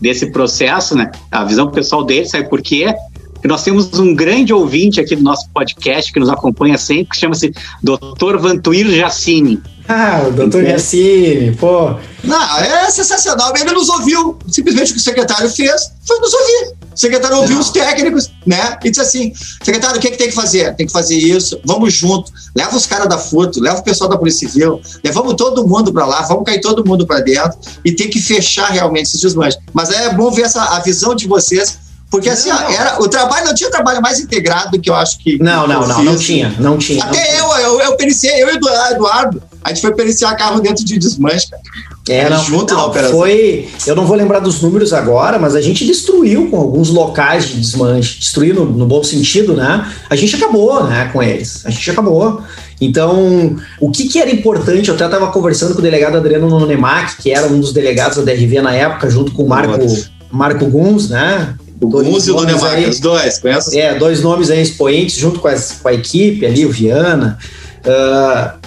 desse 0.00 0.30
processo, 0.30 0.94
né? 0.94 1.10
A 1.30 1.44
visão 1.44 1.70
pessoal 1.70 2.04
dele, 2.04 2.26
sabe 2.26 2.48
por 2.48 2.62
quê? 2.62 2.94
Porque 3.32 3.48
nós 3.48 3.64
temos 3.64 3.98
um 3.98 4.14
grande 4.14 4.52
ouvinte 4.52 5.00
aqui 5.00 5.16
do 5.16 5.22
nosso 5.22 5.48
podcast 5.50 6.12
que 6.12 6.20
nos 6.20 6.28
acompanha 6.28 6.76
sempre, 6.76 7.06
que 7.10 7.16
chama-se 7.16 7.52
Dr. 7.82 8.36
Vantuir 8.38 8.86
Jacini. 8.90 9.60
Ah, 9.92 10.24
o 10.28 10.30
doutor 10.30 10.62
Yassine, 10.62 11.50
pô. 11.56 11.96
Não, 12.22 12.58
é 12.58 12.88
sensacional. 12.92 13.52
Ele 13.56 13.72
nos 13.72 13.88
ouviu. 13.88 14.38
Simplesmente 14.46 14.92
o 14.92 14.94
que 14.94 15.00
o 15.00 15.02
secretário 15.02 15.50
fez 15.50 15.90
foi 16.06 16.16
nos 16.20 16.32
ouvir. 16.32 16.74
O 16.94 16.96
secretário 16.96 17.38
ouviu 17.38 17.58
os 17.58 17.70
técnicos, 17.70 18.30
né? 18.46 18.78
E 18.84 18.90
disse 18.90 19.00
assim: 19.00 19.32
secretário, 19.60 19.96
o 19.96 20.00
que, 20.00 20.06
é 20.06 20.10
que 20.12 20.16
tem 20.16 20.28
que 20.28 20.34
fazer? 20.34 20.76
Tem 20.76 20.86
que 20.86 20.92
fazer 20.92 21.16
isso, 21.16 21.60
vamos 21.64 21.92
junto. 21.92 22.30
Leva 22.54 22.76
os 22.76 22.86
caras 22.86 23.08
da 23.08 23.18
FUTO, 23.18 23.60
leva 23.60 23.80
o 23.80 23.82
pessoal 23.82 24.08
da 24.08 24.16
Polícia 24.16 24.48
Civil, 24.48 24.80
levamos 25.02 25.34
todo 25.34 25.66
mundo 25.66 25.92
para 25.92 26.06
lá, 26.06 26.22
vamos 26.22 26.44
cair 26.44 26.60
todo 26.60 26.86
mundo 26.86 27.04
para 27.04 27.18
dentro 27.18 27.58
e 27.84 27.90
tem 27.90 28.08
que 28.08 28.20
fechar 28.20 28.70
realmente 28.70 29.06
esses 29.06 29.20
desmanches. 29.20 29.60
Mas 29.72 29.90
é 29.90 30.14
bom 30.14 30.30
ver 30.30 30.42
essa, 30.42 30.62
a 30.62 30.78
visão 30.78 31.16
de 31.16 31.26
vocês 31.26 31.78
porque 32.10 32.28
assim, 32.28 32.48
não. 32.48 32.70
era, 32.70 33.00
o 33.00 33.08
trabalho 33.08 33.46
não 33.46 33.54
tinha 33.54 33.70
trabalho 33.70 34.02
mais 34.02 34.18
integrado 34.18 34.72
do 34.72 34.80
que 34.80 34.90
eu 34.90 34.94
acho 34.96 35.18
que. 35.18 35.38
Não, 35.40 35.66
não, 35.66 35.86
não, 35.86 36.02
não 36.02 36.16
tinha, 36.16 36.54
não 36.58 36.76
tinha. 36.76 37.04
Até 37.04 37.38
não 37.38 37.48
eu, 37.48 37.54
tinha. 37.54 37.66
eu, 37.66 37.80
eu 37.80 37.96
periciei, 37.96 38.42
eu 38.42 38.48
e 38.48 38.58
o 38.58 38.90
Eduardo, 38.90 39.40
a 39.62 39.68
gente 39.68 39.82
foi 39.82 39.94
periciar 39.94 40.34
carro 40.36 40.60
dentro 40.60 40.84
de 40.84 40.98
desmanche, 40.98 41.50
cara. 41.50 41.62
É, 42.08 42.28
não, 42.28 42.42
junto 42.42 42.72
não, 42.72 42.80
na 42.80 42.86
operação. 42.86 43.18
Foi, 43.18 43.68
eu 43.86 43.94
não 43.94 44.06
vou 44.06 44.16
lembrar 44.16 44.40
dos 44.40 44.60
números 44.60 44.92
agora, 44.92 45.38
mas 45.38 45.54
a 45.54 45.60
gente 45.60 45.86
destruiu 45.86 46.50
com 46.50 46.56
alguns 46.56 46.88
locais 46.88 47.48
de 47.48 47.60
desmanche, 47.60 48.18
destruiu 48.18 48.54
no, 48.54 48.64
no 48.64 48.86
bom 48.86 49.02
sentido, 49.04 49.54
né? 49.54 49.92
A 50.08 50.16
gente 50.16 50.34
acabou, 50.34 50.84
né, 50.84 51.10
com 51.12 51.22
eles. 51.22 51.64
A 51.64 51.70
gente 51.70 51.90
acabou. 51.90 52.42
Então, 52.80 53.56
o 53.78 53.90
que, 53.90 54.08
que 54.08 54.18
era 54.18 54.30
importante, 54.30 54.88
eu 54.88 54.94
até 54.94 55.04
estava 55.04 55.28
conversando 55.28 55.74
com 55.74 55.80
o 55.80 55.82
delegado 55.82 56.16
Adriano 56.16 56.48
Nonemac, 56.48 57.16
que 57.20 57.30
era 57.30 57.46
um 57.46 57.60
dos 57.60 57.72
delegados 57.72 58.16
da 58.16 58.24
DRV 58.24 58.62
na 58.62 58.74
época, 58.74 59.10
junto 59.10 59.32
com 59.32 59.44
o 59.44 59.48
Marco, 59.48 59.86
Marco 60.30 60.66
Guns, 60.66 61.10
né? 61.10 61.54
O 61.80 61.88
Guns 61.88 62.26
e 62.26 62.30
o 62.30 62.36
Nonemac, 62.36 62.88
os 62.88 62.98
dois, 62.98 63.38
conhece? 63.38 63.78
É, 63.78 63.94
dois 63.94 64.22
nomes 64.22 64.50
aí 64.50 64.62
expoentes, 64.62 65.16
junto 65.16 65.40
com, 65.40 65.48
as, 65.48 65.78
com 65.82 65.88
a 65.88 65.94
equipe 65.94 66.46
ali, 66.46 66.64
o 66.64 66.70
Viana. 66.70 67.38
Uh, 67.80 68.59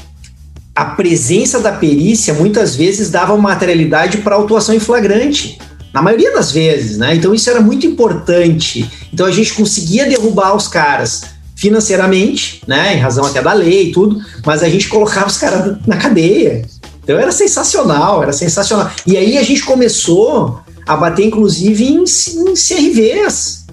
a 0.75 0.85
presença 0.85 1.59
da 1.59 1.71
perícia 1.71 2.33
muitas 2.33 2.75
vezes 2.75 3.09
dava 3.09 3.37
materialidade 3.37 4.17
para 4.19 4.35
autuação 4.35 4.73
em 4.73 4.79
flagrante. 4.79 5.59
Na 5.93 6.01
maioria 6.01 6.33
das 6.33 6.51
vezes, 6.51 6.97
né? 6.97 7.15
Então 7.15 7.35
isso 7.35 7.47
era 7.49 7.61
muito 7.61 7.85
importante. 7.85 8.89
Então 9.13 9.27
a 9.27 9.31
gente 9.31 9.53
conseguia 9.53 10.07
derrubar 10.07 10.55
os 10.55 10.67
caras 10.67 11.25
financeiramente, 11.55 12.63
né? 12.67 12.95
Em 12.95 12.99
razão 12.99 13.23
até 13.23 13.41
da 13.41 13.53
lei 13.53 13.89
e 13.89 13.91
tudo, 13.91 14.19
mas 14.43 14.63
a 14.63 14.69
gente 14.69 14.89
colocava 14.89 15.27
os 15.27 15.37
caras 15.37 15.77
na 15.85 15.97
cadeia. 15.97 16.65
Então 17.03 17.19
era 17.19 17.31
sensacional, 17.31 18.23
era 18.23 18.33
sensacional. 18.33 18.89
E 19.05 19.15
aí 19.15 19.37
a 19.37 19.43
gente 19.43 19.63
começou 19.63 20.61
a 20.87 20.95
bater, 20.97 21.25
inclusive, 21.25 21.85
em, 21.85 22.03
em 22.03 22.53
CRVs, 22.53 23.65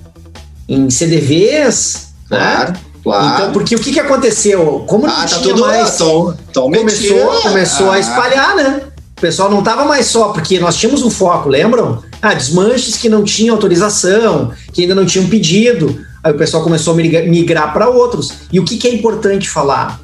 em 0.69 0.91
CDVs, 0.91 2.09
né? 2.31 2.39
claro. 2.39 2.73
né? 2.73 2.81
Claro. 3.03 3.35
Então, 3.35 3.53
porque 3.53 3.75
o 3.75 3.79
que, 3.79 3.93
que 3.93 4.01
aconteceu? 4.01 4.85
Como 4.87 5.07
não 5.07 5.15
ah, 5.15 5.21
tá 5.21 5.27
tinha 5.27 5.41
tudo 5.41 5.61
mais. 5.61 5.97
Tom, 5.97 6.35
tom 6.53 6.71
começou 6.71 7.41
começou 7.43 7.91
ah. 7.91 7.95
a 7.95 7.99
espalhar, 7.99 8.57
né? 8.57 8.83
O 9.17 9.21
pessoal 9.21 9.51
não 9.51 9.59
estava 9.59 9.85
mais 9.85 10.07
só, 10.07 10.29
porque 10.29 10.59
nós 10.59 10.77
tínhamos 10.77 11.03
um 11.03 11.11
foco, 11.11 11.49
lembram? 11.49 12.03
Ah, 12.23 12.35
desmanches 12.35 12.97
que 12.97 13.09
não 13.09 13.23
tinham 13.23 13.55
autorização, 13.55 14.53
que 14.73 14.83
ainda 14.83 14.95
não 14.95 15.05
tinham 15.05 15.27
pedido. 15.29 16.05
Aí 16.23 16.33
o 16.33 16.37
pessoal 16.37 16.63
começou 16.63 16.95
a 16.95 16.97
migrar 16.97 17.73
para 17.73 17.89
outros. 17.89 18.33
E 18.53 18.61
o 18.61 18.65
que, 18.65 18.77
que 18.77 18.87
é 18.87 18.95
importante 18.95 19.49
falar? 19.49 20.01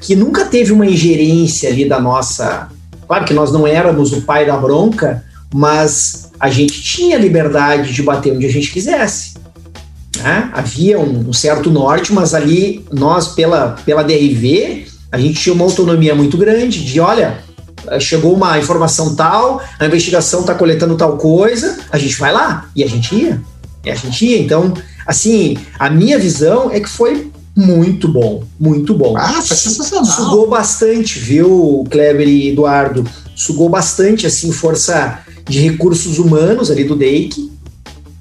Que 0.00 0.16
nunca 0.16 0.44
teve 0.44 0.72
uma 0.72 0.86
ingerência 0.86 1.68
ali 1.68 1.86
da 1.86 2.00
nossa. 2.00 2.68
Claro 3.06 3.24
que 3.24 3.34
nós 3.34 3.52
não 3.52 3.66
éramos 3.66 4.12
o 4.12 4.22
pai 4.22 4.46
da 4.46 4.56
bronca, 4.56 5.24
mas 5.52 6.30
a 6.38 6.48
gente 6.48 6.82
tinha 6.82 7.18
liberdade 7.18 7.92
de 7.92 8.02
bater 8.02 8.32
onde 8.32 8.46
a 8.46 8.50
gente 8.50 8.72
quisesse. 8.72 9.29
Né? 10.22 10.50
Havia 10.52 10.98
um, 10.98 11.28
um, 11.28 11.32
certo 11.32 11.70
norte, 11.70 12.12
mas 12.12 12.34
ali 12.34 12.84
nós, 12.92 13.28
pela, 13.28 13.76
pela 13.84 14.02
DRV, 14.02 14.86
a 15.10 15.18
gente 15.18 15.40
tinha 15.40 15.54
uma 15.54 15.64
autonomia 15.64 16.14
muito 16.14 16.36
grande 16.36 16.84
de, 16.84 17.00
olha, 17.00 17.38
chegou 17.98 18.34
uma 18.34 18.58
informação 18.58 19.14
tal, 19.14 19.62
a 19.78 19.86
investigação 19.86 20.40
está 20.40 20.54
coletando 20.54 20.96
tal 20.96 21.16
coisa, 21.16 21.78
a 21.90 21.98
gente 21.98 22.16
vai 22.18 22.32
lá. 22.32 22.68
E 22.76 22.84
a 22.84 22.88
gente 22.88 23.14
ia. 23.14 23.40
E 23.84 23.90
a 23.90 23.94
gente 23.94 24.24
ia. 24.24 24.38
Então, 24.38 24.74
assim, 25.06 25.56
a 25.78 25.88
minha 25.88 26.18
visão 26.18 26.70
é 26.70 26.80
que 26.80 26.88
foi 26.88 27.30
muito 27.56 28.08
bom, 28.08 28.44
muito 28.58 28.94
bom. 28.94 29.16
Ah, 29.16 29.42
foi 29.42 29.56
sensacional. 29.56 30.04
Sugou 30.04 30.48
bastante, 30.48 31.18
viu, 31.18 31.84
Kleber 31.90 32.28
e 32.28 32.50
Eduardo? 32.50 33.04
Sugou 33.34 33.68
bastante, 33.68 34.26
assim, 34.26 34.52
força 34.52 35.20
de 35.48 35.60
recursos 35.60 36.18
humanos 36.18 36.70
ali 36.70 36.84
do 36.84 36.94
DEIC, 36.94 37.50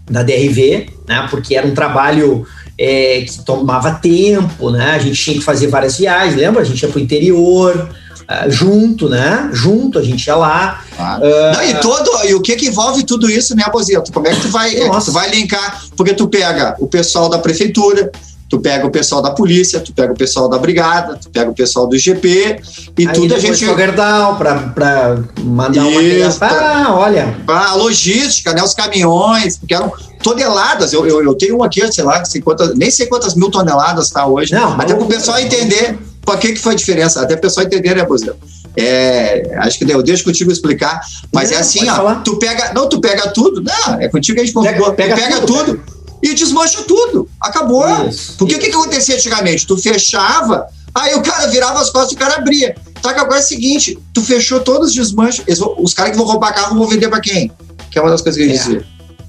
da 0.10 0.24
DRV, 0.24 0.90
né? 1.08 1.28
Porque 1.30 1.56
era 1.56 1.68
um 1.68 1.74
trabalho 1.74 2.46
é, 2.78 3.22
que 3.22 3.44
tomava 3.44 3.92
tempo, 3.92 4.72
né? 4.72 4.92
A 4.92 5.00
gente 5.00 5.22
tinha 5.22 5.38
que 5.38 5.44
fazer 5.44 5.68
várias 5.68 5.98
viagens, 5.98 6.36
lembra? 6.36 6.62
A 6.62 6.66
gente 6.66 6.82
ia 6.82 6.90
para 6.90 6.98
o 6.98 7.02
interior, 7.02 7.90
uh, 8.22 8.52
junto, 8.52 9.10
né? 9.10 9.50
Junto, 9.52 10.00
a 10.00 10.04
gente 10.04 10.26
ia 10.26 10.36
lá. 10.36 10.82
Claro. 10.96 11.24
Uh, 11.24 11.54
Não, 11.54 11.64
e, 11.64 11.74
todo, 11.76 12.26
e 12.26 12.34
o 12.34 12.42
que, 12.42 12.56
que 12.56 12.68
envolve 12.68 13.04
tudo 13.04 13.30
isso, 13.30 13.56
né, 13.56 13.66
Bozito? 13.72 14.12
Como 14.12 14.28
é 14.28 14.34
que 14.34 14.42
tu 14.42 14.50
vai, 14.50 14.76
é, 14.76 14.90
tu 15.00 15.12
vai 15.12 15.30
linkar? 15.30 15.84
Porque 15.98 16.14
tu 16.14 16.28
pega 16.28 16.76
o 16.80 16.88
pessoal 16.88 17.28
da 17.28 17.40
prefeitura, 17.40 18.12
tu 18.50 18.60
pega 18.60 18.86
o 18.86 18.90
pessoal 18.90 19.22
da 19.22 19.30
polícia, 19.32 19.80
tu 19.80 19.94
pega 19.94 20.12
o 20.12 20.16
pessoal 20.16 20.50
da 20.50 20.58
brigada, 20.58 21.16
tu 21.16 21.30
pega 21.30 21.52
o 21.52 21.54
pessoal 21.54 21.86
do 21.88 21.98
GP 21.98 22.60
e 22.98 23.08
Aí 23.08 23.14
tudo 23.14 23.36
a 23.36 23.40
gente. 23.40 23.60
Gerdau 23.60 24.38
para 24.38 25.20
mandar 25.44 25.86
Isso, 25.86 26.40
uma 26.40 26.48
Ah, 26.48 26.96
olha. 26.96 27.38
A 27.48 27.76
logística, 27.76 28.52
né? 28.52 28.64
Os 28.64 28.74
caminhões, 28.74 29.58
porque 29.58 29.76
eram 29.76 29.94
toneladas. 30.24 30.92
Eu, 30.92 31.06
eu, 31.06 31.24
eu 31.24 31.36
tenho 31.36 31.58
um 31.58 31.64
aqui, 31.64 31.90
sei 31.94 32.04
lá, 32.04 32.26
sei 32.26 32.42
quantas, 32.42 32.76
nem 32.76 32.90
sei 32.90 33.06
quantas 33.06 33.36
mil 33.36 33.52
toneladas 33.52 34.08
está 34.08 34.26
hoje. 34.26 34.54
Não, 34.54 34.74
até 34.74 34.96
para 34.96 35.04
o 35.04 35.08
pessoal 35.08 35.40
entender 35.40 35.98
por 36.22 36.38
que, 36.40 36.54
que 36.54 36.60
foi 36.60 36.74
a 36.74 36.76
diferença. 36.76 37.22
Até 37.22 37.36
o 37.36 37.40
pessoal 37.40 37.68
entender, 37.68 37.96
né, 37.96 38.04
Bozão? 38.04 38.36
É, 38.76 39.58
acho 39.58 39.78
que 39.78 39.92
eu 39.92 40.02
deixo 40.02 40.24
contigo 40.24 40.52
explicar, 40.52 41.02
mas 41.34 41.50
é 41.50 41.54
não, 41.54 41.58
é 41.58 41.62
assim, 41.62 41.90
ó. 41.90 41.96
Falar. 41.96 42.16
Tu 42.24 42.36
pega, 42.38 42.74
não, 42.74 42.88
tu 42.88 43.00
pega 43.00 43.30
tudo, 43.30 43.62
não, 43.62 44.00
é 44.00 44.08
contigo 44.08 44.36
que 44.36 44.42
a 44.42 44.46
gente. 44.46 44.54
Pega, 44.54 44.92
pega, 44.92 45.16
pega 45.16 45.42
tudo, 45.42 45.78
tudo 45.78 45.99
e 46.22 46.34
desmancha 46.34 46.84
tudo. 46.84 47.30
Acabou. 47.40 48.08
Isso, 48.08 48.36
Porque 48.38 48.56
o 48.56 48.60
que, 48.60 48.70
que 48.70 48.76
acontecia 48.76 49.16
antigamente? 49.16 49.66
Tu 49.66 49.78
fechava, 49.78 50.68
aí 50.94 51.16
o 51.16 51.22
cara 51.22 51.48
virava 51.48 51.80
as 51.80 51.90
costas 51.90 52.12
e 52.12 52.16
o 52.16 52.18
cara 52.18 52.36
abria. 52.36 52.76
Só 53.02 53.14
que 53.14 53.20
agora 53.20 53.40
é 53.40 53.44
o 53.44 53.46
seguinte: 53.46 53.98
tu 54.14 54.22
fechou 54.22 54.60
todos 54.60 54.90
os 54.90 54.96
desmanches. 54.96 55.44
os 55.78 55.94
caras 55.94 56.12
que 56.12 56.18
vão 56.18 56.26
roubar 56.26 56.54
carro 56.54 56.78
vão 56.78 56.88
vender 56.88 57.10
para 57.10 57.20
quem? 57.20 57.52
Que 57.90 57.98
é 57.98 58.02
uma 58.02 58.12
das 58.12 58.22
coisas 58.22 58.40
que 58.42 58.48
eu 58.48 58.52
é. 58.52 58.58
dizia. 58.58 58.86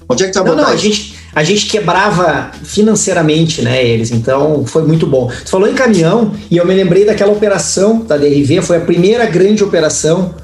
Onde 0.07 0.23
é 0.23 0.27
que 0.27 0.33
tu 0.33 0.43
vai 0.43 0.51
não, 0.51 0.63
não, 0.63 0.67
a 0.67 0.75
gente, 0.75 1.15
a 1.33 1.41
gente 1.41 1.67
quebrava 1.67 2.51
financeiramente, 2.63 3.61
né, 3.61 3.83
eles. 3.83 4.11
Então 4.11 4.65
foi 4.65 4.83
muito 4.83 5.07
bom. 5.07 5.31
Tu 5.45 5.49
falou 5.49 5.69
em 5.69 5.73
caminhão 5.73 6.33
e 6.49 6.57
eu 6.57 6.65
me 6.65 6.73
lembrei 6.73 7.05
daquela 7.05 7.31
operação 7.31 8.01
da 8.01 8.17
DRV, 8.17 8.61
foi 8.61 8.77
a 8.77 8.81
primeira 8.81 9.25
grande 9.25 9.63
operação 9.63 10.35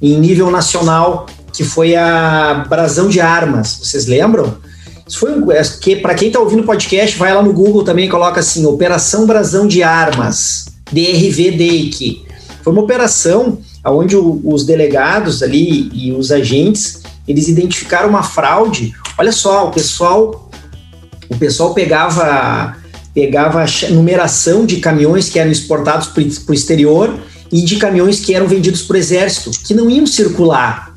em 0.00 0.16
nível 0.20 0.50
nacional, 0.52 1.26
que 1.52 1.64
foi 1.64 1.96
a 1.96 2.64
Brasão 2.68 3.08
de 3.08 3.20
Armas. 3.20 3.80
Vocês 3.82 4.06
lembram? 4.06 4.56
Foi 5.16 5.32
um, 5.32 5.50
é, 5.50 5.62
que 5.62 5.96
para 5.96 6.14
quem 6.14 6.28
está 6.28 6.40
ouvindo 6.40 6.62
o 6.62 6.66
podcast, 6.66 7.16
vai 7.16 7.34
lá 7.34 7.42
no 7.42 7.52
Google 7.52 7.82
também 7.84 8.06
e 8.06 8.10
coloca 8.10 8.40
assim: 8.40 8.66
Operação 8.66 9.26
Brasão 9.26 9.66
de 9.66 9.82
Armas, 9.82 10.66
DRV 10.92 11.52
DEIC. 11.52 12.26
Foi 12.62 12.72
uma 12.72 12.82
operação 12.82 13.58
onde 13.84 14.16
o, 14.16 14.40
os 14.44 14.64
delegados 14.64 15.42
ali 15.42 15.90
e 15.92 16.12
os 16.12 16.30
agentes 16.30 17.02
eles 17.26 17.48
identificaram 17.48 18.08
uma 18.08 18.22
fraude. 18.22 18.92
Olha 19.18 19.32
só, 19.32 19.68
o 19.68 19.70
pessoal 19.70 20.50
o 21.28 21.36
pessoal 21.36 21.74
pegava 21.74 22.76
pegava 23.14 23.64
numeração 23.90 24.64
de 24.64 24.76
caminhões 24.76 25.28
que 25.28 25.38
eram 25.38 25.50
exportados 25.50 26.08
para 26.08 26.22
o 26.22 26.54
exterior 26.54 27.18
e 27.50 27.62
de 27.62 27.76
caminhões 27.76 28.20
que 28.20 28.34
eram 28.34 28.46
vendidos 28.46 28.82
para 28.82 28.94
o 28.94 28.98
exército, 28.98 29.50
que 29.64 29.74
não 29.74 29.90
iam 29.90 30.06
circular. 30.06 30.87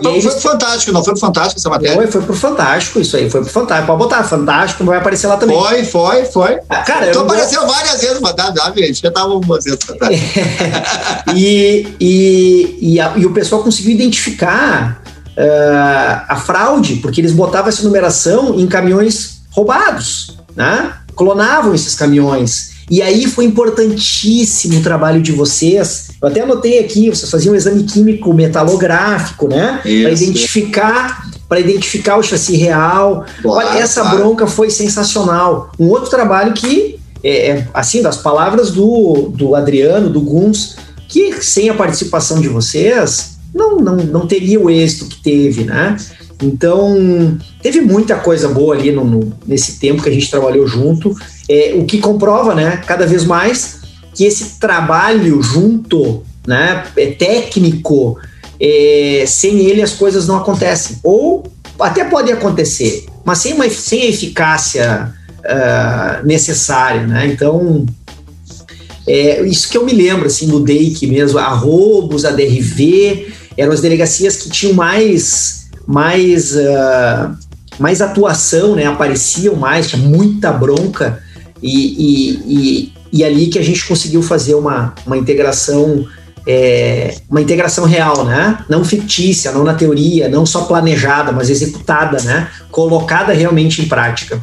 Foi, 0.00 0.12
pra, 0.12 0.22
foi 0.22 0.30
pro 0.30 0.40
Fantástico, 0.40 0.92
não 0.92 1.04
foi 1.04 1.12
pro 1.12 1.20
Fantástico 1.20 1.60
essa 1.60 1.68
matéria? 1.68 1.94
Foi, 1.94 2.06
foi 2.06 2.22
pro 2.22 2.34
Fantástico, 2.34 3.00
isso 3.00 3.16
aí, 3.16 3.30
foi 3.30 3.40
pro 3.42 3.50
Fantástico. 3.50 3.86
Pode 3.86 3.98
botar, 3.98 4.24
Fantástico 4.24 4.84
vai 4.84 4.98
aparecer 4.98 5.26
lá 5.26 5.36
também. 5.36 5.56
Foi, 5.56 5.84
foi, 5.84 6.24
foi. 6.26 6.58
Ah, 6.68 6.82
cara, 6.82 7.08
então 7.08 7.22
apareceu 7.22 7.60
vou... 7.62 7.74
várias 7.74 8.00
vezes, 8.00 8.20
mas 8.20 8.34
dá, 8.34 8.50
dá, 8.50 8.72
gente, 8.76 9.00
já 9.02 9.10
tava 9.10 9.40
fazendo 9.42 9.78
e, 11.34 11.88
e, 12.00 12.78
e, 12.80 13.00
a, 13.00 13.12
e 13.16 13.26
o 13.26 13.32
pessoal 13.32 13.62
conseguiu 13.62 13.92
identificar 13.92 15.02
uh, 15.36 16.24
a 16.28 16.36
fraude, 16.36 16.96
porque 16.96 17.20
eles 17.20 17.32
botavam 17.32 17.68
essa 17.68 17.82
numeração 17.82 18.58
em 18.58 18.66
caminhões 18.66 19.40
roubados, 19.50 20.36
né? 20.54 20.92
Clonavam 21.14 21.74
esses 21.74 21.94
caminhões. 21.94 22.75
E 22.90 23.02
aí 23.02 23.26
foi 23.26 23.44
importantíssimo 23.44 24.78
o 24.78 24.82
trabalho 24.82 25.20
de 25.20 25.32
vocês. 25.32 26.10
Eu 26.22 26.28
até 26.28 26.40
anotei 26.40 26.78
aqui, 26.78 27.10
vocês 27.10 27.30
faziam 27.30 27.52
um 27.52 27.56
exame 27.56 27.82
químico 27.82 28.32
metalográfico, 28.32 29.48
né? 29.48 29.80
Para 29.82 30.12
identificar 30.12 31.26
para 31.48 31.60
identificar 31.60 32.16
o 32.16 32.22
chassi 32.22 32.56
real. 32.56 33.24
Claro, 33.40 33.68
Olha, 33.68 33.78
essa 33.78 34.00
claro. 34.00 34.18
bronca 34.18 34.46
foi 34.46 34.68
sensacional. 34.68 35.70
Um 35.78 35.86
outro 35.88 36.10
trabalho 36.10 36.52
que, 36.52 36.98
é, 37.22 37.50
é, 37.50 37.68
assim, 37.72 38.02
das 38.02 38.16
palavras 38.16 38.72
do, 38.72 39.30
do 39.32 39.54
Adriano, 39.54 40.10
do 40.10 40.20
Guns, 40.20 40.76
que 41.08 41.40
sem 41.42 41.68
a 41.68 41.74
participação 41.74 42.40
de 42.40 42.48
vocês, 42.48 43.38
não, 43.54 43.76
não, 43.76 43.96
não 43.96 44.26
teria 44.26 44.60
o 44.60 44.68
êxito 44.68 45.06
que 45.06 45.22
teve, 45.22 45.64
né? 45.64 45.96
Então, 46.42 47.38
teve 47.62 47.80
muita 47.80 48.16
coisa 48.16 48.48
boa 48.48 48.74
ali 48.74 48.92
no, 48.92 49.04
no, 49.04 49.32
nesse 49.46 49.78
tempo 49.78 50.02
que 50.02 50.08
a 50.08 50.12
gente 50.12 50.30
trabalhou 50.30 50.66
junto, 50.66 51.14
é, 51.48 51.74
o 51.74 51.84
que 51.84 51.98
comprova, 51.98 52.54
né, 52.54 52.82
cada 52.86 53.06
vez 53.06 53.24
mais, 53.24 53.80
que 54.14 54.24
esse 54.24 54.58
trabalho 54.58 55.42
junto 55.42 56.24
né, 56.46 56.84
é 56.96 57.06
técnico, 57.06 58.18
é, 58.60 59.24
sem 59.26 59.60
ele 59.60 59.82
as 59.82 59.92
coisas 59.92 60.26
não 60.26 60.36
acontecem. 60.36 60.98
Ou 61.02 61.44
até 61.78 62.04
podem 62.04 62.32
acontecer, 62.32 63.06
mas 63.24 63.38
sem, 63.38 63.52
uma, 63.52 63.68
sem 63.68 64.02
a 64.02 64.06
eficácia 64.06 65.12
uh, 65.40 66.26
necessária, 66.26 67.06
né? 67.06 67.26
Então, 67.26 67.84
é, 69.06 69.42
isso 69.42 69.68
que 69.68 69.76
eu 69.76 69.84
me 69.84 69.92
lembro, 69.92 70.26
assim, 70.26 70.46
do 70.48 70.60
DEIC 70.60 71.06
mesmo, 71.06 71.38
a 71.38 71.48
Roubos, 71.48 72.24
a 72.24 72.30
DRV, 72.30 73.28
eram 73.56 73.72
as 73.72 73.80
delegacias 73.80 74.36
que 74.36 74.48
tinham 74.48 74.74
mais, 74.74 75.68
mais, 75.86 76.56
uh, 76.56 77.36
mais 77.78 78.00
atuação, 78.00 78.74
né? 78.74 78.86
Apareciam 78.86 79.54
mais, 79.54 79.88
tinha 79.88 80.00
muita 80.00 80.50
bronca 80.50 81.22
e, 81.66 81.96
e, 81.98 82.32
e, 82.46 82.92
e 83.12 83.24
ali 83.24 83.48
que 83.48 83.58
a 83.58 83.62
gente 83.62 83.86
conseguiu 83.86 84.22
fazer 84.22 84.54
uma, 84.54 84.94
uma 85.06 85.16
integração 85.16 86.06
é, 86.46 87.16
uma 87.28 87.42
integração 87.42 87.84
real, 87.84 88.24
né? 88.24 88.64
Não 88.68 88.84
fictícia, 88.84 89.50
não 89.50 89.64
na 89.64 89.74
teoria, 89.74 90.28
não 90.28 90.46
só 90.46 90.62
planejada, 90.62 91.32
mas 91.32 91.50
executada, 91.50 92.22
né? 92.22 92.48
Colocada 92.70 93.32
realmente 93.32 93.82
em 93.82 93.88
prática. 93.88 94.40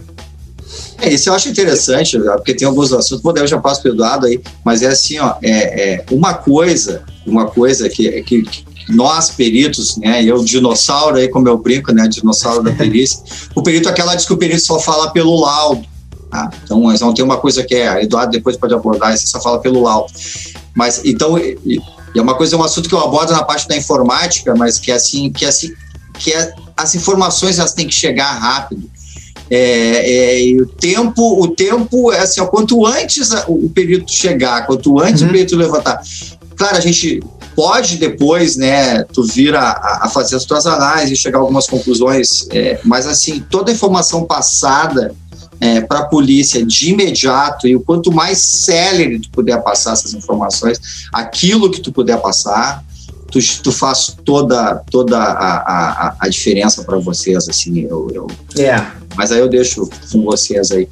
É, 1.02 1.10
isso 1.10 1.30
eu 1.30 1.34
acho 1.34 1.48
interessante, 1.48 2.20
porque 2.20 2.54
tem 2.54 2.68
alguns 2.68 2.92
assuntos, 2.92 3.24
podemos 3.24 3.50
já 3.50 3.58
passo 3.58 3.82
para 3.82 3.92
o 3.92 3.94
Eduardo 3.94 4.26
aí, 4.26 4.42
mas 4.66 4.82
é 4.82 4.88
assim, 4.88 5.18
ó, 5.20 5.36
é, 5.42 5.94
é 5.94 6.06
uma 6.12 6.34
coisa, 6.34 7.04
uma 7.26 7.46
coisa 7.46 7.90
que, 7.90 8.22
que, 8.24 8.44
nós 8.90 9.30
peritos, 9.30 9.98
né, 9.98 10.24
eu 10.24 10.44
dinossauro 10.44 11.18
aí, 11.18 11.30
como 11.30 11.48
eu 11.48 11.58
brinco, 11.58 11.94
né, 11.94 12.08
dinossauro 12.08 12.64
da 12.64 12.72
perícia, 12.76 13.20
o 13.56 13.62
perito 13.62 13.88
aquela 13.88 14.16
diz 14.16 14.26
que 14.26 14.34
o 14.34 14.38
perito 14.38 14.62
só 14.62 14.80
fala 14.80 15.12
pelo 15.12 15.40
laudo, 15.40 15.86
tá? 16.34 16.50
então 16.64 16.82
vamos 16.82 17.14
ter 17.14 17.24
uma 17.24 17.38
coisa 17.38 17.64
que 17.64 17.76
é, 17.76 18.04
Eduardo 18.04 18.32
depois 18.32 18.58
pode 18.58 18.74
abordar, 18.74 19.16
você 19.16 19.28
só 19.28 19.40
fala 19.40 19.60
pelo 19.60 19.82
laudo, 19.82 20.12
mas 20.76 21.02
então 21.06 21.38
e, 21.38 21.80
é 22.16 22.22
uma 22.22 22.36
coisa, 22.36 22.56
é 22.56 22.60
um 22.60 22.64
assunto 22.64 22.90
que 22.90 22.96
eu 22.96 23.00
abordo 23.00 23.32
na 23.32 23.44
parte 23.44 23.68
da 23.68 23.76
informática, 23.76 24.54
mas 24.56 24.78
que 24.78 24.92
é 24.92 24.96
assim, 24.96 25.32
que 25.32 25.46
é 25.46 25.48
assim, 25.48 25.74
que 26.20 26.32
é, 26.32 26.54
as 26.78 26.94
informações 26.96 27.60
elas 27.60 27.74
têm 27.74 27.88
que 27.88 27.94
chegar 27.94 28.32
rápido, 28.34 28.90
é, 29.50 30.50
é, 30.50 30.62
o 30.62 30.66
tempo, 30.66 31.42
o 31.42 31.48
tempo 31.50 32.12
é 32.12 32.20
assim, 32.20 32.42
ó, 32.42 32.46
quanto 32.46 32.86
antes 32.86 33.30
o 33.48 33.70
perito 33.70 34.12
chegar, 34.12 34.66
quanto 34.66 35.00
antes 35.00 35.22
uhum. 35.22 35.28
o 35.28 35.32
perito 35.32 35.56
levantar. 35.56 36.02
Claro, 36.56 36.78
a 36.78 36.80
gente 36.80 37.22
pode 37.56 37.98
depois, 37.98 38.56
né, 38.56 39.04
tu 39.04 39.24
vir 39.24 39.56
a, 39.56 40.00
a 40.02 40.10
fazer 40.10 40.36
as 40.36 40.46
tuas 40.46 40.66
análises, 40.66 41.20
chegar 41.20 41.38
a 41.38 41.42
algumas 41.42 41.68
conclusões, 41.68 42.48
é, 42.52 42.80
mas 42.84 43.06
assim, 43.06 43.44
toda 43.50 43.72
a 43.72 43.74
informação 43.74 44.26
passada 44.26 45.16
é, 45.64 45.80
para 45.80 46.00
a 46.00 46.06
polícia 46.06 46.66
de 46.66 46.90
imediato 46.90 47.66
e 47.66 47.74
o 47.74 47.80
quanto 47.80 48.12
mais 48.12 48.38
célere 48.40 49.18
tu 49.20 49.30
puder 49.30 49.64
passar 49.64 49.94
essas 49.94 50.14
informações, 50.14 51.08
aquilo 51.14 51.72
que 51.72 51.80
tu 51.80 51.90
puder 51.90 52.18
passar, 52.18 52.84
tu, 53.32 53.40
tu 53.64 53.72
faz 53.72 54.14
toda, 54.26 54.84
toda 54.92 55.18
a, 55.18 55.56
a, 55.56 56.16
a 56.20 56.28
diferença 56.28 56.84
para 56.84 56.98
vocês, 56.98 57.48
assim, 57.48 57.80
eu, 57.80 58.12
eu, 58.14 58.28
é. 58.62 58.86
Mas 59.16 59.32
aí 59.32 59.40
eu 59.40 59.48
deixo 59.48 59.90
com 60.12 60.24
vocês 60.24 60.70
aí. 60.72 60.90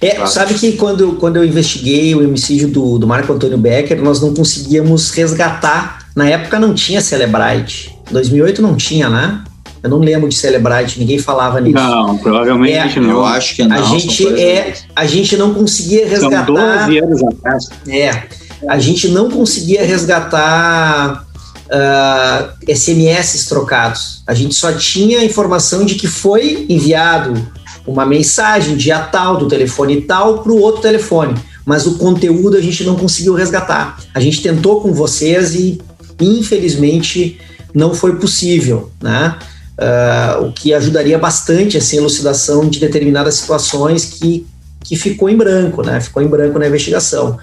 É, 0.00 0.10
claro. 0.10 0.30
sabe 0.30 0.54
que 0.54 0.72
quando, 0.72 1.14
quando 1.14 1.36
eu 1.36 1.44
investiguei 1.44 2.14
o 2.14 2.22
homicídio 2.22 2.68
do, 2.68 2.98
do 2.98 3.06
Marco 3.08 3.32
Antônio 3.32 3.58
Becker, 3.58 4.00
nós 4.00 4.20
não 4.20 4.32
conseguíamos 4.32 5.10
resgatar. 5.10 6.06
Na 6.14 6.28
época 6.28 6.60
não 6.60 6.72
tinha 6.72 7.00
Celebrite. 7.00 7.98
2008 8.12 8.62
não 8.62 8.76
tinha, 8.76 9.08
né? 9.08 9.42
Eu 9.84 9.90
não 9.90 9.98
lembro 9.98 10.26
de 10.30 10.34
Celebrite, 10.34 10.98
ninguém 10.98 11.18
falava 11.18 11.60
nisso. 11.60 11.74
Não, 11.74 12.16
provavelmente 12.16 12.98
é, 12.98 13.02
não. 13.02 13.10
Eu 13.10 13.24
acho 13.26 13.54
que 13.54 13.64
não. 13.64 13.76
A 13.76 13.82
gente, 13.82 14.26
é, 14.40 14.72
a 14.96 15.04
gente 15.04 15.36
não 15.36 15.52
conseguia 15.52 16.08
resgatar. 16.08 16.46
São 16.46 16.86
12 16.86 16.98
anos 17.00 17.22
atrás. 17.22 17.68
É. 17.86 18.22
A 18.66 18.78
gente 18.78 19.08
não 19.08 19.28
conseguia 19.28 19.84
resgatar 19.84 21.26
uh, 21.66 21.70
ah, 21.70 22.54
SMS 22.66 23.44
trocados. 23.44 24.22
A 24.26 24.32
gente 24.32 24.54
só 24.54 24.72
tinha 24.72 25.20
a 25.20 25.24
informação 25.24 25.84
de 25.84 25.96
que 25.96 26.06
foi 26.06 26.64
enviado 26.66 27.46
uma 27.86 28.06
mensagem 28.06 28.78
dia 28.78 28.98
tal, 29.00 29.36
do 29.36 29.48
telefone 29.48 30.00
tal, 30.00 30.38
para 30.38 30.50
o 30.50 30.60
outro 30.60 30.80
telefone. 30.80 31.34
Mas 31.62 31.86
o 31.86 31.98
conteúdo 31.98 32.56
a 32.56 32.60
gente 32.62 32.84
não 32.84 32.96
conseguiu 32.96 33.34
resgatar. 33.34 34.00
A 34.14 34.20
gente 34.20 34.40
tentou 34.40 34.80
com 34.80 34.94
vocês 34.94 35.54
e, 35.54 35.78
infelizmente, 36.18 37.38
não 37.74 37.94
foi 37.94 38.16
possível, 38.16 38.90
né? 39.02 39.36
Uh, 39.76 40.46
o 40.46 40.52
que 40.52 40.72
ajudaria 40.72 41.18
bastante 41.18 41.76
assim, 41.76 41.96
a 41.96 42.00
elucidação 42.00 42.68
de 42.68 42.78
determinadas 42.78 43.34
situações 43.34 44.04
que, 44.04 44.46
que 44.84 44.94
ficou 44.94 45.28
em 45.28 45.36
branco, 45.36 45.82
né? 45.82 46.00
Ficou 46.00 46.22
em 46.22 46.28
branco 46.28 46.58
na 46.58 46.68
investigação. 46.68 47.38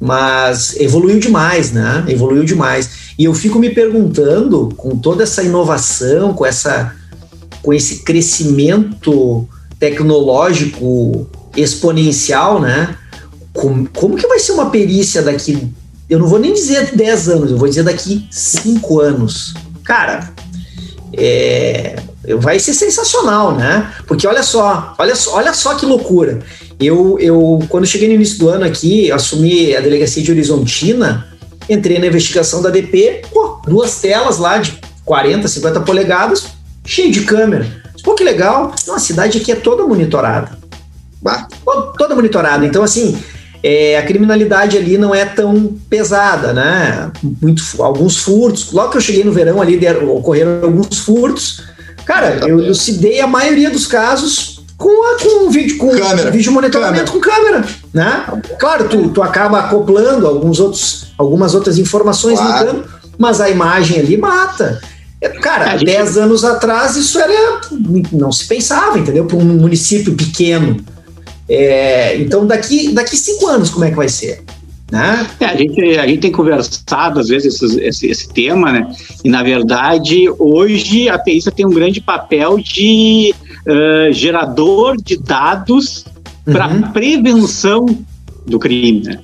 Mas 0.00 0.74
evoluiu 0.78 1.18
demais, 1.18 1.72
né? 1.72 2.04
Evoluiu 2.08 2.44
demais. 2.44 2.90
E 3.18 3.24
eu 3.24 3.34
fico 3.34 3.58
me 3.58 3.70
perguntando, 3.70 4.72
com 4.76 4.96
toda 4.96 5.22
essa 5.22 5.42
inovação, 5.42 6.34
com, 6.34 6.46
essa, 6.46 6.94
com 7.62 7.72
esse 7.72 8.02
crescimento 8.02 9.48
tecnológico 9.78 11.28
exponencial, 11.56 12.60
né? 12.60 12.96
Como, 13.52 13.88
como 13.90 14.16
que 14.16 14.26
vai 14.26 14.38
ser 14.38 14.52
uma 14.52 14.70
perícia 14.70 15.22
daqui? 15.22 15.68
Eu 16.08 16.18
não 16.18 16.26
vou 16.26 16.38
nem 16.38 16.52
dizer 16.52 16.94
10 16.94 17.28
anos, 17.28 17.50
eu 17.50 17.58
vou 17.58 17.68
dizer 17.68 17.82
daqui 17.82 18.26
5 18.30 19.00
anos. 19.00 19.54
Cara, 19.84 20.32
é, 21.12 21.96
vai 22.38 22.58
ser 22.58 22.74
sensacional, 22.74 23.54
né? 23.54 23.92
Porque 24.06 24.26
olha 24.26 24.42
só, 24.42 24.94
olha 24.98 25.14
só, 25.14 25.36
olha 25.36 25.52
só 25.52 25.74
que 25.74 25.86
loucura. 25.86 26.40
Eu, 26.78 27.18
eu, 27.18 27.60
quando 27.68 27.86
cheguei 27.86 28.08
no 28.08 28.14
início 28.14 28.38
do 28.38 28.48
ano 28.48 28.64
aqui, 28.64 29.10
assumi 29.10 29.74
a 29.74 29.80
delegacia 29.80 30.22
de 30.22 30.30
Horizontina, 30.30 31.26
entrei 31.68 31.98
na 31.98 32.06
investigação 32.06 32.62
da 32.62 32.70
DP, 32.70 33.22
pô, 33.32 33.60
duas 33.66 34.00
telas 34.00 34.38
lá 34.38 34.58
de 34.58 34.78
40, 35.04 35.48
50 35.48 35.80
polegadas, 35.80 36.46
cheio 36.84 37.10
de 37.10 37.22
câmera. 37.22 37.66
Pô, 38.04 38.14
que 38.14 38.22
legal. 38.22 38.72
Então, 38.80 38.94
a 38.94 38.98
cidade 38.98 39.38
aqui 39.38 39.50
é 39.50 39.56
toda 39.56 39.86
monitorada. 39.86 40.56
Toda 41.96 42.14
monitorada. 42.14 42.64
Então, 42.64 42.82
assim, 42.82 43.18
é, 43.62 43.98
a 43.98 44.02
criminalidade 44.02 44.76
ali 44.76 44.96
não 44.96 45.14
é 45.14 45.24
tão 45.24 45.76
pesada, 45.90 46.52
né? 46.52 47.10
Muito, 47.42 47.62
alguns 47.82 48.18
furtos. 48.18 48.72
Logo 48.72 48.90
que 48.90 48.96
eu 48.98 49.00
cheguei 49.00 49.24
no 49.24 49.32
verão 49.32 49.60
ali, 49.60 49.76
deram, 49.76 50.14
ocorreram 50.14 50.62
alguns 50.62 50.98
furtos. 50.98 51.62
Cara, 52.04 52.38
eu 52.46 52.60
elucidei 52.60 53.20
a 53.20 53.26
maioria 53.26 53.70
dos 53.70 53.86
casos 53.86 54.62
com, 54.76 55.12
a, 55.12 55.18
com 55.18 55.50
vídeo 55.50 55.76
com 55.76 55.90
câmera. 55.90 56.30
vídeo 56.30 56.52
monitoramento 56.52 57.12
câmera. 57.12 57.12
com 57.12 57.20
câmera, 57.20 57.64
né? 57.92 58.24
Claro, 58.58 58.88
tu, 58.88 59.08
tu 59.10 59.22
acaba 59.22 59.58
acoplando 59.58 60.26
alguns 60.26 60.60
outros, 60.60 61.08
algumas 61.18 61.54
outras 61.54 61.78
informações 61.78 62.38
claro. 62.38 62.72
no 62.72 62.82
campo, 62.82 62.88
mas 63.18 63.40
a 63.40 63.50
imagem 63.50 63.98
ali 63.98 64.16
mata. 64.16 64.80
É, 65.20 65.28
cara, 65.30 65.72
há 65.72 65.76
10 65.76 66.16
anos 66.16 66.44
atrás 66.44 66.96
isso 66.96 67.18
era. 67.18 67.60
não 68.12 68.30
se 68.30 68.46
pensava, 68.46 68.98
entendeu? 68.98 69.24
Para 69.26 69.36
um 69.36 69.44
município 69.44 70.14
pequeno. 70.14 70.76
É, 71.48 72.16
então, 72.20 72.46
daqui, 72.46 72.92
daqui 72.92 73.16
cinco 73.16 73.46
anos, 73.46 73.70
como 73.70 73.84
é 73.84 73.90
que 73.90 73.96
vai 73.96 74.08
ser? 74.08 74.44
Né? 74.90 75.26
É, 75.40 75.44
a, 75.44 75.56
gente, 75.56 75.98
a 75.98 76.06
gente 76.06 76.20
tem 76.20 76.32
conversado, 76.32 77.20
às 77.20 77.28
vezes, 77.28 77.62
esse, 77.62 77.80
esse, 77.80 78.06
esse, 78.06 78.28
tema, 78.32 78.72
né? 78.72 78.90
E, 79.22 79.28
na 79.28 79.42
verdade, 79.42 80.28
hoje 80.38 81.08
a 81.08 81.18
perícia 81.18 81.52
tem 81.52 81.66
um 81.66 81.70
grande 81.70 82.00
papel 82.00 82.58
de 82.58 83.34
uh, 83.66 84.12
gerador 84.12 84.96
de 84.96 85.18
dados 85.18 86.06
uhum. 86.46 86.52
para 86.52 86.68
prevenção 86.90 87.86
do 88.46 88.58
crime, 88.58 89.02
né? 89.04 89.20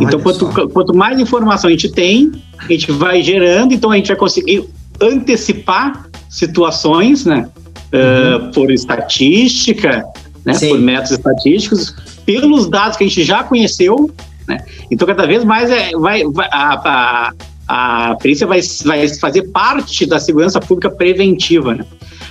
então, 0.00 0.18
quanto, 0.18 0.46
quanto 0.70 0.94
mais 0.94 1.20
informação 1.20 1.68
a 1.68 1.70
gente 1.70 1.90
tem, 1.90 2.32
a 2.58 2.72
gente 2.72 2.90
vai 2.90 3.22
gerando, 3.22 3.74
então 3.74 3.90
a 3.90 3.96
gente 3.96 4.08
vai 4.08 4.16
conseguir 4.16 4.64
antecipar 4.98 6.08
situações, 6.30 7.26
né? 7.26 7.48
Uhum. 7.92 8.48
Uh, 8.48 8.52
por 8.52 8.70
estatística, 8.70 10.02
né, 10.44 10.58
por 10.58 10.78
métodos 10.78 11.12
estatísticos, 11.12 11.94
pelos 12.24 12.68
dados 12.68 12.96
que 12.96 13.04
a 13.04 13.06
gente 13.06 13.24
já 13.24 13.44
conheceu, 13.44 14.10
né? 14.46 14.64
Então, 14.90 15.06
cada 15.06 15.26
vez 15.26 15.44
mais 15.44 15.70
é, 15.70 15.92
vai, 15.92 16.24
vai 16.24 16.48
a, 16.50 17.32
a, 17.68 18.10
a 18.10 18.14
perícia 18.16 18.46
vai, 18.46 18.60
vai 18.84 19.08
fazer 19.08 19.42
parte 19.50 20.04
da 20.04 20.18
segurança 20.18 20.60
pública 20.60 20.90
preventiva, 20.90 21.74
né? 21.74 21.84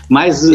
Mas 0.10 0.44
uh, 0.44 0.54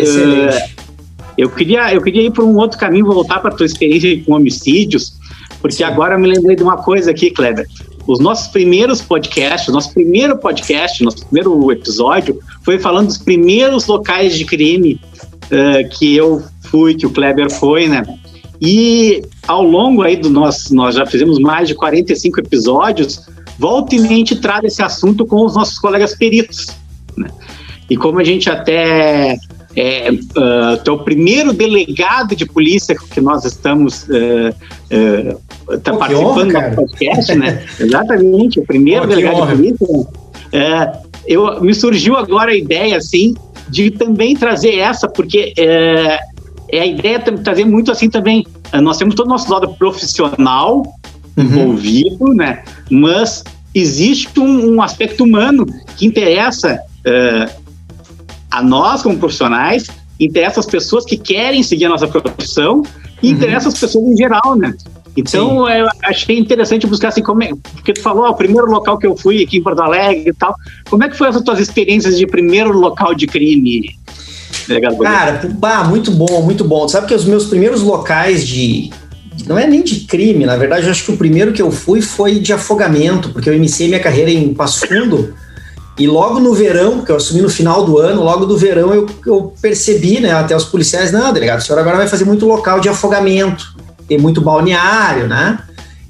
eu, 1.36 1.48
queria, 1.50 1.94
eu 1.94 2.02
queria 2.02 2.22
ir 2.22 2.30
por 2.30 2.44
um 2.44 2.56
outro 2.56 2.78
caminho, 2.78 3.06
voltar 3.06 3.40
para 3.40 3.50
a 3.50 3.56
tua 3.56 3.66
experiência 3.66 4.22
com 4.24 4.34
homicídios, 4.34 5.14
porque 5.60 5.76
Sim. 5.76 5.84
agora 5.84 6.14
eu 6.14 6.18
me 6.18 6.28
lembrei 6.28 6.56
de 6.56 6.62
uma 6.62 6.76
coisa 6.76 7.10
aqui, 7.10 7.30
Kleber. 7.30 7.66
Os 8.06 8.20
nossos 8.20 8.48
primeiros 8.48 9.02
podcasts, 9.02 9.72
nosso 9.72 9.92
primeiro 9.92 10.36
podcast, 10.38 11.02
nosso 11.02 11.26
primeiro 11.26 11.72
episódio, 11.72 12.38
foi 12.62 12.78
falando 12.78 13.08
dos 13.08 13.18
primeiros 13.18 13.86
locais 13.86 14.36
de 14.36 14.44
crime 14.44 15.00
uh, 15.46 15.88
que 15.98 16.14
eu 16.14 16.42
fui, 16.66 16.94
que 16.94 17.06
o 17.06 17.10
Kleber 17.10 17.50
foi, 17.50 17.88
né? 17.88 18.02
E 18.60 19.22
ao 19.46 19.62
longo 19.62 20.02
aí 20.02 20.16
do 20.16 20.30
nosso, 20.30 20.74
nós 20.74 20.94
já 20.94 21.04
fizemos 21.06 21.38
mais 21.38 21.68
de 21.68 21.74
45 21.74 22.40
episódios, 22.40 23.20
volta 23.58 23.94
e 23.94 24.00
meia 24.00 24.24
traz 24.40 24.64
esse 24.64 24.82
assunto 24.82 25.26
com 25.26 25.44
os 25.44 25.54
nossos 25.54 25.78
colegas 25.78 26.14
peritos, 26.14 26.68
né? 27.16 27.28
E 27.88 27.96
como 27.96 28.18
a 28.18 28.24
gente 28.24 28.50
até 28.50 29.36
é, 29.76 30.10
uh, 30.10 30.82
é 30.84 30.90
o 30.90 30.98
primeiro 30.98 31.52
delegado 31.52 32.34
de 32.34 32.46
polícia 32.46 32.96
que 32.96 33.20
nós 33.20 33.44
estamos 33.44 34.04
uh, 34.08 35.36
uh, 35.68 35.78
tá 35.78 35.94
participando 35.94 36.56
honra, 36.56 36.70
do 36.70 36.76
podcast, 36.76 37.34
né? 37.34 37.64
Exatamente, 37.78 38.58
o 38.58 38.64
primeiro 38.64 39.04
oh, 39.04 39.06
delegado 39.06 39.46
de 39.46 39.74
polícia. 39.74 40.06
É, 40.52 40.92
eu, 41.26 41.60
me 41.60 41.74
surgiu 41.74 42.16
agora 42.16 42.52
a 42.52 42.56
ideia, 42.56 42.96
assim, 42.96 43.34
de 43.68 43.90
também 43.90 44.34
trazer 44.34 44.76
essa, 44.78 45.08
porque 45.08 45.52
é, 45.58 46.18
é 46.70 46.80
a 46.80 46.86
ideia 46.86 47.18
de 47.18 47.32
trazer 47.42 47.64
muito 47.64 47.90
assim 47.90 48.08
também. 48.08 48.46
Nós 48.82 48.96
temos 48.98 49.14
todo 49.14 49.26
o 49.26 49.30
nosso 49.30 49.50
lado 49.52 49.74
profissional 49.74 50.82
uhum. 51.36 51.44
envolvido, 51.44 52.34
né? 52.34 52.62
Mas 52.90 53.44
existe 53.74 54.40
um, 54.40 54.74
um 54.74 54.82
aspecto 54.82 55.24
humano 55.24 55.66
que 55.96 56.06
interessa 56.06 56.80
uh, 57.06 57.62
a 58.50 58.62
nós 58.62 59.02
como 59.02 59.18
profissionais, 59.18 59.86
interessa 60.18 60.60
as 60.60 60.66
pessoas 60.66 61.04
que 61.04 61.16
querem 61.16 61.62
seguir 61.62 61.84
a 61.86 61.88
nossa 61.90 62.08
profissão 62.08 62.82
e 63.22 63.28
uhum. 63.28 63.34
interessa 63.34 63.68
as 63.68 63.78
pessoas 63.78 64.04
em 64.06 64.16
geral, 64.16 64.56
né? 64.56 64.74
Então, 65.16 65.66
Sim. 65.66 65.72
eu 65.72 65.86
achei 66.04 66.38
interessante 66.38 66.86
buscar 66.86 67.08
assim, 67.08 67.22
como 67.22 67.42
é, 67.42 67.48
porque 67.74 67.94
tu 67.94 68.02
falou, 68.02 68.24
ó, 68.24 68.30
o 68.30 68.34
primeiro 68.34 68.70
local 68.70 68.98
que 68.98 69.06
eu 69.06 69.16
fui 69.16 69.42
aqui 69.42 69.56
em 69.56 69.62
Porto 69.62 69.80
Alegre 69.80 70.28
e 70.28 70.34
tal, 70.34 70.54
como 70.90 71.04
é 71.04 71.08
que 71.08 71.16
foi 71.16 71.28
essas 71.28 71.42
tuas 71.42 71.58
experiências 71.58 72.18
de 72.18 72.26
primeiro 72.26 72.78
local 72.78 73.14
de 73.14 73.26
crime? 73.26 73.96
Cara, 75.02 75.40
bah, 75.54 75.84
muito 75.84 76.10
bom, 76.10 76.42
muito 76.42 76.64
bom. 76.64 76.88
Sabe 76.88 77.06
que 77.06 77.14
os 77.14 77.24
meus 77.24 77.46
primeiros 77.46 77.82
locais 77.82 78.46
de, 78.46 78.90
não 79.46 79.58
é 79.58 79.66
nem 79.66 79.82
de 79.82 80.00
crime, 80.00 80.44
na 80.46 80.56
verdade, 80.56 80.86
eu 80.86 80.90
acho 80.90 81.04
que 81.04 81.12
o 81.12 81.16
primeiro 81.16 81.52
que 81.52 81.62
eu 81.62 81.70
fui 81.70 82.00
foi 82.00 82.38
de 82.38 82.52
afogamento, 82.52 83.30
porque 83.30 83.48
eu 83.48 83.54
iniciei 83.54 83.88
minha 83.88 84.00
carreira 84.00 84.30
em 84.30 84.52
Passo 84.54 84.86
Fundo. 84.86 85.34
E 85.98 86.06
logo 86.06 86.40
no 86.40 86.52
verão, 86.52 87.02
que 87.02 87.10
eu 87.10 87.16
assumi 87.16 87.40
no 87.40 87.48
final 87.48 87.84
do 87.84 87.98
ano, 87.98 88.22
logo 88.22 88.44
do 88.44 88.56
verão 88.56 88.92
eu, 88.92 89.06
eu 89.26 89.54
percebi, 89.62 90.20
né, 90.20 90.32
até 90.32 90.54
os 90.54 90.64
policiais, 90.64 91.10
não, 91.10 91.32
delegado, 91.32 91.60
o 91.60 91.62
senhor 91.62 91.78
agora 91.78 91.96
vai 91.96 92.06
fazer 92.06 92.26
muito 92.26 92.46
local 92.46 92.80
de 92.80 92.88
afogamento, 92.88 93.74
tem 94.06 94.18
muito 94.18 94.42
balneário, 94.42 95.26
né? 95.26 95.58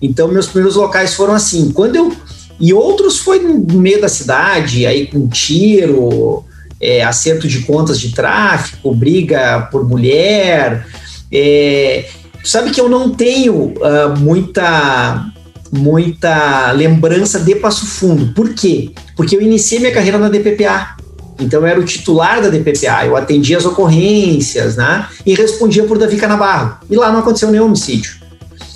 Então 0.03 0.27
meus 0.29 0.47
primeiros 0.47 0.75
locais 0.77 1.15
foram 1.15 1.35
assim. 1.35 1.71
Quando 1.71 1.97
eu 1.97 2.13
e 2.59 2.73
outros 2.73 3.19
foi 3.19 3.39
no 3.39 3.79
meio 3.79 4.01
da 4.01 4.09
cidade, 4.09 4.87
aí 4.87 5.07
com 5.07 5.29
tiro, 5.29 6.45
é, 6.81 7.03
acerto 7.03 7.49
de 7.49 7.61
contas 7.61 7.99
de 7.99 8.13
tráfico, 8.13 8.95
briga 8.95 9.69
por 9.71 9.89
mulher. 9.89 10.87
É, 11.33 12.07
sabe 12.45 12.71
que 12.71 12.81
eu 12.81 12.89
não 12.89 13.11
tenho 13.11 13.55
uh, 13.55 14.19
muita 14.19 15.33
muita 15.73 16.71
lembrança 16.73 17.41
de 17.41 17.57
Passo 17.57 17.87
Fundo. 17.87 18.33
Por 18.33 18.55
quê? 18.55 18.93
Porque 19.17 19.37
eu 19.37 19.43
iniciei 19.43 19.81
minha 19.81 19.93
carreira 19.93 20.17
na 20.17 20.29
DPPA. 20.29 20.97
Então 21.41 21.61
eu 21.61 21.67
era 21.67 21.79
o 21.79 21.85
titular 21.85 22.41
da 22.41 22.49
DPPA, 22.49 23.05
eu 23.05 23.17
atendia 23.17 23.59
as 23.59 23.67
ocorrências, 23.67 24.77
né? 24.77 25.07
E 25.25 25.35
respondia 25.35 25.85
por 25.85 25.99
Davi 25.99 26.17
Canabarro. 26.17 26.79
E 26.89 26.97
lá 26.97 27.13
não 27.13 27.19
aconteceu 27.19 27.51
nenhum 27.51 27.67
homicídio. 27.67 28.17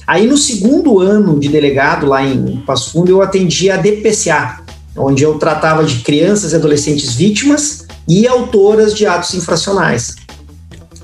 Aí 0.06 0.26
no 0.26 0.36
segundo 0.36 0.98
ano 0.98 1.38
de 1.38 1.48
delegado 1.48 2.06
lá 2.06 2.22
em 2.22 2.56
Passo 2.66 2.92
Fundo 2.92 3.10
eu 3.10 3.22
atendia 3.22 3.74
a 3.74 3.76
DPCA, 3.76 4.60
onde 4.96 5.22
eu 5.22 5.34
tratava 5.38 5.84
de 5.84 6.00
crianças 6.00 6.52
e 6.52 6.56
adolescentes 6.56 7.14
vítimas 7.14 7.79
e 8.10 8.26
autoras 8.26 8.94
de 8.94 9.06
atos 9.06 9.34
infracionais. 9.34 10.16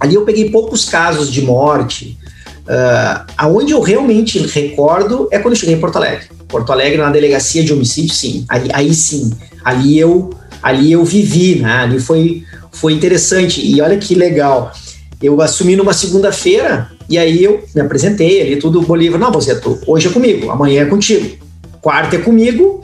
Ali 0.01 0.17
eu 0.17 0.25
peguei 0.25 0.51
poucos 0.51 0.85
casos 0.85 1.31
de 1.31 1.41
morte, 1.43 2.19
Uh, 2.67 3.23
aonde 3.39 3.73
eu 3.73 3.81
realmente 3.81 4.45
recordo 4.49 5.29
é 5.31 5.39
quando 5.39 5.55
eu 5.55 5.57
cheguei 5.57 5.77
em 5.77 5.81
Porto 5.81 5.97
Alegre. 5.97 6.27
Porto 6.49 6.73
Alegre, 6.73 6.99
na 6.99 7.11
delegacia 7.11 7.63
de 7.63 7.73
homicídio, 7.73 8.13
sim. 8.13 8.45
Aí, 8.49 8.69
aí 8.73 8.93
sim. 8.93 9.33
Ali 9.65 9.97
eu, 9.97 10.31
ali 10.61 10.91
eu 10.91 11.05
vivi, 11.05 11.61
né? 11.61 11.83
Ali 11.83 12.01
foi, 12.01 12.43
foi 12.73 12.93
interessante. 12.93 13.65
E 13.65 13.81
olha 13.81 13.97
que 13.97 14.17
legal. 14.17 14.73
Eu 15.23 15.41
assumi 15.41 15.77
numa 15.77 15.93
segunda-feira 15.93 16.91
e 17.09 17.17
aí 17.17 17.45
eu 17.45 17.65
me 17.73 17.81
apresentei 17.81 18.43
ali, 18.43 18.57
tudo 18.57 18.83
Bolívar. 18.83 19.21
Não, 19.21 19.31
você 19.31 19.57
hoje 19.87 20.09
é 20.09 20.11
comigo, 20.11 20.51
amanhã 20.51 20.83
é 20.83 20.87
contigo. 20.87 21.37
Quarta 21.81 22.17
é 22.17 22.19
comigo. 22.19 22.83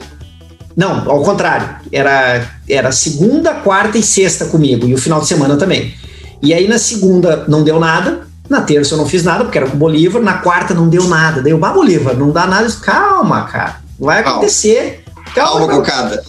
Não, 0.77 1.11
ao 1.11 1.21
contrário. 1.23 1.75
Era, 1.91 2.52
era 2.67 2.91
segunda, 2.91 3.53
quarta 3.55 3.97
e 3.97 4.03
sexta 4.03 4.45
comigo. 4.45 4.87
E 4.87 4.93
o 4.93 4.97
final 4.97 5.19
de 5.19 5.27
semana 5.27 5.57
também. 5.57 5.93
E 6.41 6.53
aí 6.53 6.67
na 6.67 6.77
segunda 6.77 7.45
não 7.47 7.63
deu 7.63 7.79
nada 7.79 8.23
na 8.49 8.61
terça 8.61 8.93
eu 8.93 8.97
não 8.97 9.05
fiz 9.05 9.23
nada, 9.23 9.43
porque 9.45 9.57
era 9.57 9.67
com 9.67 9.75
o 9.75 9.79
Bolívar. 9.79 10.21
Na 10.21 10.37
quarta 10.37 10.73
não 10.73 10.89
deu 10.89 11.07
nada. 11.07 11.41
Daí 11.41 11.51
eu, 11.51 11.57
bah, 11.57 11.71
Bolívar, 11.71 12.15
não 12.15 12.31
dá 12.31 12.45
nada. 12.45 12.69
Calma, 12.81 13.43
cara. 13.43 13.77
Vai 13.99 14.19
acontecer. 14.19 15.03
Calma, 15.33 15.67
Calma 15.67 15.75
cocada. 15.75 16.23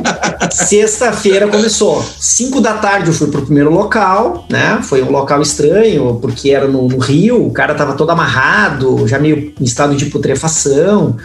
Sexta-feira 0.50 1.46
começou. 1.46 2.04
Cinco 2.18 2.60
da 2.60 2.74
tarde 2.74 3.08
eu 3.08 3.14
fui 3.14 3.28
pro 3.28 3.42
primeiro 3.42 3.70
local, 3.70 4.46
né? 4.50 4.80
Foi 4.82 5.02
um 5.02 5.10
local 5.10 5.40
estranho, 5.42 6.18
porque 6.20 6.50
era 6.50 6.66
no, 6.66 6.88
no 6.88 6.98
Rio, 6.98 7.46
o 7.46 7.52
cara 7.52 7.74
tava 7.74 7.92
todo 7.92 8.10
amarrado, 8.10 9.06
já 9.06 9.18
meio 9.18 9.52
em 9.60 9.64
estado 9.64 9.94
de 9.94 10.06
putrefação. 10.06 11.16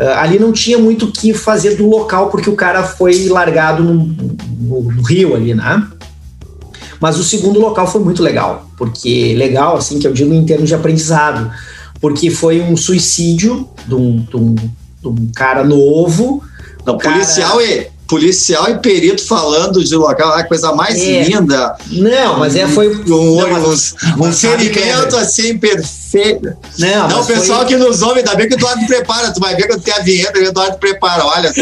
Uh, 0.00 0.10
ali 0.16 0.38
não 0.38 0.52
tinha 0.52 0.78
muito 0.78 1.06
o 1.06 1.12
que 1.12 1.34
fazer 1.34 1.76
do 1.76 1.88
local, 1.88 2.30
porque 2.30 2.48
o 2.48 2.54
cara 2.54 2.84
foi 2.84 3.28
largado 3.28 3.82
no, 3.82 3.94
no, 3.94 4.82
no 4.82 5.02
Rio 5.02 5.34
ali, 5.34 5.54
né? 5.54 5.86
Mas 7.00 7.18
o 7.18 7.24
segundo 7.24 7.60
local 7.60 7.86
foi 7.86 8.00
muito 8.02 8.22
legal, 8.22 8.68
porque 8.76 9.34
legal, 9.36 9.76
assim, 9.76 9.98
que 9.98 10.06
eu 10.06 10.12
digo 10.12 10.32
em 10.32 10.44
termos 10.44 10.68
de 10.68 10.74
aprendizado, 10.74 11.50
porque 12.00 12.30
foi 12.30 12.60
um 12.60 12.76
suicídio 12.76 13.68
de 13.86 13.94
um, 13.94 14.20
de 14.20 14.36
um, 14.36 14.54
de 14.54 15.08
um 15.08 15.30
cara 15.34 15.64
novo. 15.64 16.42
Não, 16.84 16.96
cara... 16.96 17.16
policial 17.16 17.60
e 17.60 17.88
policial 18.08 18.70
e 18.70 18.78
perito 18.78 19.24
falando 19.24 19.84
de 19.84 19.94
local, 19.94 20.32
a 20.32 20.42
coisa 20.42 20.72
mais 20.72 20.98
é. 20.98 21.22
linda. 21.22 21.76
Não, 21.90 22.38
mas 22.38 22.56
é 22.56 22.66
foi 22.66 22.88
um, 22.88 23.04
não, 23.04 23.18
um, 23.20 24.26
um 24.26 24.32
ferimento 24.32 25.14
assim 25.16 25.58
perfeito. 25.58 26.56
Não, 26.78 27.08
não 27.08 27.20
o 27.20 27.26
pessoal 27.26 27.60
foi... 27.60 27.68
que 27.68 27.76
nos 27.76 28.00
ouve, 28.00 28.20
ainda 28.20 28.34
bem 28.34 28.48
que 28.48 28.54
o 28.54 28.56
Eduardo 28.56 28.86
prepara, 28.86 29.30
tu 29.30 29.38
vai 29.38 29.54
ver 29.54 29.68
que 29.68 29.78
tem 29.80 29.92
a 29.92 30.00
vinheta, 30.00 30.38
o 30.38 30.42
Eduardo 30.42 30.78
prepara, 30.78 31.24
olha, 31.26 31.52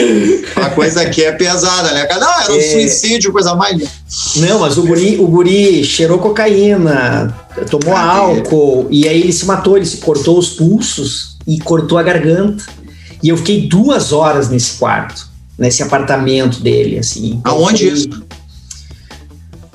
a 0.56 0.70
coisa 0.70 1.02
aqui 1.02 1.24
é 1.24 1.32
pesada, 1.32 1.90
né? 1.92 2.06
Não, 2.08 2.40
era 2.40 2.52
um 2.52 2.56
é... 2.56 2.62
suicídio, 2.62 3.32
coisa 3.32 3.54
mais 3.56 3.76
linda. 3.76 3.90
Não, 4.36 4.60
mas 4.60 4.78
o 4.78 4.82
guri, 4.84 5.18
o 5.18 5.26
guri 5.26 5.82
cheirou 5.84 6.18
cocaína, 6.18 7.36
tomou 7.68 7.96
ah, 7.96 8.18
álcool, 8.18 8.86
e 8.88 9.08
aí 9.08 9.20
ele 9.20 9.32
se 9.32 9.44
matou, 9.44 9.76
ele 9.76 9.86
se 9.86 9.96
cortou 9.96 10.38
os 10.38 10.50
pulsos 10.50 11.36
e 11.44 11.58
cortou 11.58 11.98
a 11.98 12.04
garganta. 12.04 12.64
E 13.20 13.30
eu 13.30 13.36
fiquei 13.36 13.66
duas 13.66 14.12
horas 14.12 14.48
nesse 14.48 14.74
quarto 14.74 15.35
nesse 15.58 15.82
apartamento 15.82 16.60
dele, 16.60 16.98
assim. 16.98 17.34
Então, 17.40 17.52
Aonde 17.52 17.90
foi... 17.90 17.98
isso? 17.98 18.26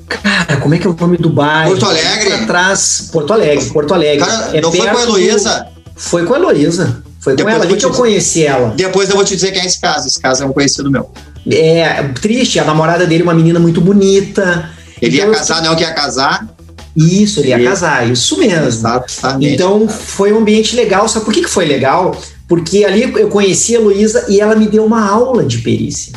Cara, 0.08 0.58
como 0.58 0.76
é 0.76 0.78
que 0.78 0.86
é 0.86 0.90
o 0.90 0.94
nome 0.94 1.18
do 1.18 1.30
bairro? 1.30 1.72
Porto 1.72 1.86
Alegre? 1.86 2.34
Atrás, 2.34 3.10
Porto 3.12 3.34
Alegre, 3.34 3.66
Porto 3.70 3.94
Alegre. 3.94 4.26
Cara, 4.26 4.58
é 4.58 4.62
não 4.62 4.72
foi 4.72 4.88
com 4.90 4.98
a 4.98 5.02
Heloísa? 5.04 5.60
Do... 5.60 5.82
Foi 5.96 6.26
com 6.26 6.34
a 6.34 6.38
Heloísa. 6.38 7.04
Foi 7.22 7.36
Depois 7.36 7.56
com 7.56 7.64
ela, 7.64 7.78
que 7.78 7.86
eu 7.86 7.92
conheci 7.92 8.46
ela. 8.46 8.74
Depois 8.76 9.10
eu 9.10 9.16
vou 9.16 9.24
te 9.24 9.36
dizer 9.36 9.52
quem 9.52 9.62
é 9.62 9.66
esse 9.66 9.80
caso. 9.80 10.08
Esse 10.08 10.20
caso 10.20 10.44
é 10.44 10.46
um 10.46 10.52
conhecido 10.52 10.90
meu. 10.90 11.12
É, 11.50 12.04
triste, 12.20 12.60
a 12.60 12.66
namorada 12.66 13.06
dele 13.06 13.22
é 13.22 13.24
uma 13.24 13.34
menina 13.34 13.60
muito 13.60 13.80
bonita. 13.80 14.70
Ele 15.02 15.18
então, 15.18 15.30
ia 15.30 15.38
casar, 15.38 15.62
não 15.62 15.76
que 15.76 15.84
ia 15.84 15.94
casar? 15.94 16.48
Isso, 16.96 17.40
ele 17.40 17.50
ia 17.50 17.64
casar, 17.64 18.10
isso 18.10 18.38
mesmo. 18.38 18.66
Exatamente. 18.66 19.54
Então 19.54 19.88
foi 19.88 20.34
um 20.34 20.40
ambiente 20.40 20.76
legal. 20.76 21.08
Sabe 21.08 21.24
por 21.24 21.34
que, 21.34 21.42
que 21.42 21.50
foi 21.50 21.66
legal? 21.66 22.20
Porque 22.52 22.84
ali 22.84 23.04
eu 23.04 23.30
conheci 23.30 23.78
a 23.78 23.80
Luísa 23.80 24.26
e 24.28 24.41
ela 24.41 24.58
me 24.58 24.68
deu 24.68 24.84
uma 24.84 25.10
aula 25.10 25.45
de 25.45 25.60
perícia. 25.60 26.12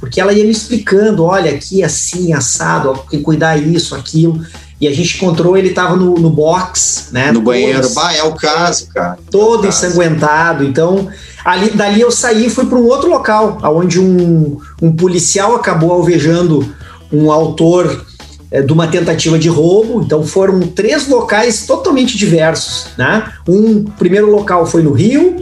Porque 0.00 0.22
ela 0.22 0.32
ia 0.32 0.42
me 0.42 0.50
explicando, 0.50 1.22
olha, 1.22 1.50
aqui 1.50 1.84
assim, 1.84 2.32
assado, 2.32 2.88
ó, 2.88 2.94
que 2.94 3.18
cuidar 3.18 3.58
isso, 3.58 3.94
aquilo. 3.94 4.42
E 4.80 4.88
a 4.88 4.90
gente 4.90 5.18
encontrou, 5.18 5.54
ele 5.54 5.68
estava 5.68 5.96
no, 5.96 6.14
no 6.14 6.30
box, 6.30 7.08
né? 7.12 7.30
No 7.30 7.42
banheiro. 7.42 7.86
Bah, 7.90 8.14
é 8.14 8.22
o 8.22 8.34
caso, 8.34 8.88
cara. 8.88 9.18
Todo 9.30 9.66
é 9.66 9.68
ensanguentado. 9.68 10.64
Então, 10.64 11.08
ali, 11.44 11.72
dali 11.72 12.00
eu 12.00 12.10
saí 12.10 12.46
e 12.46 12.50
fui 12.50 12.64
para 12.64 12.78
um 12.78 12.86
outro 12.86 13.10
local, 13.10 13.58
onde 13.64 14.00
um, 14.00 14.58
um 14.80 14.96
policial 14.96 15.54
acabou 15.54 15.92
alvejando 15.92 16.74
um 17.12 17.30
autor 17.30 18.06
é, 18.50 18.62
de 18.62 18.72
uma 18.72 18.86
tentativa 18.86 19.38
de 19.38 19.48
roubo. 19.48 20.02
Então 20.02 20.24
foram 20.24 20.60
três 20.60 21.08
locais 21.08 21.66
totalmente 21.66 22.16
diversos, 22.16 22.86
né? 22.96 23.32
Um 23.46 23.84
primeiro 23.84 24.30
local 24.30 24.66
foi 24.66 24.82
no 24.82 24.92
Rio, 24.92 25.36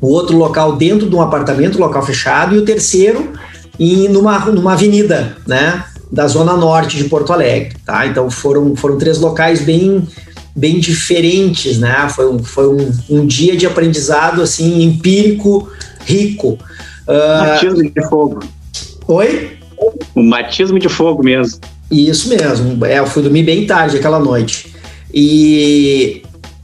o 0.00 0.08
outro 0.08 0.36
local 0.36 0.76
dentro 0.76 1.08
de 1.08 1.14
um 1.14 1.20
apartamento, 1.20 1.78
local 1.78 2.04
fechado, 2.04 2.54
e 2.54 2.58
o 2.58 2.64
terceiro 2.64 3.32
em 3.78 4.08
numa, 4.08 4.38
numa 4.46 4.72
avenida, 4.72 5.36
né? 5.46 5.84
Da 6.10 6.26
zona 6.28 6.56
norte 6.56 6.96
de 6.96 7.04
Porto 7.04 7.32
Alegre, 7.32 7.76
tá? 7.84 8.06
Então 8.06 8.30
foram, 8.30 8.74
foram 8.76 8.96
três 8.96 9.18
locais 9.18 9.60
bem 9.60 10.06
bem 10.54 10.80
diferentes, 10.80 11.78
né? 11.78 12.08
Foi 12.08 12.32
um, 12.32 12.42
foi 12.42 12.66
um, 12.66 12.90
um 13.10 13.26
dia 13.26 13.54
de 13.54 13.66
aprendizado 13.66 14.40
assim 14.40 14.82
empírico 14.82 15.68
rico. 16.06 16.58
Uh... 17.06 17.90
de 17.90 18.08
fogo. 18.08 18.42
Oi? 19.06 19.58
Um 20.16 20.30
batismo 20.30 20.78
de 20.78 20.88
fogo 20.88 21.22
mesmo. 21.22 21.60
Isso 21.90 22.28
mesmo. 22.28 22.84
É, 22.84 22.98
eu 22.98 23.06
fui 23.06 23.22
dormir 23.22 23.42
bem 23.42 23.66
tarde 23.66 23.96
aquela 23.96 24.18
noite. 24.18 24.74
E, 25.12 26.22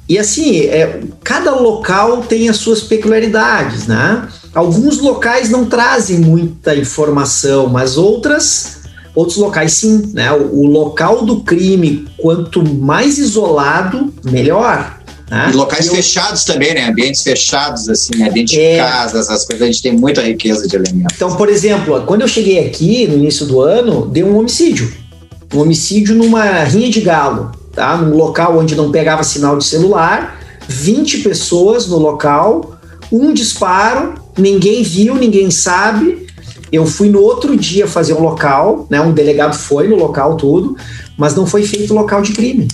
e 0.08 0.18
assim, 0.18 0.60
é, 0.62 1.00
cada 1.22 1.54
local 1.54 2.22
tem 2.22 2.48
as 2.48 2.56
suas 2.56 2.82
peculiaridades, 2.82 3.86
né? 3.86 4.28
Alguns 4.54 4.98
locais 4.98 5.48
não 5.48 5.64
trazem 5.64 6.18
muita 6.18 6.74
informação, 6.74 7.68
mas 7.68 7.96
outras, 7.96 8.80
outros 9.14 9.38
locais 9.38 9.72
sim, 9.72 10.10
né? 10.12 10.32
O, 10.32 10.60
o 10.60 10.66
local 10.66 11.24
do 11.24 11.40
crime, 11.40 12.06
quanto 12.18 12.62
mais 12.62 13.18
isolado, 13.18 14.12
melhor. 14.24 15.00
Né? 15.30 15.50
E 15.50 15.56
locais 15.56 15.86
eu... 15.86 15.94
fechados 15.94 16.44
também, 16.44 16.74
né? 16.74 16.90
Ambientes 16.90 17.22
fechados, 17.22 17.88
assim, 17.88 18.16
né? 18.16 18.28
dentro 18.28 18.54
é... 18.60 18.72
de 18.72 18.76
casas, 18.76 19.30
as 19.30 19.46
coisas, 19.46 19.62
a 19.62 19.66
gente 19.70 19.80
tem 19.80 19.92
muita 19.92 20.20
riqueza 20.20 20.68
de 20.68 20.76
elementos. 20.76 21.14
Então, 21.16 21.34
por 21.36 21.48
exemplo, 21.48 22.02
quando 22.02 22.20
eu 22.20 22.28
cheguei 22.28 22.66
aqui 22.66 23.06
no 23.06 23.14
início 23.14 23.46
do 23.46 23.62
ano, 23.62 24.04
deu 24.06 24.26
um 24.26 24.36
homicídio. 24.36 24.92
Um 25.52 25.60
homicídio 25.60 26.14
numa 26.14 26.64
rinha 26.64 26.88
de 26.88 27.00
galo, 27.00 27.52
tá? 27.74 27.96
Num 27.96 28.16
local 28.16 28.58
onde 28.58 28.74
não 28.74 28.90
pegava 28.90 29.22
sinal 29.22 29.58
de 29.58 29.64
celular, 29.64 30.38
20 30.66 31.18
pessoas 31.18 31.86
no 31.86 31.98
local, 31.98 32.78
um 33.10 33.32
disparo, 33.32 34.14
ninguém 34.38 34.82
viu, 34.82 35.14
ninguém 35.14 35.50
sabe. 35.50 36.26
Eu 36.72 36.86
fui 36.86 37.10
no 37.10 37.20
outro 37.20 37.54
dia 37.56 37.86
fazer 37.86 38.14
um 38.14 38.22
local, 38.22 38.86
né? 38.88 39.00
Um 39.00 39.12
delegado 39.12 39.54
foi 39.54 39.88
no 39.88 39.96
local 39.96 40.36
tudo, 40.36 40.76
mas 41.18 41.34
não 41.34 41.46
foi 41.46 41.64
feito 41.64 41.92
local 41.92 42.22
de 42.22 42.32
crime. 42.32 42.68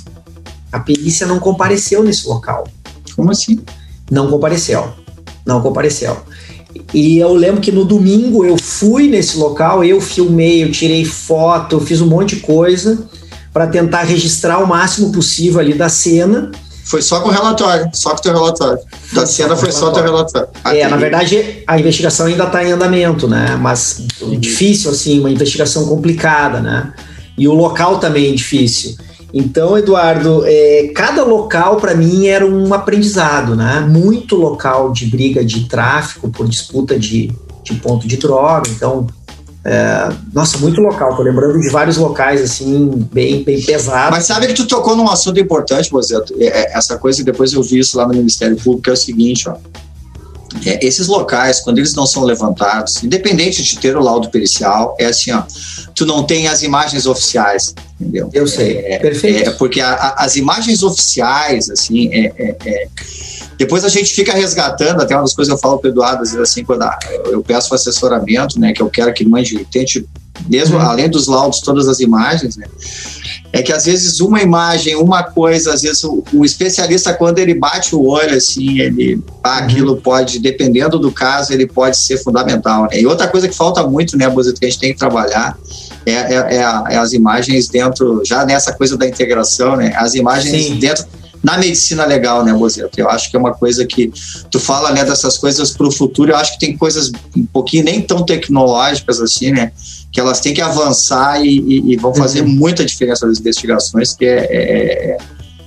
A 0.71 0.79
perícia 0.79 1.27
não 1.27 1.41
compareceu 1.41 2.05
nesse 2.05 2.29
local. 2.29 2.69
Como 3.17 3.33
assim? 3.33 3.61
Não 4.09 4.31
compareceu. 4.31 4.89
Não 5.45 5.61
compareceu. 5.61 6.17
E 6.93 7.19
eu 7.19 7.33
lembro 7.33 7.61
que 7.61 7.73
no 7.73 7.85
domingo 7.85 8.45
eu 8.45 8.57
fui 8.57 9.09
nesse 9.09 9.37
local, 9.37 9.85
eu 9.85 10.01
filmei, 10.01 10.65
eu 10.65 10.73
tirei 10.73 11.05
foto, 11.05 11.77
eu 11.77 11.81
fiz 11.81 12.01
um 12.01 12.07
monte 12.07 12.37
de 12.37 12.43
coisa 12.43 12.99
para 13.53 13.67
tentar 13.67 14.03
registrar 14.03 14.59
o 14.59 14.67
máximo 14.67 15.13
possível 15.13 15.61
ali 15.61 15.75
da 15.75 15.89
cena. 15.89 16.51
Foi 16.85 17.03
só 17.03 17.21
com 17.21 17.29
o 17.29 17.33
relatório, 17.33 17.91
só 17.93 18.11
com 18.11 18.17
o 18.17 18.23
teu 18.23 18.33
relatório. 18.33 18.79
Da 19.13 19.27
cena 19.27 19.55
foi 19.57 19.71
só 19.71 19.91
o 19.91 19.93
teu 19.93 20.03
relatório. 20.03 20.49
é, 20.65 20.89
na 20.89 20.97
verdade, 20.97 21.63
a 21.67 21.79
investigação 21.79 22.27
ainda 22.27 22.45
está 22.45 22.65
em 22.65 22.73
andamento, 22.73 23.29
né? 23.29 23.59
Mas 23.61 24.03
difícil, 24.39 24.91
assim, 24.91 25.21
uma 25.21 25.31
investigação 25.31 25.87
complicada, 25.87 26.61
né? 26.61 26.93
E 27.37 27.47
o 27.47 27.53
local 27.53 27.99
também 27.99 28.31
é 28.31 28.35
difícil. 28.35 28.97
Então, 29.33 29.77
Eduardo, 29.77 30.43
é, 30.47 30.91
cada 30.95 31.23
local 31.23 31.77
para 31.77 31.95
mim 31.95 32.27
era 32.27 32.47
um 32.47 32.73
aprendizado, 32.73 33.55
né? 33.55 33.81
Muito 33.81 34.37
local 34.37 34.91
de 34.93 35.07
briga 35.07 35.45
de 35.45 35.69
tráfico 35.69 36.31
por 36.31 36.49
disputa 36.49 36.99
de, 36.99 37.31
de 37.63 37.75
ponto 37.75 38.09
de 38.09 38.17
droga. 38.17 38.71
Então, 38.71 39.07
é, 39.65 40.09
nossa, 40.33 40.57
muito 40.59 40.81
local. 40.81 41.15
Tô 41.15 41.23
lembrando 41.23 41.61
de 41.61 41.69
vários 41.69 41.99
locais 41.99 42.41
assim 42.41 43.07
bem, 43.13 43.45
bem 43.45 43.61
pesados. 43.61 44.11
Mas 44.11 44.25
sabe 44.25 44.47
que 44.47 44.55
tu 44.55 44.67
tocou 44.67 44.97
num 44.97 45.11
assunto 45.11 45.39
importante, 45.39 45.91
Bozeto? 45.91 46.35
É, 46.39 46.47
é, 46.47 46.77
essa 46.77 46.97
coisa 46.97 47.23
depois 47.23 47.53
eu 47.53 47.63
vi 47.63 47.81
isso 47.81 47.99
lá 47.99 48.09
no 48.09 48.15
Ministério 48.15 48.57
Público 48.57 48.89
é 48.89 48.93
o 48.95 48.97
seguinte, 48.97 49.49
ó. 49.49 49.57
É, 50.65 50.85
esses 50.85 51.07
locais, 51.07 51.61
quando 51.61 51.79
eles 51.79 51.95
não 51.95 52.07
são 52.07 52.25
levantados, 52.25 53.03
independente 53.03 53.63
de 53.63 53.79
ter 53.79 53.97
o 53.97 54.01
laudo 54.01 54.31
pericial, 54.31 54.97
é 54.99 55.07
assim, 55.07 55.33
ó, 55.33 55.43
tu 55.95 56.07
não 56.07 56.25
tem 56.25 56.49
as 56.49 56.63
imagens 56.63 57.07
oficiais, 57.07 57.75
entendeu? 58.01 58.31
Eu 58.33 58.47
sei, 58.47 58.79
é, 58.79 58.99
perfeito. 58.99 59.49
É, 59.49 59.53
porque 59.53 59.81
a, 59.81 59.93
a, 59.93 60.25
as 60.25 60.37
imagens 60.37 60.83
oficiais, 60.83 61.71
assim, 61.71 62.09
é, 62.13 62.33
é, 62.39 62.57
é, 62.65 62.89
depois 63.57 63.85
a 63.85 63.89
gente 63.89 64.15
fica 64.15 64.33
resgatando, 64.33 65.01
até 65.01 65.15
uma 65.15 65.23
das 65.23 65.35
coisas 65.35 65.53
que 65.53 65.57
eu 65.57 65.61
falo 65.61 65.79
para 65.79 65.89
o 65.89 65.93
Eduardo, 65.93 66.23
às 66.23 66.31
vezes 66.31 66.51
assim, 66.51 66.65
quando 66.65 66.85
eu 67.27 67.43
peço 67.43 67.75
assessoramento, 67.75 68.59
né, 68.61 68.73
que 68.73 68.81
eu 68.81 68.89
quero 68.89 69.13
que 69.13 69.23
ele 69.23 69.31
mande, 69.31 69.67
tente, 69.71 70.07
mesmo 70.49 70.77
uhum. 70.77 70.83
além 70.83 71.09
dos 71.09 71.27
laudos, 71.27 71.61
todas 71.61 71.89
as 71.89 71.99
imagens, 71.99 72.57
né, 72.57 72.67
é 73.53 73.63
que 73.63 73.73
às 73.73 73.87
vezes 73.87 74.21
uma 74.21 74.43
imagem, 74.43 74.95
uma 74.97 75.23
coisa, 75.23 75.73
às 75.73 75.83
vezes 75.83 76.05
o, 76.05 76.23
o 76.35 76.45
especialista, 76.45 77.15
quando 77.15 77.39
ele 77.39 77.55
bate 77.55 77.95
o 77.95 78.05
olho, 78.05 78.37
assim, 78.37 78.79
ele, 78.81 79.23
ah, 79.43 79.59
uhum. 79.59 79.65
aquilo 79.65 79.97
pode, 79.97 80.39
dependendo 80.39 80.99
do 80.99 81.11
caso, 81.11 81.53
ele 81.53 81.67
pode 81.67 81.97
ser 81.97 82.19
fundamental, 82.19 82.83
né? 82.83 83.01
E 83.01 83.07
outra 83.07 83.27
coisa 83.27 83.49
que 83.49 83.55
falta 83.55 83.83
muito, 83.87 84.17
né, 84.19 84.29
Bozito, 84.29 84.61
que 84.61 84.67
a 84.67 84.69
gente 84.69 84.81
tem 84.81 84.93
que 84.93 84.99
trabalhar, 84.99 85.59
é, 86.05 86.13
é, 86.13 86.35
é, 86.35 86.57
é, 86.57 86.97
as 86.97 87.13
imagens 87.13 87.69
dentro, 87.69 88.23
já 88.25 88.45
nessa 88.45 88.73
coisa 88.73 88.97
da 88.97 89.07
integração, 89.07 89.77
né, 89.77 89.93
as 89.97 90.15
imagens 90.15 90.67
Sim. 90.67 90.79
dentro 90.79 91.07
na 91.43 91.57
medicina 91.57 92.05
legal, 92.05 92.45
né, 92.45 92.53
Bozeto? 92.53 92.99
Eu 92.99 93.09
acho 93.09 93.31
que 93.31 93.37
é 93.37 93.39
uma 93.39 93.55
coisa 93.55 93.87
que 93.87 94.13
tu 94.51 94.59
fala, 94.59 94.91
né, 94.91 95.05
dessas 95.05 95.39
coisas 95.39 95.71
para 95.71 95.87
o 95.87 95.93
futuro. 95.93 96.33
Eu 96.33 96.37
acho 96.37 96.55
que 96.55 96.59
tem 96.59 96.77
coisas 96.77 97.13
um 97.37 97.47
pouquinho 97.47 97.85
nem 97.85 98.03
tão 98.03 98.25
tecnológicas 98.25 99.21
assim, 99.21 99.53
né, 99.53 99.73
que 100.11 100.21
elas 100.21 100.41
têm 100.41 100.55
que 100.55 100.61
avançar 100.61 101.45
e, 101.45 101.59
e, 101.59 101.93
e 101.93 101.97
vão 101.97 102.15
fazer 102.15 102.43
uhum. 102.43 102.49
muita 102.49 102.85
diferença 102.85 103.27
nas 103.27 103.39
investigações, 103.39 104.15
que 104.15 104.25
é, 104.25 104.47
é, 104.51 105.19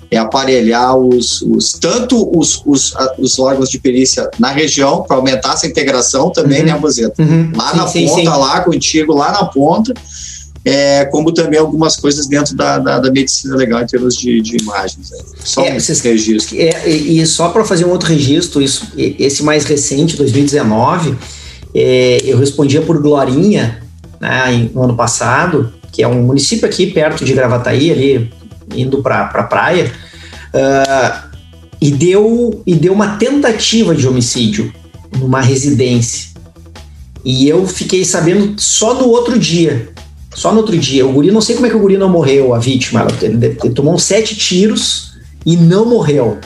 é 0.10 0.18
aparelhar 0.18 0.96
os, 0.98 1.42
os 1.42 1.74
tanto 1.74 2.30
os, 2.38 2.62
os, 2.66 2.94
os, 3.18 3.40
órgãos 3.40 3.70
de 3.70 3.80
perícia 3.80 4.30
na 4.40 4.50
região 4.50 5.04
para 5.04 5.16
aumentar 5.16 5.54
essa 5.54 5.68
integração 5.68 6.32
também, 6.32 6.62
uhum. 6.62 6.66
né, 6.66 6.78
Bozeto? 6.78 7.22
Uhum. 7.22 7.52
Lá 7.56 7.72
sim, 7.72 7.78
na 7.78 7.88
sim, 7.88 8.08
ponta, 8.08 8.22
sim. 8.22 8.28
lá 8.28 8.62
contigo, 8.62 9.14
lá 9.14 9.32
na 9.32 9.46
ponta 9.46 9.94
é, 10.64 11.06
como 11.06 11.32
também 11.32 11.60
algumas 11.60 11.96
coisas 11.96 12.28
dentro 12.28 12.56
da, 12.56 12.78
da, 12.78 13.00
da 13.00 13.12
medicina 13.12 13.56
legal 13.56 13.82
em 13.82 13.86
termos 13.86 14.16
de, 14.16 14.42
de 14.42 14.58
imagens. 14.58 15.10
Né? 15.10 15.18
Só 15.44 15.66
é, 15.66 15.72
um 15.72 15.80
vocês, 15.80 16.00
registro. 16.02 16.56
É, 16.60 16.88
e, 16.88 17.26
só 17.26 17.50
para 17.50 17.66
fazer 17.66 17.86
um 17.86 17.90
outro 17.90 18.10
registro, 18.10 18.62
isso, 18.62 18.88
esse 18.96 19.44
mais 19.44 19.66
recente, 19.66 20.16
2019, 20.16 21.18
é, 21.74 22.22
eu 22.24 22.38
respondia 22.38 22.82
por 22.82 23.02
Glorinha, 23.02 23.82
né, 24.22 24.70
no 24.74 24.84
ano 24.84 24.96
passado, 24.96 25.74
que 25.92 26.04
é 26.04 26.08
um 26.08 26.22
município 26.22 26.68
aqui 26.68 26.88
perto 26.88 27.26
de 27.26 27.34
Gravataí, 27.34 27.92
ali 27.92 28.32
indo 28.76 29.02
para 29.02 29.24
a 29.24 29.26
pra 29.26 29.44
praia, 29.44 29.92
uh, 30.54 31.30
e, 31.82 31.90
deu, 31.90 32.62
e 32.66 32.76
deu 32.76 32.94
uma 32.94 33.18
tentativa 33.18 33.96
de 33.96 34.08
homicídio 34.08 34.72
numa 35.18 35.42
residência. 35.42 36.30
E 37.26 37.48
eu 37.48 37.68
fiquei 37.68 38.06
sabendo 38.06 38.56
só 38.58 38.94
no 38.94 39.08
outro 39.08 39.38
dia. 39.38 39.90
Só 40.34 40.52
no 40.52 40.60
outro 40.60 40.78
dia. 40.78 41.06
O 41.06 41.12
guri, 41.12 41.32
não 41.32 41.42
sei 41.42 41.56
como 41.56 41.68
é 41.68 41.70
que 41.70 41.76
o 41.76 41.80
guri 41.80 41.98
não 41.98 42.10
morreu, 42.10 42.54
a 42.54 42.60
vítima. 42.60 43.06
Ele, 43.22 43.58
ele 43.64 43.74
tomou 43.74 43.98
sete 44.00 44.36
tiros 44.36 45.14
e 45.46 45.58
não 45.58 45.86
morreu. 45.86 46.40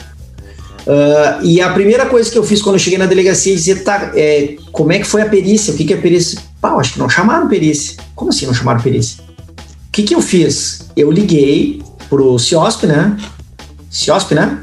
Uh, 0.86 1.44
e 1.44 1.60
a 1.60 1.70
primeira 1.72 2.06
coisa 2.06 2.30
que 2.30 2.38
eu 2.38 2.44
fiz 2.44 2.62
quando 2.62 2.76
eu 2.76 2.80
cheguei 2.80 2.98
na 2.98 3.06
delegacia 3.06 3.52
é 3.52 3.56
dizer, 3.56 3.82
tá, 3.82 4.12
é, 4.14 4.56
como 4.70 4.92
é 4.92 4.98
que 4.98 5.06
foi 5.06 5.22
a 5.22 5.28
perícia? 5.28 5.72
O 5.72 5.76
que, 5.76 5.84
que 5.84 5.92
é 5.92 5.96
perícia? 5.96 6.38
Pá, 6.66 6.72
acho 6.80 6.94
que 6.94 6.98
não 6.98 7.08
chamaram 7.08 7.48
perícia. 7.48 7.96
Como 8.16 8.30
assim 8.30 8.44
não 8.44 8.54
chamaram 8.54 8.80
perícia? 8.80 9.22
O 9.22 9.92
que, 9.92 10.02
que 10.02 10.14
eu 10.14 10.20
fiz? 10.20 10.88
Eu 10.96 11.12
liguei 11.12 11.80
pro 12.08 12.36
CIOSP, 12.38 12.86
né? 12.86 13.16
CIOSP, 13.88 14.34
né? 14.34 14.58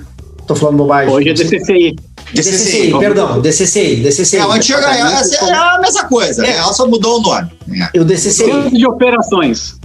Tô 0.45 0.53
falando 0.53 0.77
bobagem. 0.77 1.13
Hoje 1.13 1.29
é 1.29 1.33
DCCI. 1.33 1.95
DCCI, 2.33 2.33
DCCI 2.33 2.99
perdão, 2.99 3.39
DCCI, 3.39 3.95
DCCI. 3.97 4.37
É, 4.37 4.41
a 4.41 4.47
antiga 4.47 4.79
é, 4.79 4.99
é, 4.99 5.49
é 5.49 5.55
a 5.55 5.79
mesma 5.79 6.03
coisa, 6.05 6.45
é. 6.45 6.57
ela 6.57 6.73
só 6.73 6.87
mudou 6.87 7.19
o 7.19 7.21
nome. 7.21 7.51
É. 7.93 7.99
O 7.99 8.03
DCCI. 8.03 8.31
Centro 8.31 8.69
de 8.71 8.87
operações. 8.87 9.75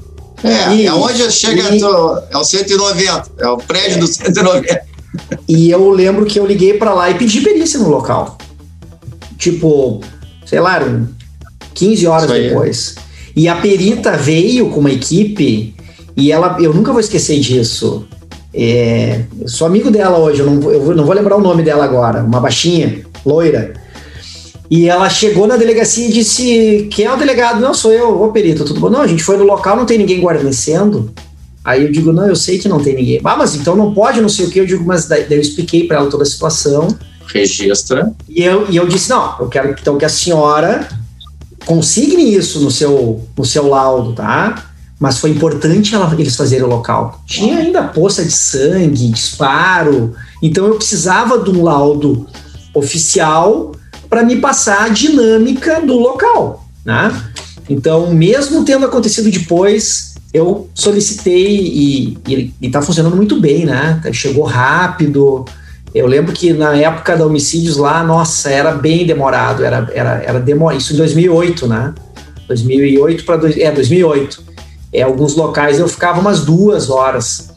É, 0.43 0.75
e, 0.75 0.87
é 0.87 0.93
onde 0.93 1.31
chega, 1.31 1.75
e, 1.75 1.81
é 1.81 2.37
o 2.37 2.45
190, 2.45 3.31
é 3.39 3.49
o 3.49 3.59
prédio 3.59 3.97
é. 3.97 4.01
do 4.01 4.07
190. 4.07 4.81
E 5.47 5.71
eu 5.71 5.91
lembro 5.91 6.27
que 6.27 6.39
eu 6.39 6.47
liguei 6.47 6.75
para 6.75 6.95
lá 6.95 7.11
e 7.11 7.15
pedi 7.15 7.41
perícia 7.43 7.79
no 7.79 7.89
local. 7.89 8.39
Tipo, 9.37 10.01
sei 10.47 10.61
lá, 10.61 10.81
15 11.79 12.07
horas 12.07 12.31
depois. 12.31 12.97
E 13.37 13.47
a 13.49 13.55
perita 13.55 14.17
veio 14.17 14.69
com 14.71 14.81
uma 14.81 14.91
equipe 14.91 15.75
e 16.17 16.33
ela, 16.33 16.57
eu 16.61 16.75
nunca 16.75 16.91
vou 16.91 17.01
esquecer 17.01 17.39
disso. 17.39 18.05
É, 18.53 19.21
eu 19.41 19.49
sou 19.49 19.67
amigo 19.67 19.89
dela 19.89 20.19
hoje, 20.19 20.41
eu 20.41 20.47
não, 20.47 20.73
eu 20.73 20.97
não 20.97 21.05
vou 21.05 21.15
lembrar 21.15 21.37
o 21.37 21.41
nome 21.41 21.63
dela 21.63 21.85
agora, 21.85 22.25
uma 22.25 22.41
baixinha, 22.41 23.05
loira. 23.25 23.75
E 24.69 24.89
ela 24.89 25.09
chegou 25.09 25.47
na 25.47 25.57
delegacia 25.57 26.09
e 26.09 26.13
disse: 26.13 26.89
Quem 26.91 27.05
é 27.05 27.13
o 27.13 27.17
delegado? 27.17 27.61
Não, 27.61 27.73
sou 27.73 27.93
eu, 27.93 28.21
ô 28.21 28.33
perito, 28.33 28.65
tudo 28.65 28.81
bom? 28.81 28.91
Não, 28.91 29.01
a 29.01 29.07
gente 29.07 29.23
foi 29.23 29.37
no 29.37 29.45
local, 29.45 29.77
não 29.77 29.87
tem 29.87 29.97
ninguém 29.97 30.21
guarnecendo. 30.21 31.13
Aí 31.65 31.85
eu 31.85 31.93
digo: 31.93 32.13
Não, 32.13 32.27
eu 32.27 32.35
sei 32.35 32.59
que 32.59 32.69
não 32.69 32.83
tem 32.83 32.97
ninguém. 32.97 33.21
Ah, 33.23 33.37
mas 33.37 33.55
então 33.55 33.77
não 33.77 33.95
pode, 33.95 34.21
não 34.21 34.29
sei 34.29 34.47
o 34.47 34.51
que. 34.51 34.59
Eu 34.59 34.67
digo: 34.67 34.85
Mas 34.85 35.07
daí, 35.07 35.25
daí 35.25 35.39
eu 35.39 35.43
expliquei 35.43 35.87
para 35.87 35.99
ela 35.99 36.11
toda 36.11 36.25
a 36.25 36.27
situação. 36.27 36.89
Registra. 37.33 38.13
E 38.29 38.43
eu, 38.43 38.67
e 38.69 38.77
eu 38.77 38.89
disse: 38.89 39.09
Não, 39.09 39.37
eu 39.39 39.49
quero 39.49 39.71
então 39.71 39.97
que 39.97 40.05
a 40.05 40.09
senhora 40.09 40.89
consigne 41.67 42.35
isso 42.35 42.61
no 42.61 42.71
seu, 42.71 43.23
no 43.37 43.45
seu 43.45 43.69
laudo, 43.69 44.13
tá? 44.13 44.69
mas 44.99 45.19
foi 45.19 45.31
importante 45.31 45.95
ela, 45.95 46.13
eles 46.19 46.35
fazerem 46.35 46.65
o 46.65 46.69
local. 46.69 47.23
Tinha 47.25 47.59
ainda 47.59 47.85
poça 47.85 48.25
de 48.25 48.33
sangue, 48.33 49.09
disparo, 49.09 50.15
então 50.43 50.67
eu 50.67 50.75
precisava 50.75 51.39
de 51.39 51.51
um 51.51 51.63
laudo 51.63 52.27
oficial 52.75 53.73
para 54.09 54.25
me 54.25 54.37
passar 54.37 54.85
a 54.85 54.89
dinâmica 54.89 55.81
do 55.81 55.95
local, 55.99 56.67
né? 56.85 57.15
Então, 57.69 58.13
mesmo 58.13 58.65
tendo 58.65 58.87
acontecido 58.87 59.31
depois, 59.31 60.15
eu 60.33 60.69
solicitei 60.75 62.17
e 62.27 62.53
está 62.61 62.81
funcionando 62.81 63.15
muito 63.15 63.39
bem, 63.41 63.67
né? 63.67 64.01
Chegou 64.13 64.45
rápido. 64.45 65.45
Eu 65.95 66.07
lembro 66.07 66.33
que 66.33 66.53
na 66.53 66.77
época 66.77 67.17
da 67.17 67.27
homicídios 67.27 67.77
lá, 67.77 68.03
nossa, 68.03 68.51
era 68.51 68.73
bem 68.73 69.07
demorado, 69.07 69.65
era, 69.65 69.89
era, 69.93 70.23
era 70.25 70.41
demorado. 70.41 70.79
Isso 70.79 70.93
em 70.93 70.97
2008, 70.97 71.67
né? 71.67 71.95
2008 72.47 73.25
para 73.25 73.37
é 73.59 73.71
2008. 73.71 74.43
É, 74.93 75.03
alguns 75.03 75.35
locais 75.35 75.79
eu 75.79 75.89
ficava 75.89 76.21
umas 76.21 76.41
duas 76.41 76.91
horas. 76.91 77.51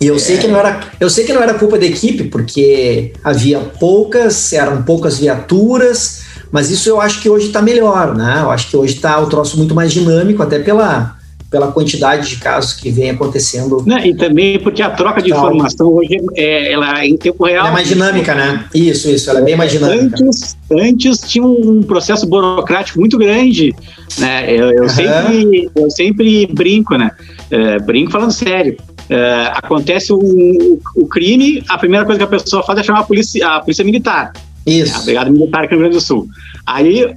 E 0.00 0.06
eu 0.06 0.16
é. 0.16 0.18
sei 0.18 0.38
que 0.38 0.48
não 0.48 0.58
era, 0.58 0.80
eu 0.98 1.08
sei 1.08 1.24
que 1.24 1.32
não 1.32 1.42
era 1.42 1.54
culpa 1.54 1.78
da 1.78 1.86
equipe, 1.86 2.24
porque 2.24 3.12
havia 3.22 3.60
poucas, 3.60 4.52
eram 4.52 4.82
poucas 4.82 5.18
viaturas, 5.18 6.22
mas 6.50 6.70
isso 6.70 6.88
eu 6.88 7.00
acho 7.00 7.20
que 7.20 7.30
hoje 7.30 7.46
está 7.46 7.62
melhor, 7.62 8.16
né? 8.16 8.40
Eu 8.42 8.50
acho 8.50 8.68
que 8.68 8.76
hoje 8.76 8.94
está 8.94 9.18
o 9.20 9.28
troço 9.28 9.56
muito 9.56 9.74
mais 9.74 9.92
dinâmico, 9.92 10.42
até 10.42 10.58
pela 10.58 11.16
pela 11.52 11.70
quantidade 11.70 12.30
de 12.30 12.36
casos 12.36 12.72
que 12.72 12.90
vem 12.90 13.10
acontecendo. 13.10 13.84
Não, 13.86 13.98
e 13.98 14.16
também 14.16 14.58
porque 14.58 14.80
a 14.80 14.88
troca 14.88 15.20
de 15.20 15.30
informação 15.30 15.92
hoje 15.92 16.16
é, 16.34 16.72
ela 16.72 17.02
é 17.02 17.06
em 17.06 17.16
tempo 17.18 17.44
real. 17.44 17.66
Ela 17.66 17.68
é 17.68 17.72
mais 17.72 17.88
dinâmica, 17.88 18.34
né? 18.34 18.64
Isso, 18.74 19.10
isso, 19.10 19.28
ela 19.28 19.40
é 19.40 19.42
bem 19.42 19.54
mais 19.54 19.70
dinâmica. 19.70 20.16
Antes, 20.24 20.56
antes 20.72 21.18
tinha 21.18 21.44
um 21.44 21.82
processo 21.82 22.26
burocrático 22.26 22.98
muito 22.98 23.18
grande, 23.18 23.74
né? 24.18 24.50
Eu, 24.50 24.70
eu 24.72 24.82
uhum. 24.84 24.88
sempre, 24.88 25.70
eu 25.76 25.90
sempre 25.90 26.46
brinco, 26.46 26.96
né? 26.96 27.10
É, 27.50 27.78
brinco 27.78 28.10
falando 28.10 28.32
sério. 28.32 28.78
É, 29.10 29.52
acontece 29.52 30.10
o, 30.10 30.80
o, 30.96 31.06
crime, 31.06 31.62
a 31.68 31.76
primeira 31.76 32.06
coisa 32.06 32.18
que 32.18 32.24
a 32.24 32.38
pessoa 32.38 32.62
faz 32.62 32.78
é 32.78 32.82
chamar 32.82 33.00
a 33.00 33.04
polícia, 33.04 33.46
a 33.46 33.60
polícia 33.60 33.84
militar. 33.84 34.32
Isso. 34.66 34.94
É, 34.94 34.96
a 34.96 35.00
Brigada 35.02 35.30
Militar 35.30 35.64
aqui 35.64 35.74
no 35.74 35.80
Rio 35.80 35.90
Grande 35.90 35.96
do 35.96 36.00
Sul. 36.00 36.26
Aí 36.66 37.14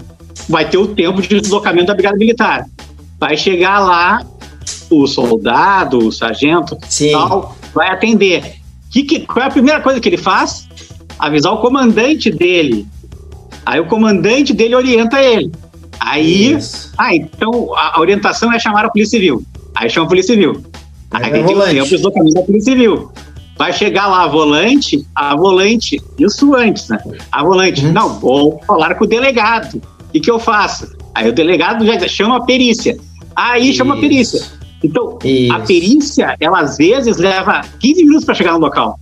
vai 0.50 0.68
ter 0.70 0.78
o 0.78 0.88
tempo 0.88 1.22
de 1.22 1.40
deslocamento 1.40 1.88
da 1.88 1.94
Brigada 1.94 2.18
Militar. 2.18 2.66
Vai 3.20 3.38
chegar 3.38 3.80
lá 3.80 4.26
o 4.90 5.08
soldado, 5.08 6.00
o 6.00 6.12
sargento, 6.12 6.78
Sim. 6.88 7.12
tal, 7.12 7.56
vai 7.74 7.90
atender. 7.90 8.56
Que, 8.92 9.04
que, 9.04 9.20
qual 9.22 9.44
é 9.44 9.48
a 9.48 9.52
primeira 9.52 9.82
coisa 9.82 10.00
que 10.00 10.08
ele 10.08 10.18
faz? 10.18 10.68
Avisar 11.20 11.54
o 11.54 11.58
comandante 11.58 12.30
dele. 12.30 12.88
Aí 13.66 13.80
o 13.80 13.86
comandante 13.86 14.54
dele 14.54 14.76
orienta 14.76 15.22
ele. 15.22 15.52
Aí, 16.00 16.54
Isso. 16.54 16.94
ah, 16.98 17.16
então 17.16 17.74
a 17.76 18.00
orientação 18.00 18.54
é 18.54 18.60
chamar 18.60 18.86
a 18.86 18.90
Polícia 18.90 19.18
Civil. 19.18 19.44
Aí 19.74 19.90
chama 19.90 20.06
a 20.06 20.10
Polícia 20.10 20.34
Civil. 20.34 20.64
Aí, 21.12 21.32
tem 21.32 21.44
o 21.44 21.64
tempo 21.64 21.90
deslocamento 21.90 22.34
da 22.36 22.42
Polícia 22.42 22.74
Civil. 22.74 23.12
Vai 23.58 23.72
chegar 23.72 24.08
lá 24.08 24.24
a 24.24 24.28
volante, 24.28 25.08
a 25.16 25.36
volante, 25.36 26.02
isso 26.20 26.54
antes, 26.54 26.90
né? 26.90 27.00
A 27.32 27.42
volante, 27.42 27.86
uhum. 27.86 27.94
não, 27.94 28.20
vou 28.20 28.62
falar 28.68 28.96
com 28.96 29.06
o 29.06 29.08
delegado. 29.08 29.82
O 30.14 30.20
que 30.20 30.30
eu 30.30 30.40
faço? 30.40 30.95
Aí 31.16 31.30
o 31.30 31.34
delegado 31.34 31.86
já 31.86 32.08
chama 32.10 32.38
a 32.38 32.42
perícia. 32.42 32.98
Aí 33.34 33.70
Isso. 33.70 33.78
chama 33.78 33.96
a 33.96 33.98
perícia. 33.98 34.44
Então, 34.84 35.18
Isso. 35.24 35.54
a 35.54 35.60
perícia, 35.62 36.36
ela 36.40 36.60
às 36.60 36.78
vezes 36.78 37.18
leva 37.18 37.62
15 37.80 38.04
minutos 38.04 38.26
para 38.26 38.36
chegar 38.36 38.52
no 38.52 38.60
local. 38.60 39.00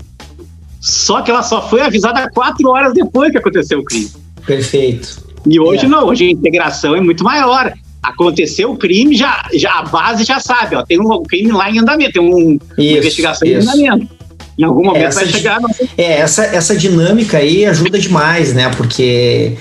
Só 0.79 1.21
que 1.21 1.31
ela 1.31 1.41
só 1.41 1.67
foi 1.67 1.81
avisada 1.81 2.29
quatro 2.29 2.69
horas 2.69 2.93
depois 2.93 3.31
que 3.31 3.37
aconteceu 3.37 3.79
o 3.79 3.83
crime. 3.83 4.11
Perfeito. 4.45 5.23
E 5.45 5.59
hoje 5.59 5.85
é. 5.85 5.89
não, 5.89 6.05
hoje 6.05 6.27
a 6.27 6.31
integração 6.31 6.95
é 6.95 7.01
muito 7.01 7.23
maior. 7.23 7.73
Aconteceu 8.01 8.71
o 8.71 8.77
crime, 8.77 9.15
já, 9.15 9.49
já 9.53 9.79
a 9.79 9.83
base 9.83 10.23
já 10.23 10.39
sabe, 10.39 10.75
ó, 10.75 10.83
tem 10.83 10.99
um 10.99 11.23
crime 11.23 11.53
lá 11.53 11.71
em 11.71 11.79
andamento, 11.79 12.11
tem 12.11 12.21
um, 12.21 12.55
isso, 12.55 12.61
uma 12.77 12.97
investigação 12.97 13.47
isso. 13.47 13.77
em 13.77 13.87
andamento. 13.87 14.13
Em 14.59 14.63
algum 14.63 14.83
momento 14.83 15.05
essa, 15.05 15.21
vai 15.21 15.29
chegar. 15.29 15.61
É, 15.97 16.19
essa, 16.19 16.43
essa 16.45 16.75
dinâmica 16.75 17.37
aí 17.37 17.65
ajuda 17.65 17.97
demais, 17.97 18.53
né? 18.53 18.69
Porque 18.75 19.57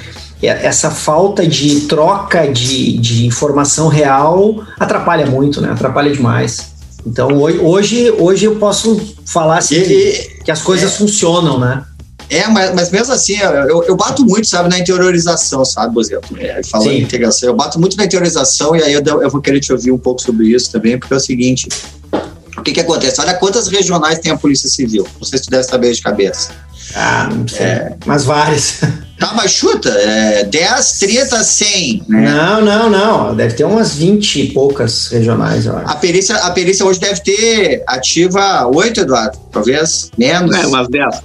essa 0.46 0.90
falta 0.90 1.46
de 1.46 1.82
troca 1.82 2.46
de, 2.48 2.98
de 2.98 3.26
informação 3.26 3.88
real 3.88 4.64
atrapalha 4.78 5.26
muito, 5.26 5.60
né? 5.60 5.70
Atrapalha 5.70 6.12
demais. 6.12 6.72
Então 7.06 7.38
hoje, 7.38 8.10
hoje 8.10 8.46
eu 8.46 8.56
posso 8.56 9.00
falar 9.24 9.58
assim, 9.58 9.76
e, 9.76 9.84
que, 9.84 10.44
que, 10.44 10.50
as 10.50 10.62
coisas 10.62 10.92
é, 10.92 10.96
funcionam, 10.96 11.58
né? 11.58 11.84
É, 12.28 12.46
mas, 12.48 12.74
mas 12.74 12.90
mesmo 12.90 13.12
assim, 13.12 13.36
eu, 13.36 13.82
eu 13.84 13.96
bato 13.96 14.24
muito, 14.24 14.46
sabe, 14.46 14.68
na 14.68 14.78
interiorização, 14.78 15.64
sabe, 15.64 15.92
Bozeto? 15.92 16.34
É, 16.38 16.62
falando 16.62 16.88
Sim. 16.88 16.96
em 16.96 17.02
integração, 17.02 17.48
eu 17.48 17.54
bato 17.54 17.78
muito 17.78 17.96
na 17.96 18.04
interiorização 18.04 18.74
e 18.74 18.82
aí 18.82 18.92
eu, 18.92 19.02
eu 19.22 19.30
vou 19.30 19.40
querer 19.40 19.60
te 19.60 19.72
ouvir 19.72 19.92
um 19.92 19.98
pouco 19.98 20.22
sobre 20.22 20.48
isso 20.48 20.72
também, 20.72 20.98
porque 20.98 21.12
é 21.12 21.16
o 21.16 21.20
seguinte: 21.20 21.68
o 22.56 22.62
que, 22.62 22.72
que 22.72 22.80
acontece? 22.80 23.20
Olha 23.20 23.34
quantas 23.34 23.68
regionais 23.68 24.18
tem 24.18 24.32
a 24.32 24.36
Polícia 24.36 24.68
Civil. 24.68 25.06
Não 25.18 25.26
sei 25.26 25.38
se 25.38 25.44
tu 25.44 25.50
deve 25.50 25.64
saber 25.64 25.92
de 25.92 26.00
cabeça. 26.00 26.50
Ah, 26.94 27.28
não 27.32 27.48
sei. 27.48 27.66
É, 27.66 27.96
mas 28.06 28.24
várias. 28.24 28.80
Tá, 29.22 29.34
mas 29.34 29.52
chuta, 29.52 29.88
é 29.88 30.42
10, 30.42 30.98
30, 30.98 31.44
100. 31.44 32.04
Né? 32.08 32.28
Não, 32.28 32.60
não, 32.60 32.90
não. 32.90 33.36
Deve 33.36 33.54
ter 33.54 33.62
umas 33.62 33.94
20 33.94 34.40
e 34.40 34.52
poucas 34.52 35.06
regionais, 35.06 35.64
eu 35.64 35.76
acho. 35.76 35.88
A 35.88 35.94
perícia, 35.94 36.36
a 36.38 36.50
perícia 36.50 36.84
hoje 36.84 36.98
deve 36.98 37.20
ter 37.20 37.84
ativa 37.86 38.66
8, 38.66 39.02
Eduardo, 39.02 39.38
talvez 39.52 40.10
menos. 40.18 40.52
É, 40.56 40.66
umas 40.66 40.88
10. 40.88 41.22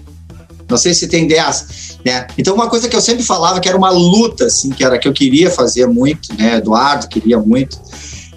Não 0.69 0.77
sei 0.77 0.93
se 0.93 1.07
tem 1.07 1.27
10. 1.27 1.97
Né? 2.05 2.27
Então, 2.37 2.53
uma 2.53 2.69
coisa 2.69 2.87
que 2.87 2.95
eu 2.95 3.01
sempre 3.01 3.23
falava 3.23 3.59
que 3.59 3.67
era 3.67 3.75
uma 3.75 3.89
luta, 3.89 4.45
assim, 4.45 4.69
que 4.69 4.83
era 4.83 4.99
que 4.99 5.07
eu 5.07 5.13
queria 5.13 5.49
fazer 5.49 5.87
muito, 5.87 6.35
né? 6.37 6.57
Eduardo 6.57 7.07
queria 7.07 7.39
muito, 7.39 7.79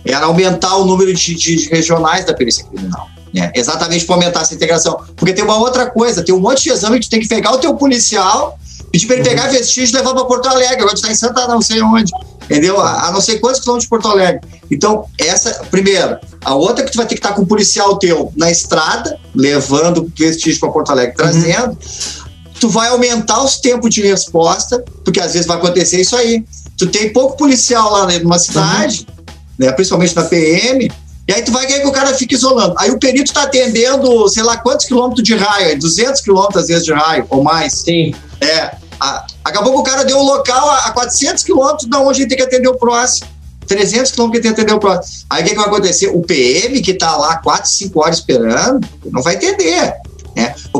era 0.06 0.24
aumentar 0.24 0.74
o 0.76 0.86
número 0.86 1.12
de, 1.12 1.34
de 1.34 1.68
regionais 1.68 2.24
da 2.24 2.32
perícia 2.32 2.64
criminal. 2.64 3.10
Né? 3.32 3.50
Exatamente 3.54 4.04
para 4.04 4.16
aumentar 4.16 4.42
essa 4.42 4.54
integração. 4.54 5.00
Porque 5.16 5.32
tem 5.32 5.44
uma 5.44 5.58
outra 5.58 5.90
coisa, 5.90 6.22
tem 6.22 6.34
um 6.34 6.40
monte 6.40 6.64
de 6.64 6.70
exame 6.70 6.98
que 6.98 7.06
tu 7.06 7.10
tem 7.10 7.20
que 7.20 7.28
pegar 7.28 7.52
o 7.52 7.58
teu 7.58 7.74
policial, 7.74 8.58
pedir 8.90 9.06
para 9.06 9.16
ele 9.16 9.28
pegar 9.28 9.48
vestígio 9.48 9.94
e 9.94 9.98
levar 9.98 10.14
para 10.14 10.24
Porto 10.24 10.48
Alegre. 10.48 10.76
Agora 10.76 10.90
tu 10.90 10.96
está 10.96 11.10
em 11.10 11.14
Santa 11.14 11.46
não 11.46 11.62
sei 11.62 11.80
onde. 11.82 12.12
Entendeu? 12.44 12.80
A, 12.80 13.08
a 13.08 13.12
não 13.12 13.20
sei 13.20 13.38
quantos 13.38 13.60
quilômetros 13.60 13.84
de 13.84 13.88
Porto 13.88 14.08
Alegre. 14.08 14.40
Então, 14.70 15.04
essa, 15.18 15.62
primeiro, 15.70 16.18
a 16.44 16.54
outra 16.54 16.82
é 16.82 16.86
que 16.86 16.92
tu 16.92 16.96
vai 16.96 17.06
ter 17.06 17.14
que 17.14 17.20
estar 17.20 17.30
tá 17.30 17.34
com 17.36 17.42
o 17.42 17.46
policial 17.46 17.96
teu 17.98 18.32
na 18.36 18.50
estrada, 18.50 19.16
levando 19.34 20.10
vestígio 20.16 20.58
para 20.58 20.70
Porto 20.70 20.90
Alegre, 20.90 21.14
trazendo. 21.16 21.70
Uhum. 21.70 22.20
Tu 22.58 22.68
vai 22.68 22.88
aumentar 22.88 23.42
os 23.42 23.58
tempos 23.58 23.94
de 23.94 24.02
resposta, 24.02 24.84
porque 25.04 25.20
às 25.20 25.32
vezes 25.32 25.46
vai 25.46 25.56
acontecer 25.56 26.00
isso 26.00 26.16
aí. 26.16 26.44
Tu 26.76 26.88
tem 26.88 27.12
pouco 27.12 27.36
policial 27.36 27.90
lá 27.90 28.06
numa 28.18 28.38
cidade, 28.38 29.06
uhum 29.08 29.20
né, 29.60 29.70
principalmente 29.72 30.16
na 30.16 30.22
PM, 30.22 30.90
e 31.30 31.32
aí 31.32 31.44
tu 31.44 31.52
vai 31.52 31.64
querer 31.64 31.82
que 31.82 31.86
o 31.86 31.92
cara 31.92 32.12
fique 32.12 32.34
isolando. 32.34 32.74
Aí 32.76 32.90
o 32.90 32.98
perito 32.98 33.30
está 33.30 33.44
atendendo, 33.44 34.28
sei 34.28 34.42
lá, 34.42 34.56
quantos 34.56 34.84
quilômetros 34.84 35.22
de 35.22 35.36
raio, 35.36 35.78
200 35.78 36.20
quilômetros 36.22 36.64
às 36.64 36.68
vezes 36.68 36.84
de 36.84 36.92
raio, 36.92 37.24
ou 37.30 37.40
mais. 37.40 37.72
Sim. 37.72 38.12
É, 38.40 38.74
a, 38.98 39.24
acabou 39.44 39.74
que 39.74 39.78
o 39.78 39.82
cara 39.84 40.04
deu 40.04 40.18
um 40.18 40.24
local 40.24 40.68
a, 40.68 40.86
a 40.86 40.90
400 40.90 41.44
quilômetros 41.44 41.88
da 41.88 42.00
onde 42.00 42.22
ele 42.22 42.28
tem 42.28 42.36
que 42.36 42.42
atender 42.42 42.66
o 42.66 42.76
próximo. 42.76 43.28
300 43.68 44.10
quilômetros 44.10 44.40
que 44.40 44.42
tem 44.42 44.52
que 44.52 44.60
atender 44.60 44.76
o 44.76 44.80
próximo. 44.80 45.26
Aí 45.30 45.42
o 45.42 45.44
que, 45.44 45.50
que 45.50 45.56
vai 45.56 45.66
acontecer? 45.66 46.08
O 46.08 46.20
PM 46.20 46.80
que 46.82 46.90
está 46.90 47.16
lá 47.16 47.36
4, 47.36 47.70
5 47.70 48.00
horas 48.00 48.16
esperando, 48.16 48.84
não 49.04 49.22
vai 49.22 49.36
entender. 49.36 49.94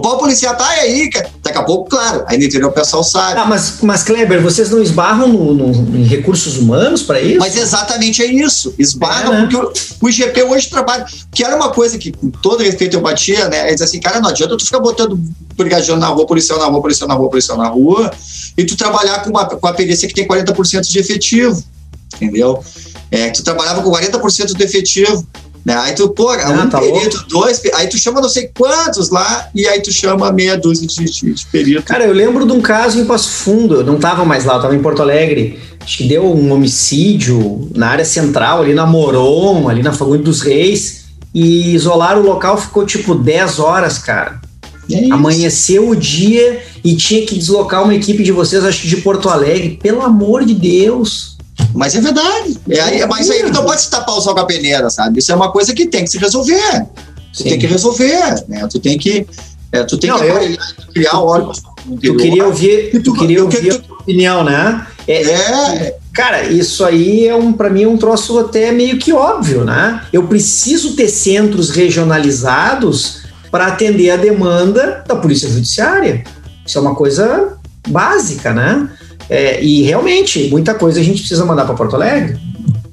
O 0.01 0.03
pau 0.03 0.17
policial 0.17 0.57
tá 0.57 0.67
aí, 0.67 1.11
daqui 1.43 1.59
a 1.59 1.63
pouco, 1.63 1.91
claro, 1.91 2.25
aí 2.27 2.39
no 2.39 2.45
interior 2.45 2.71
o 2.71 2.73
pessoal 2.73 3.05
sabe. 3.05 3.39
Ah, 3.39 3.45
mas, 3.45 3.83
mas 3.83 4.03
Kleber, 4.03 4.41
vocês 4.41 4.71
não 4.71 4.81
esbarram 4.81 5.29
no, 5.29 5.53
no 5.53 5.99
em 5.99 6.05
recursos 6.05 6.57
humanos 6.57 7.03
para 7.03 7.21
isso? 7.21 7.39
Mas 7.39 7.55
exatamente 7.55 8.23
é 8.23 8.25
isso, 8.25 8.75
esbarram, 8.79 9.35
é, 9.35 9.37
né? 9.37 9.41
porque 9.43 9.57
o, 9.57 9.73
o 10.01 10.09
IGP 10.09 10.43
hoje 10.45 10.71
trabalha, 10.71 11.05
que 11.31 11.45
era 11.45 11.55
uma 11.55 11.69
coisa 11.69 11.99
que, 11.99 12.13
com 12.13 12.31
todo 12.31 12.63
respeito, 12.63 12.97
eu 12.97 13.03
batia, 13.03 13.51
né? 13.51 13.67
Ele 13.67 13.75
diz 13.75 13.83
assim, 13.83 14.01
cara, 14.01 14.21
não 14.21 14.31
adianta 14.31 14.57
tu 14.57 14.65
ficar 14.65 14.81
botando 14.81 15.21
brigadeiro 15.55 15.99
na 15.99 16.07
rua, 16.07 16.27
policial 16.27 16.59
na 16.59 16.65
rua, 16.65 16.81
policial 16.81 17.07
na 17.07 17.15
rua, 17.15 17.29
policial 17.29 17.59
na 17.59 17.69
rua, 17.69 18.11
e 18.57 18.65
tu 18.65 18.79
trabalhar 18.79 19.23
com, 19.23 19.29
uma, 19.29 19.45
com 19.45 19.67
a 19.67 19.75
perícia 19.75 20.09
que 20.09 20.15
tem 20.15 20.27
40% 20.27 20.81
de 20.89 20.99
efetivo, 20.99 21.63
entendeu? 22.15 22.65
É, 23.11 23.29
tu 23.29 23.45
trabalhava 23.45 23.83
com 23.83 23.91
40% 23.91 24.55
do 24.55 24.65
efetivo. 24.65 25.27
Né? 25.65 25.75
Aí 25.77 25.95
tu, 25.95 26.09
pô, 26.09 26.31
ah, 26.31 26.51
um 26.51 26.71
tá 26.71 26.81
perito, 26.81 27.17
louco. 27.17 27.29
dois, 27.29 27.61
aí 27.75 27.87
tu 27.89 27.99
chama 27.99 28.21
não 28.21 28.29
sei 28.29 28.51
quantos 28.57 29.11
lá, 29.11 29.49
e 29.55 29.67
aí 29.67 29.81
tu 29.81 29.93
chama 29.93 30.33
meia 30.33 30.57
dúzia 30.57 30.87
de, 30.87 31.05
de, 31.05 31.35
de 31.35 31.47
perito. 31.47 31.83
Cara, 31.83 32.05
eu 32.05 32.15
lembro 32.15 32.47
de 32.47 32.53
um 32.53 32.61
caso 32.61 32.99
em 32.99 33.05
Passo 33.05 33.29
Fundo, 33.29 33.77
eu 33.77 33.85
não 33.85 33.99
tava 33.99 34.25
mais 34.25 34.45
lá, 34.45 34.55
eu 34.55 34.63
tava 34.63 34.75
em 34.75 34.83
Porto 34.83 35.03
Alegre. 35.03 35.59
Acho 35.83 35.99
que 35.99 36.05
deu 36.05 36.25
um 36.25 36.53
homicídio 36.53 37.71
na 37.75 37.89
área 37.89 38.05
central, 38.05 38.63
ali 38.63 38.75
na 38.75 38.87
Moron, 38.87 39.69
ali 39.69 39.83
na 39.83 39.93
Fagundes 39.93 40.25
dos 40.25 40.41
Reis, 40.43 41.05
e 41.35 41.75
isolar 41.75 42.19
o 42.19 42.23
local 42.23 42.57
ficou 42.59 42.85
tipo 42.85 43.15
10 43.15 43.59
horas, 43.59 43.99
cara. 43.99 44.41
É 44.91 45.13
Amanheceu 45.13 45.89
o 45.89 45.97
dia 45.97 46.63
e 46.83 46.97
tinha 46.97 47.25
que 47.25 47.39
deslocar 47.39 47.85
uma 47.85 47.95
equipe 47.95 48.23
de 48.23 48.33
vocês, 48.33 48.65
acho 48.65 48.83
que 48.83 48.89
de 48.89 48.97
Porto 48.99 49.29
Alegre. 49.29 49.79
Pelo 49.81 50.03
amor 50.03 50.45
de 50.45 50.55
Deus. 50.55 51.30
Mas 51.75 51.95
é 51.95 52.01
verdade. 52.01 52.59
É, 52.69 52.81
aí, 52.81 53.07
mas 53.07 53.31
aí 53.31 53.43
não 53.51 53.65
pode 53.65 53.83
se 53.83 53.91
tapar 53.91 54.17
o 54.17 54.21
sol 54.21 54.35
com 54.35 54.41
a 54.41 54.47
peneira, 54.47 54.91
sabe? 54.91 55.19
Isso 55.19 55.31
é 55.33 55.35
uma 55.35 55.53
coisa 55.53 55.75
que 55.75 55.87
tem 55.87 56.05
que 56.05 56.11
se 56.11 56.19
resolver. 56.19 56.87
Tu 57.37 57.45
tem 57.45 57.59
que 57.59 57.67
resolver, 57.67 58.45
né? 58.49 58.67
Tu 58.69 58.81
tem 58.81 58.99
que. 58.99 59.27
É, 59.73 59.85
tu 59.85 59.97
tem 59.97 60.11
não, 60.11 60.19
que 60.19 60.25
eu, 60.25 60.57
criar 60.93 61.19
órgãos. 61.21 61.63
Tu 62.03 62.17
queria 62.17 62.45
ouvir, 62.45 62.91
tu, 62.91 63.03
tu 63.03 63.15
queria 63.15 63.43
ouvir 63.43 63.69
tu, 63.69 63.77
a 63.77 63.79
tua 63.79 63.97
opinião, 63.99 64.45
né? 64.45 64.87
É, 65.07 65.23
é, 65.23 65.97
Cara, 66.13 66.45
isso 66.45 66.85
aí 66.85 67.29
é 67.29 67.35
um, 67.35 67.53
para 67.53 67.71
mim, 67.71 67.85
é 67.85 67.89
um 67.89 67.97
troço 67.97 68.39
até 68.39 68.73
meio 68.73 68.99
que 68.99 69.13
óbvio, 69.13 69.65
né? 69.65 70.03
Eu 70.13 70.25
preciso 70.27 70.95
ter 70.97 71.09
centros 71.09 71.71
regionalizados 71.71 73.23
para 73.51 73.67
atender 73.67 74.11
a 74.11 74.17
demanda 74.17 75.05
da 75.07 75.17
polícia 75.17 75.49
judiciária. 75.49 76.25
Isso 76.67 76.79
é 76.79 76.81
uma 76.81 76.95
coisa 76.95 77.57
básica, 77.89 78.53
né? 78.53 78.89
É, 79.31 79.63
e 79.63 79.83
realmente, 79.83 80.49
muita 80.51 80.75
coisa 80.75 80.99
a 80.99 81.03
gente 81.05 81.21
precisa 81.21 81.45
mandar 81.45 81.65
para 81.65 81.77
Porto 81.77 81.95
Alegre, 81.95 82.37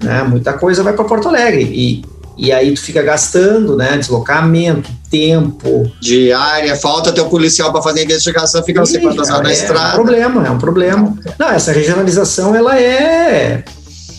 né? 0.04 0.22
Muita 0.22 0.54
coisa 0.54 0.84
vai 0.84 0.94
para 0.94 1.04
Porto 1.04 1.28
Alegre. 1.28 1.64
E, 1.64 2.06
e 2.38 2.52
aí 2.52 2.72
tu 2.72 2.80
fica 2.80 3.02
gastando, 3.02 3.76
né? 3.76 3.98
Deslocamento, 3.98 4.88
tempo. 5.10 5.92
Diária, 6.00 6.76
falta 6.76 7.12
teu 7.12 7.26
policial 7.26 7.72
para 7.72 7.82
fazer 7.82 8.02
a 8.02 8.04
investigação, 8.04 8.64
fica 8.64 8.82
você 8.82 9.00
quantas 9.00 9.32
horas 9.32 9.42
na 9.42 9.50
é 9.50 9.54
estrada. 9.54 9.88
É 9.88 9.90
um 9.90 9.96
problema, 9.96 10.48
é 10.48 10.52
um 10.52 10.60
problema. 10.60 11.18
Não, 11.40 11.50
essa 11.50 11.72
regionalização, 11.72 12.56
ela 12.56 12.80
é. 12.80 13.64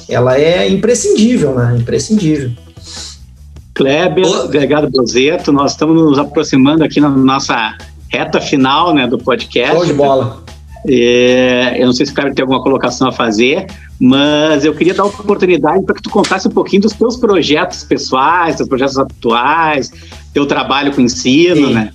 Ela 0.08 0.40
é 0.40 0.68
imprescindível, 0.68 1.54
né? 1.54 1.76
Imprescindível. 1.78 2.50
Kleber, 3.74 4.48
delegado 4.48 4.90
Bozeto, 4.90 5.52
nós 5.52 5.70
estamos 5.70 5.94
nos 5.94 6.18
aproximando 6.18 6.82
aqui 6.82 7.00
na 7.00 7.08
nossa 7.08 7.78
reta 8.08 8.40
final 8.40 8.92
né, 8.92 9.06
do 9.06 9.18
podcast. 9.18 9.72
Show 9.72 9.86
de 9.86 9.92
bola. 9.92 10.47
É, 10.86 11.76
eu 11.80 11.86
não 11.86 11.92
sei 11.92 12.06
se 12.06 12.12
o 12.12 12.14
Cleber 12.14 12.34
tem 12.34 12.42
alguma 12.42 12.62
colocação 12.62 13.08
a 13.08 13.12
fazer, 13.12 13.66
mas 14.00 14.64
eu 14.64 14.74
queria 14.74 14.94
dar 14.94 15.04
uma 15.04 15.12
oportunidade 15.12 15.84
para 15.84 15.94
que 15.94 16.02
tu 16.02 16.10
contasse 16.10 16.46
um 16.46 16.50
pouquinho 16.50 16.82
dos 16.82 16.92
teus 16.92 17.16
projetos 17.16 17.84
pessoais, 17.84 18.56
teus 18.56 18.68
projetos 18.68 18.98
atuais, 18.98 19.90
teu 20.32 20.46
trabalho 20.46 20.92
com 20.92 21.00
ensino, 21.00 21.68
Sim. 21.68 21.74
né? 21.74 21.90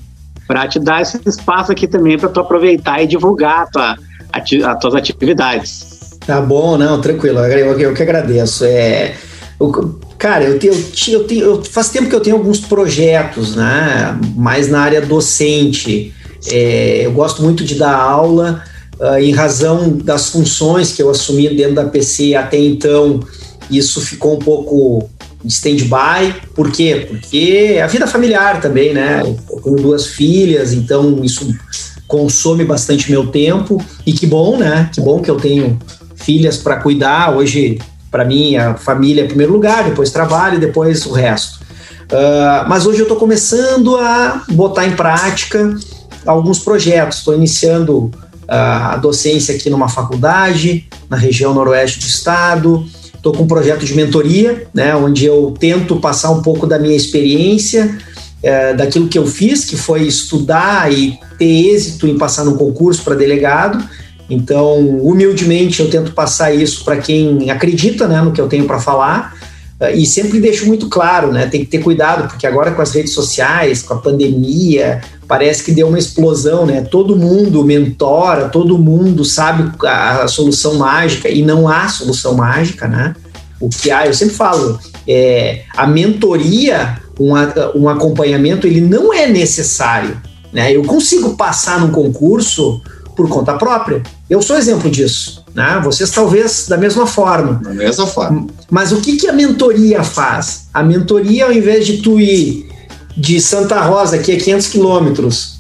Para 0.48 0.68
te 0.68 0.80
dar 0.80 1.02
esse 1.02 1.20
espaço 1.26 1.72
aqui 1.72 1.88
também 1.88 2.18
para 2.18 2.30
tu 2.30 2.40
aproveitar 2.40 3.02
e 3.02 3.08
divulgar 3.08 3.70
tua, 3.72 3.98
as 4.32 4.80
tuas 4.80 4.96
atividades. 4.96 6.20
Tá 6.26 6.42
bom, 6.42 6.78
não, 6.78 7.00
tranquilo, 7.00 7.40
eu, 7.40 7.80
eu 7.80 7.94
que 7.94 8.04
agradeço. 8.04 8.66
É, 8.66 9.16
eu, 9.60 10.00
cara, 10.18 10.44
eu 10.44 10.60
tenho, 10.60 10.74
eu 11.08 11.24
tenho, 11.24 11.46
eu, 11.46 11.64
faz 11.64 11.90
tempo 11.90 12.10
que 12.10 12.16
eu 12.16 12.20
tenho 12.20 12.36
alguns 12.36 12.60
projetos, 12.60 13.56
né? 13.56 14.18
Mais 14.36 14.70
na 14.70 14.82
área 14.82 15.02
docente. 15.02 16.14
É, 16.48 17.06
eu 17.06 17.14
gosto 17.14 17.42
muito 17.42 17.64
de 17.64 17.76
dar 17.76 17.96
aula 17.96 18.62
uh, 19.04 19.20
em 19.20 19.34
razão 19.34 19.98
das 19.98 20.30
funções 20.30 20.94
que 20.94 21.04
eu 21.04 21.10
assumi 21.10 21.50
dentro 21.50 21.76
da 21.76 21.86
PC 21.86 22.36
até 22.36 22.58
então, 22.58 23.20
isso 23.70 24.00
ficou 24.00 24.36
um 24.36 24.40
pouco 24.40 25.10
stand-by. 25.44 26.34
Por 26.56 26.72
quê? 26.72 27.06
Porque 27.10 27.80
a 27.84 27.88
vida 27.88 28.08
familiar 28.08 28.62
também, 28.62 28.94
né? 28.94 29.22
Eu 29.22 29.62
tenho 29.62 29.76
duas 29.76 30.08
filhas, 30.08 30.72
então 30.72 31.22
isso 31.24 31.54
consome 32.08 32.64
bastante 32.64 33.12
meu 33.12 33.28
tempo. 33.28 33.84
E 34.06 34.14
que 34.14 34.26
bom, 34.26 34.58
né? 34.58 34.90
Que 34.94 35.02
bom 35.02 35.22
que 35.22 35.30
eu 35.30 35.36
tenho 35.36 35.78
filhas 36.16 36.58
para 36.58 36.78
cuidar. 36.78 37.36
Hoje, 37.36 37.80
para 38.10 38.24
mim, 38.24 38.56
a 38.56 38.76
família 38.76 39.24
é 39.24 39.28
primeiro 39.28 39.52
lugar, 39.52 39.84
depois 39.84 40.12
trabalho, 40.12 40.60
depois 40.60 41.06
o 41.06 41.12
resto. 41.12 41.62
Uh, 42.04 42.68
mas 42.68 42.86
hoje 42.86 43.00
eu 43.00 43.04
estou 43.04 43.18
começando 43.18 43.98
a 43.98 44.44
botar 44.52 44.86
em 44.86 44.96
prática 44.96 45.76
alguns 46.26 46.60
projetos. 46.60 47.18
Estou 47.18 47.34
iniciando 47.34 48.12
a 48.54 48.98
docência 48.98 49.56
aqui 49.56 49.70
numa 49.70 49.90
faculdade, 49.90 50.86
na 51.10 51.18
região 51.18 51.54
noroeste 51.54 52.00
do 52.00 52.06
estado. 52.06 52.86
Estou 53.16 53.34
com 53.34 53.44
um 53.44 53.48
projeto 53.48 53.84
de 53.84 53.96
mentoria, 53.96 54.68
né, 54.74 54.96
onde 54.96 55.26
eu 55.26 55.56
tento 55.58 55.96
passar 55.96 56.30
um 56.30 56.42
pouco 56.42 56.68
da 56.68 56.78
minha 56.78 56.96
experiência, 56.96 57.98
é, 58.44 58.74
daquilo 58.74 59.08
que 59.08 59.18
eu 59.18 59.26
fiz, 59.26 59.66
que 59.66 59.76
foi 59.76 60.04
estudar 60.04 60.92
e 60.92 61.18
ter 61.40 61.74
êxito 61.74 62.06
em 62.06 62.18
passar 62.18 62.44
no 62.44 62.56
concurso 62.56 63.02
para 63.04 63.16
delegado. 63.16 63.84
Então, 64.30 64.78
humildemente, 64.80 65.82
eu 65.82 65.90
tento 65.90 66.12
passar 66.12 66.54
isso 66.54 66.84
para 66.84 66.98
quem 66.98 67.50
acredita 67.50 68.08
né, 68.08 68.22
no 68.22 68.32
que 68.32 68.42
eu 68.42 68.48
tenho 68.48 68.66
para 68.66 68.80
falar. 68.80 69.36
É, 69.80 69.96
e 69.96 70.06
sempre 70.06 70.40
deixo 70.40 70.66
muito 70.68 70.88
claro, 70.90 71.32
né? 71.32 71.48
Tem 71.48 71.62
que 71.62 71.68
ter 71.68 71.80
cuidado, 71.80 72.28
porque 72.28 72.46
agora 72.46 72.72
com 72.72 72.82
as 72.82 72.92
redes 72.94 73.14
sociais, 73.14 73.82
com 73.82 73.94
a 73.96 73.98
pandemia, 73.98 75.02
parece 75.28 75.64
que 75.64 75.72
deu 75.72 75.88
uma 75.88 76.00
explosão, 76.00 76.66
né? 76.66 76.82
Todo 76.82 77.16
mundo 77.16 77.64
mentora, 77.64 78.50
todo 78.50 78.78
mundo 78.78 79.24
sabe 79.24 79.72
a, 79.86 80.24
a 80.24 80.28
solução 80.28 80.76
mágica 80.76 81.30
e 81.30 81.42
não 81.42 81.68
há 81.68 81.88
solução 81.88 82.36
mágica, 82.36 82.88
né? 82.88 83.16
O 83.60 83.70
que 83.70 83.92
há, 83.92 84.06
eu 84.06 84.14
sempre 84.14 84.36
falo, 84.36 84.80
é, 85.08 85.64
a 85.76 85.88
mentoria, 85.88 86.98
um, 87.20 87.32
um 87.76 87.90
acompanhamento, 87.90 88.68
ele 88.68 88.82
não 88.82 89.14
é 89.14 89.28
necessário, 89.28 90.22
né? 90.52 90.76
Eu 90.76 90.84
consigo 90.84 91.36
passar 91.36 91.80
num 91.80 91.92
concurso 91.92 92.82
por 93.16 93.30
conta 93.30 93.54
própria. 93.54 94.02
Eu 94.30 94.42
sou 94.42 94.58
exemplo 94.58 94.90
disso, 94.90 95.44
né? 95.54 95.80
Vocês 95.84 96.12
talvez 96.12 96.68
da 96.68 96.78
mesma 96.78 97.06
forma. 97.06 97.62
Da 97.64 97.74
mesma 97.74 98.08
forma. 98.08 98.48
Mas 98.70 98.92
o 98.92 98.98
que, 98.98 99.18
que 99.18 99.28
a 99.28 99.34
mentoria 99.34 100.04
faz? 100.04 100.68
A 100.74 100.84
mentoria, 100.84 101.46
ao 101.46 101.54
invés 101.54 101.86
de 101.86 101.98
tu 101.98 102.20
ir 102.20 102.73
de 103.16 103.40
Santa 103.40 103.80
Rosa, 103.82 104.18
que 104.18 104.32
é 104.32 104.36
500 104.36 104.68
quilômetros, 104.68 105.60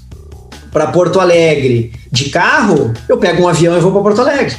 para 0.71 0.87
Porto 0.87 1.19
Alegre 1.19 1.93
de 2.11 2.29
carro, 2.29 2.93
eu 3.07 3.17
pego 3.17 3.43
um 3.43 3.47
avião 3.47 3.77
e 3.77 3.79
vou 3.79 3.91
para 3.91 4.01
Porto 4.01 4.21
Alegre. 4.21 4.55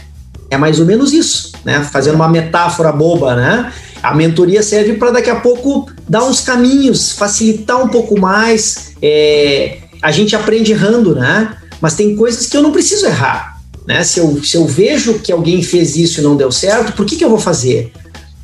É 0.49 0.57
mais 0.57 0.79
ou 0.79 0.87
menos 0.87 1.13
isso, 1.13 1.53
né? 1.65 1.87
Fazendo 1.93 2.15
uma 2.15 2.29
metáfora 2.29 2.93
boba, 2.93 3.35
né? 3.35 3.73
A 4.01 4.15
mentoria 4.15 4.63
serve 4.63 4.95
para 4.95 5.11
daqui 5.11 5.31
a 5.31 5.37
pouco 5.37 5.91
dar 6.09 6.25
uns 6.25 6.41
caminhos, 6.41 7.13
facilitar 7.13 7.83
um 7.83 7.89
pouco 7.89 8.19
mais. 8.21 8.93
É, 9.03 9.79
a 10.01 10.13
gente 10.13 10.37
aprende 10.37 10.71
errando, 10.71 11.15
né? 11.15 11.57
Mas 11.81 11.95
tem 11.95 12.15
coisas 12.15 12.47
que 12.47 12.57
eu 12.57 12.63
não 12.63 12.71
preciso 12.71 13.07
errar. 13.07 13.59
Né? 13.87 14.03
Se, 14.05 14.21
eu, 14.21 14.43
se 14.43 14.57
eu 14.57 14.67
vejo 14.67 15.19
que 15.19 15.33
alguém 15.33 15.63
fez 15.63 15.97
isso 15.97 16.21
e 16.21 16.23
não 16.23 16.37
deu 16.37 16.53
certo, 16.53 16.93
por 16.93 17.05
que, 17.05 17.17
que 17.17 17.25
eu 17.25 17.29
vou 17.29 17.39
fazer? 17.39 17.93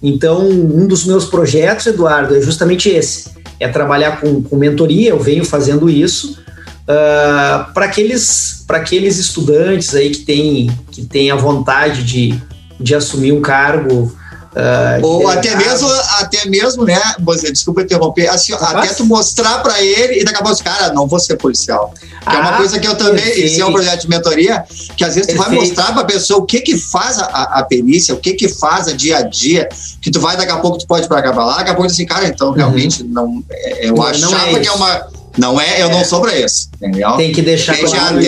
Então, 0.02 0.48
um 0.48 0.86
dos 0.86 1.04
meus 1.04 1.26
projetos, 1.26 1.86
Eduardo, 1.86 2.34
é 2.34 2.40
justamente 2.40 2.88
esse: 2.88 3.30
é 3.60 3.68
trabalhar 3.68 4.20
com, 4.20 4.42
com 4.42 4.56
mentoria. 4.56 5.10
Eu 5.10 5.20
venho 5.20 5.44
fazendo 5.44 5.88
isso 5.88 6.42
uh, 6.82 7.72
para 7.72 7.84
aqueles, 7.84 8.64
aqueles 8.68 9.18
estudantes 9.18 9.94
aí 9.94 10.10
que 10.10 10.24
têm 10.24 10.70
que 10.90 11.04
têm 11.04 11.30
a 11.30 11.36
vontade 11.36 12.02
de, 12.02 12.34
de 12.80 12.94
assumir 12.94 13.32
um 13.32 13.40
cargo 13.40 14.12
Uh, 14.50 15.06
Ou 15.06 15.28
até 15.28 15.54
mesmo, 15.54 15.88
até 16.18 16.48
mesmo, 16.48 16.84
né, 16.84 17.00
você, 17.20 17.52
desculpa 17.52 17.82
interromper, 17.82 18.28
assim, 18.28 18.52
até 18.52 18.88
tu 18.94 19.04
mostrar 19.04 19.62
para 19.62 19.80
ele 19.80 20.20
e 20.20 20.24
daqui 20.24 20.40
a 20.40 20.42
pouco, 20.42 20.64
cara, 20.64 20.92
não 20.92 21.06
vou 21.06 21.20
ser 21.20 21.36
policial. 21.36 21.94
Que 21.94 22.08
ah, 22.26 22.34
é 22.34 22.38
uma 22.40 22.54
ah, 22.54 22.56
coisa 22.56 22.80
que 22.80 22.86
eu 22.86 22.96
também, 22.96 23.22
perfeito. 23.22 23.46
esse 23.46 23.60
é 23.60 23.66
um 23.66 23.72
projeto 23.72 24.00
de 24.00 24.08
mentoria, 24.08 24.64
que 24.96 25.04
às 25.04 25.14
vezes 25.14 25.26
perfeito. 25.28 25.36
tu 25.36 25.38
vai 25.38 25.50
mostrar 25.50 25.92
para 25.92 26.02
a 26.02 26.04
pessoa 26.04 26.40
o 26.40 26.46
que 26.46 26.60
que 26.62 26.76
faz 26.76 27.20
a, 27.20 27.24
a, 27.24 27.62
perícia, 27.62 28.12
o 28.12 28.18
que 28.18 28.32
que 28.32 28.48
faz 28.48 28.88
a 28.88 28.92
dia 28.92 29.18
a 29.18 29.22
dia, 29.22 29.68
que 30.02 30.10
tu 30.10 30.20
vai 30.20 30.36
daqui 30.36 30.50
a 30.50 30.58
pouco 30.58 30.78
tu 30.78 30.86
pode 30.86 31.06
para 31.06 31.30
lá, 31.32 31.58
daqui 31.58 31.70
a 31.70 31.74
pouco 31.74 31.88
assim, 31.88 32.04
cara, 32.04 32.26
então 32.26 32.48
uhum. 32.48 32.54
realmente 32.54 33.04
não, 33.04 33.44
é, 33.48 33.86
eu 33.86 33.94
não, 33.94 34.02
achava 34.02 34.46
não 34.46 34.56
é 34.56 34.60
que 34.60 34.66
é 34.66 34.72
uma 34.72 35.06
não 35.40 35.60
é, 35.60 35.82
eu 35.82 35.88
é. 35.88 35.92
não 35.92 36.04
sou 36.04 36.20
para 36.20 36.38
isso, 36.38 36.68
entendeu? 36.76 37.12
Tem 37.12 37.32
que 37.32 37.40
deixar 37.40 37.74
Tem 37.74 37.86
claro 37.86 38.18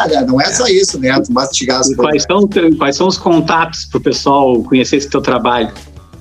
até, 0.00 0.24
não 0.24 0.40
é 0.40 0.46
só 0.46 0.66
isso, 0.66 0.98
né? 0.98 1.18
Tu 1.20 1.32
mastigar 1.32 1.80
as 1.80 1.92
quais 1.94 2.22
são, 2.22 2.48
quais 2.78 2.96
são 2.96 3.08
os 3.08 3.18
contatos 3.18 3.84
para 3.86 3.98
o 3.98 4.00
pessoal 4.00 4.62
conhecer 4.62 4.96
esse 4.96 5.08
teu 5.08 5.20
trabalho? 5.20 5.72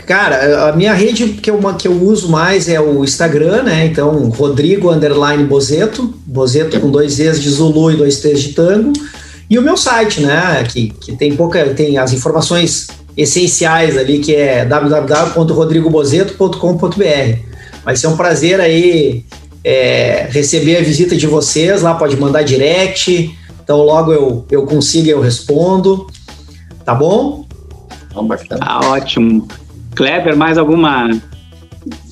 Cara, 0.06 0.70
a 0.70 0.74
minha 0.74 0.94
rede 0.94 1.30
que 1.30 1.50
eu, 1.50 1.60
que 1.76 1.88
eu 1.88 1.94
uso 1.94 2.30
mais 2.30 2.68
é 2.68 2.82
o 2.82 3.04
Instagram, 3.04 3.64
né? 3.64 3.86
Então, 3.86 4.30
Rodrigo 4.30 4.92
Underline 4.92 5.44
Bozeto, 5.46 6.14
Bozeto 6.26 6.80
com 6.80 6.90
dois 6.90 7.20
E's 7.20 7.40
de 7.42 7.50
Zulu 7.50 7.92
e 7.92 7.96
dois 7.96 8.20
T's 8.20 8.42
de 8.42 8.54
tango. 8.54 8.92
E 9.50 9.58
o 9.58 9.62
meu 9.62 9.78
site, 9.78 10.22
né? 10.22 10.64
Que, 10.68 10.90
que 10.90 11.16
tem 11.16 11.34
pouca, 11.36 11.74
tem 11.74 11.98
as 11.98 12.12
informações 12.12 12.88
essenciais 13.16 13.98
ali, 13.98 14.20
que 14.20 14.36
é 14.36 14.66
www.rodrigobozeto.com.br. 14.66 17.38
Vai 17.86 17.96
ser 17.96 18.08
um 18.08 18.18
prazer 18.18 18.60
aí 18.60 19.24
é, 19.64 20.28
receber 20.30 20.78
a 20.78 20.82
visita 20.82 21.16
de 21.16 21.26
vocês, 21.28 21.82
lá 21.82 21.96
pode 21.96 22.18
mandar 22.18 22.44
direct, 22.44 23.38
então 23.64 23.82
logo 23.82 24.12
eu, 24.12 24.46
eu 24.52 24.66
consigo 24.66 25.08
eu 25.10 25.22
respondo, 25.22 26.08
tá 26.84 26.94
bom? 26.94 27.46
Tá 28.58 28.80
ótimo. 28.90 29.48
Kleber, 29.96 30.36
mais 30.36 30.58
alguma 30.58 31.08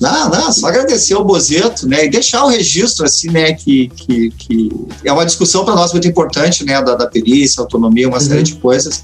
não, 0.00 0.28
não, 0.28 0.52
só 0.52 0.66
agradecer 0.66 1.14
ao 1.14 1.24
Bozeto, 1.24 1.88
né, 1.88 2.04
e 2.04 2.10
deixar 2.10 2.44
o 2.44 2.48
registro, 2.48 3.04
assim, 3.04 3.30
né, 3.30 3.52
que, 3.54 3.88
que, 3.88 4.30
que 4.30 4.70
é 5.04 5.12
uma 5.12 5.24
discussão 5.24 5.64
para 5.64 5.74
nós 5.74 5.92
muito 5.92 6.06
importante, 6.06 6.64
né, 6.64 6.82
da, 6.82 6.94
da 6.94 7.06
perícia, 7.06 7.60
autonomia, 7.60 8.08
uma 8.08 8.18
uhum. 8.18 8.22
série 8.22 8.42
de 8.42 8.54
coisas, 8.56 9.02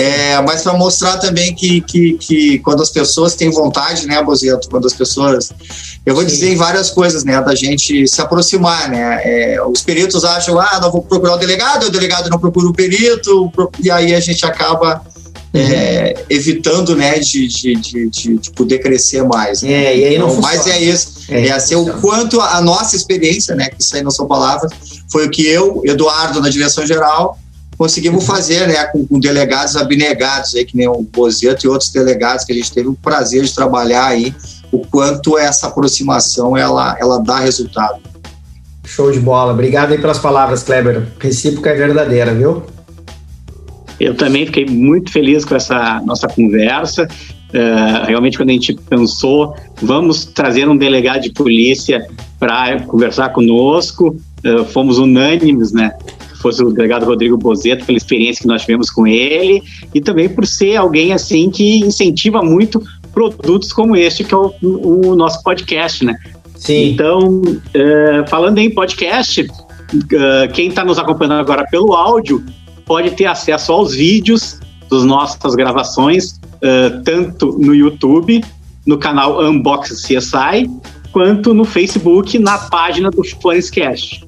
é, 0.00 0.40
mas 0.42 0.62
para 0.62 0.74
mostrar 0.74 1.16
também 1.16 1.52
que, 1.52 1.80
que, 1.80 2.12
que 2.14 2.58
quando 2.60 2.80
as 2.80 2.88
pessoas 2.88 3.34
têm 3.34 3.50
vontade, 3.50 4.06
né, 4.06 4.22
Bozeto, 4.22 4.68
quando 4.70 4.86
as 4.86 4.92
pessoas. 4.92 5.50
Eu 6.06 6.14
vou 6.14 6.22
Sim. 6.22 6.28
dizer 6.28 6.56
várias 6.56 6.88
coisas, 6.88 7.24
né, 7.24 7.40
da 7.42 7.52
gente 7.52 8.06
se 8.06 8.20
aproximar, 8.20 8.88
né? 8.88 9.20
É, 9.24 9.62
os 9.64 9.82
peritos 9.82 10.24
acham, 10.24 10.58
ah, 10.60 10.78
não 10.80 10.92
vou 10.92 11.02
procurar 11.02 11.34
o 11.34 11.36
delegado, 11.36 11.86
o 11.86 11.90
delegado 11.90 12.30
não 12.30 12.38
procura 12.38 12.68
o 12.68 12.72
perito, 12.72 13.52
e 13.82 13.90
aí 13.90 14.14
a 14.14 14.20
gente 14.20 14.46
acaba. 14.46 15.02
Uhum. 15.50 15.62
É, 15.62 16.14
evitando 16.28 16.94
né, 16.94 17.18
de, 17.18 17.48
de, 17.48 17.74
de, 17.76 18.10
de, 18.38 18.50
poder 18.50 18.80
crescer 18.80 19.24
mais. 19.24 19.62
Né? 19.62 19.72
É, 19.72 19.96
e 19.96 20.04
aí 20.04 20.18
não 20.18 20.28
então, 20.28 20.42
mas 20.42 20.66
é 20.66 20.78
isso, 20.78 21.22
é, 21.30 21.46
é 21.46 21.52
assim, 21.52 21.74
o 21.74 21.86
quanto 22.02 22.38
a, 22.38 22.58
a 22.58 22.60
nossa 22.60 22.94
experiência, 22.94 23.54
né, 23.54 23.70
que 23.70 23.82
isso 23.82 23.96
aí 23.96 24.02
não 24.02 24.10
são 24.10 24.26
palavras, 24.26 24.70
foi 25.10 25.26
o 25.26 25.30
que 25.30 25.46
eu, 25.46 25.80
Eduardo, 25.86 26.42
na 26.42 26.50
direção 26.50 26.86
geral, 26.86 27.38
conseguimos 27.78 28.26
fazer, 28.26 28.66
né, 28.66 28.84
com, 28.86 29.06
com, 29.06 29.20
delegados 29.20 29.76
abnegados, 29.76 30.54
aí, 30.56 30.64
que 30.64 30.76
nem 30.76 30.88
o 30.88 31.00
Bozeto 31.00 31.64
e 31.64 31.68
outros 31.68 31.90
delegados 31.90 32.44
que 32.44 32.52
a 32.52 32.56
gente 32.56 32.72
teve 32.72 32.88
o 32.88 32.94
prazer 32.94 33.44
de 33.44 33.54
trabalhar 33.54 34.06
aí, 34.06 34.34
o 34.72 34.80
quanto 34.80 35.38
essa 35.38 35.68
aproximação 35.68 36.56
ela, 36.56 36.96
ela 37.00 37.18
dá 37.18 37.38
resultado. 37.38 38.00
Show 38.84 39.12
de 39.12 39.20
bola. 39.20 39.52
Obrigado 39.52 39.92
aí 39.92 39.98
pelas 39.98 40.18
palavras, 40.18 40.62
Kleber. 40.62 41.06
Recíproca 41.20 41.70
é 41.70 41.74
verdadeira, 41.74 42.34
viu? 42.34 42.64
Eu 44.00 44.14
também 44.14 44.46
fiquei 44.46 44.66
muito 44.66 45.12
feliz 45.12 45.44
com 45.44 45.54
essa 45.54 46.00
nossa 46.04 46.26
conversa. 46.26 47.06
Uh, 47.50 48.06
realmente, 48.06 48.36
quando 48.36 48.50
a 48.50 48.52
gente 48.52 48.74
pensou, 48.74 49.54
vamos 49.80 50.24
trazer 50.24 50.68
um 50.68 50.76
delegado 50.76 51.22
de 51.22 51.32
polícia 51.32 52.06
para 52.38 52.80
conversar 52.82 53.30
conosco, 53.30 54.16
uh, 54.44 54.64
fomos 54.66 54.98
unânimes, 54.98 55.72
né? 55.72 55.92
Fosse 56.38 56.62
o 56.62 56.70
delegado 56.70 57.04
Rodrigo 57.04 57.36
Bozeto, 57.36 57.84
pela 57.84 57.98
experiência 57.98 58.42
que 58.42 58.48
nós 58.48 58.62
tivemos 58.62 58.90
com 58.90 59.06
ele, 59.06 59.62
e 59.94 60.00
também 60.00 60.28
por 60.28 60.46
ser 60.46 60.76
alguém 60.76 61.12
assim 61.12 61.50
que 61.50 61.78
incentiva 61.80 62.42
muito 62.42 62.82
produtos 63.12 63.72
como 63.72 63.96
este, 63.96 64.24
que 64.24 64.32
é 64.32 64.36
o, 64.36 64.52
o 64.62 65.16
nosso 65.16 65.42
podcast, 65.42 66.04
né? 66.04 66.16
Sim. 66.54 66.90
Então, 66.90 67.40
uh, 67.40 68.28
falando 68.28 68.58
em 68.58 68.70
podcast, 68.70 69.42
uh, 69.42 70.52
quem 70.52 70.68
está 70.68 70.84
nos 70.84 70.98
acompanhando 70.98 71.40
agora 71.40 71.64
pelo 71.70 71.94
áudio, 71.94 72.44
pode 72.84 73.10
ter 73.12 73.26
acesso 73.26 73.72
aos 73.72 73.94
vídeos 73.94 74.58
das 74.90 75.04
nossas 75.04 75.54
gravações, 75.54 76.40
uh, 76.56 77.02
tanto 77.04 77.58
no 77.58 77.74
YouTube, 77.74 78.44
no 78.86 78.98
canal 78.98 79.40
Unbox 79.42 80.02
CSI, 80.02 80.68
quanto 81.12 81.54
no 81.54 81.64
Facebook, 81.64 82.38
na 82.38 82.58
página 82.58 83.10
do 83.10 83.22
Florescast. 83.24 84.27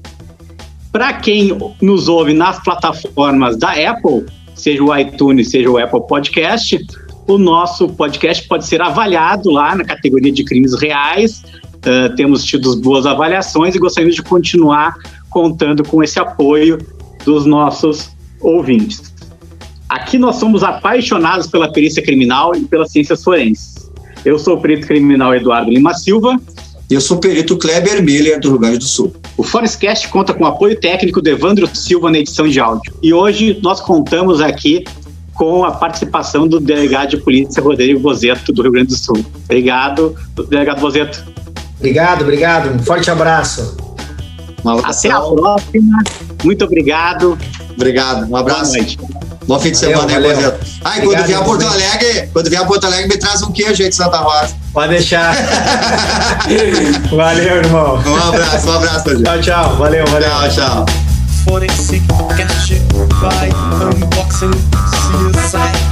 Para 0.91 1.13
quem 1.13 1.57
nos 1.81 2.07
ouve 2.07 2.33
nas 2.33 2.61
plataformas 2.61 3.57
da 3.57 3.71
Apple, 3.71 4.25
seja 4.53 4.83
o 4.83 4.95
iTunes, 4.95 5.49
seja 5.49 5.69
o 5.69 5.77
Apple 5.77 6.01
Podcast, 6.07 6.85
o 7.27 7.37
nosso 7.37 7.87
podcast 7.89 8.45
pode 8.47 8.65
ser 8.65 8.81
avaliado 8.81 9.49
lá 9.51 9.75
na 9.75 9.85
categoria 9.85 10.31
de 10.31 10.43
crimes 10.43 10.73
reais. 10.79 11.43
Uh, 11.77 12.13
temos 12.15 12.43
tido 12.43 12.75
boas 12.81 13.05
avaliações 13.05 13.73
e 13.73 13.79
gostaríamos 13.79 14.15
de 14.15 14.21
continuar 14.21 14.93
contando 15.29 15.83
com 15.83 16.03
esse 16.03 16.19
apoio 16.19 16.77
dos 17.25 17.45
nossos 17.45 18.09
ouvintes. 18.41 19.13
Aqui 19.87 20.17
nós 20.17 20.35
somos 20.35 20.63
apaixonados 20.63 21.47
pela 21.47 21.71
perícia 21.71 22.03
criminal 22.03 22.55
e 22.55 22.61
pelas 22.61 22.91
ciências 22.91 23.23
forenses. 23.23 23.89
Eu 24.23 24.37
sou 24.37 24.57
o 24.57 24.61
perito 24.61 24.87
criminal 24.87 25.33
Eduardo 25.33 25.71
Lima 25.71 25.93
Silva. 25.93 26.39
E 26.91 26.93
eu 26.93 26.99
sou 26.99 27.15
o 27.15 27.19
perito 27.21 27.57
Kleber 27.57 28.03
Miller, 28.03 28.37
do 28.37 28.49
Rio 28.49 28.59
Grande 28.59 28.79
do 28.79 28.83
Sul. 28.83 29.15
O 29.37 29.43
Forestcast 29.43 30.09
conta 30.09 30.33
com 30.33 30.43
o 30.43 30.47
apoio 30.47 30.77
técnico 30.77 31.21
do 31.21 31.29
Evandro 31.29 31.65
Silva 31.73 32.11
na 32.11 32.17
edição 32.17 32.45
de 32.49 32.59
áudio. 32.59 32.93
E 33.01 33.13
hoje 33.13 33.57
nós 33.63 33.79
contamos 33.79 34.41
aqui 34.41 34.83
com 35.33 35.63
a 35.63 35.71
participação 35.71 36.45
do 36.45 36.59
delegado 36.59 37.11
de 37.11 37.17
polícia 37.17 37.63
Rodrigo 37.63 37.97
Bozeto, 38.01 38.51
do 38.51 38.61
Rio 38.61 38.73
Grande 38.73 38.89
do 38.89 38.97
Sul. 38.97 39.25
Obrigado, 39.45 40.13
delegado 40.49 40.81
Bozeto. 40.81 41.23
Obrigado, 41.79 42.23
obrigado. 42.23 42.75
Um 42.75 42.79
forte 42.79 43.09
abraço. 43.09 43.77
Até 44.83 45.11
a 45.11 45.21
próxima. 45.21 46.03
Muito 46.43 46.65
obrigado. 46.65 47.37
Obrigado. 47.73 48.29
Um 48.29 48.35
abraço. 48.35 48.75
Bom 49.45 49.59
fim 49.59 49.71
de 49.71 49.77
semana 49.77 50.15
aí, 50.15 50.21
Bozeto. 50.21 50.65
Ah, 50.83 50.97
e 50.97 51.01
quando 51.01 51.23
vier 51.25 51.37
a 51.37 51.43
Porto 51.43 51.65
Alegre, 51.65 52.29
quando 52.31 52.49
vier 52.49 52.61
a 52.61 52.65
Porto 52.65 52.85
Alegre, 52.85 53.07
me 53.07 53.17
traz 53.17 53.41
um 53.41 53.51
queijo 53.51 53.81
aí 53.83 53.89
de 53.89 53.95
Santa 53.95 54.17
Rosa. 54.17 54.55
Pode 54.71 54.89
deixar. 54.89 55.35
valeu, 57.11 57.57
irmão. 57.57 58.01
Um 58.05 58.15
abraço, 58.15 58.69
um 58.69 58.73
abraço, 58.73 59.23
Tchau, 59.23 59.41
tchau. 59.41 59.75
Valeu, 59.77 60.05
valeu. 60.07 60.29
Tchau, 60.29 60.49
tchau. 60.49 60.85
Forensic 61.43 62.03
Cash 62.37 62.69
by 62.69 63.49
Unboxing 63.83 64.51
CSI 65.31 65.90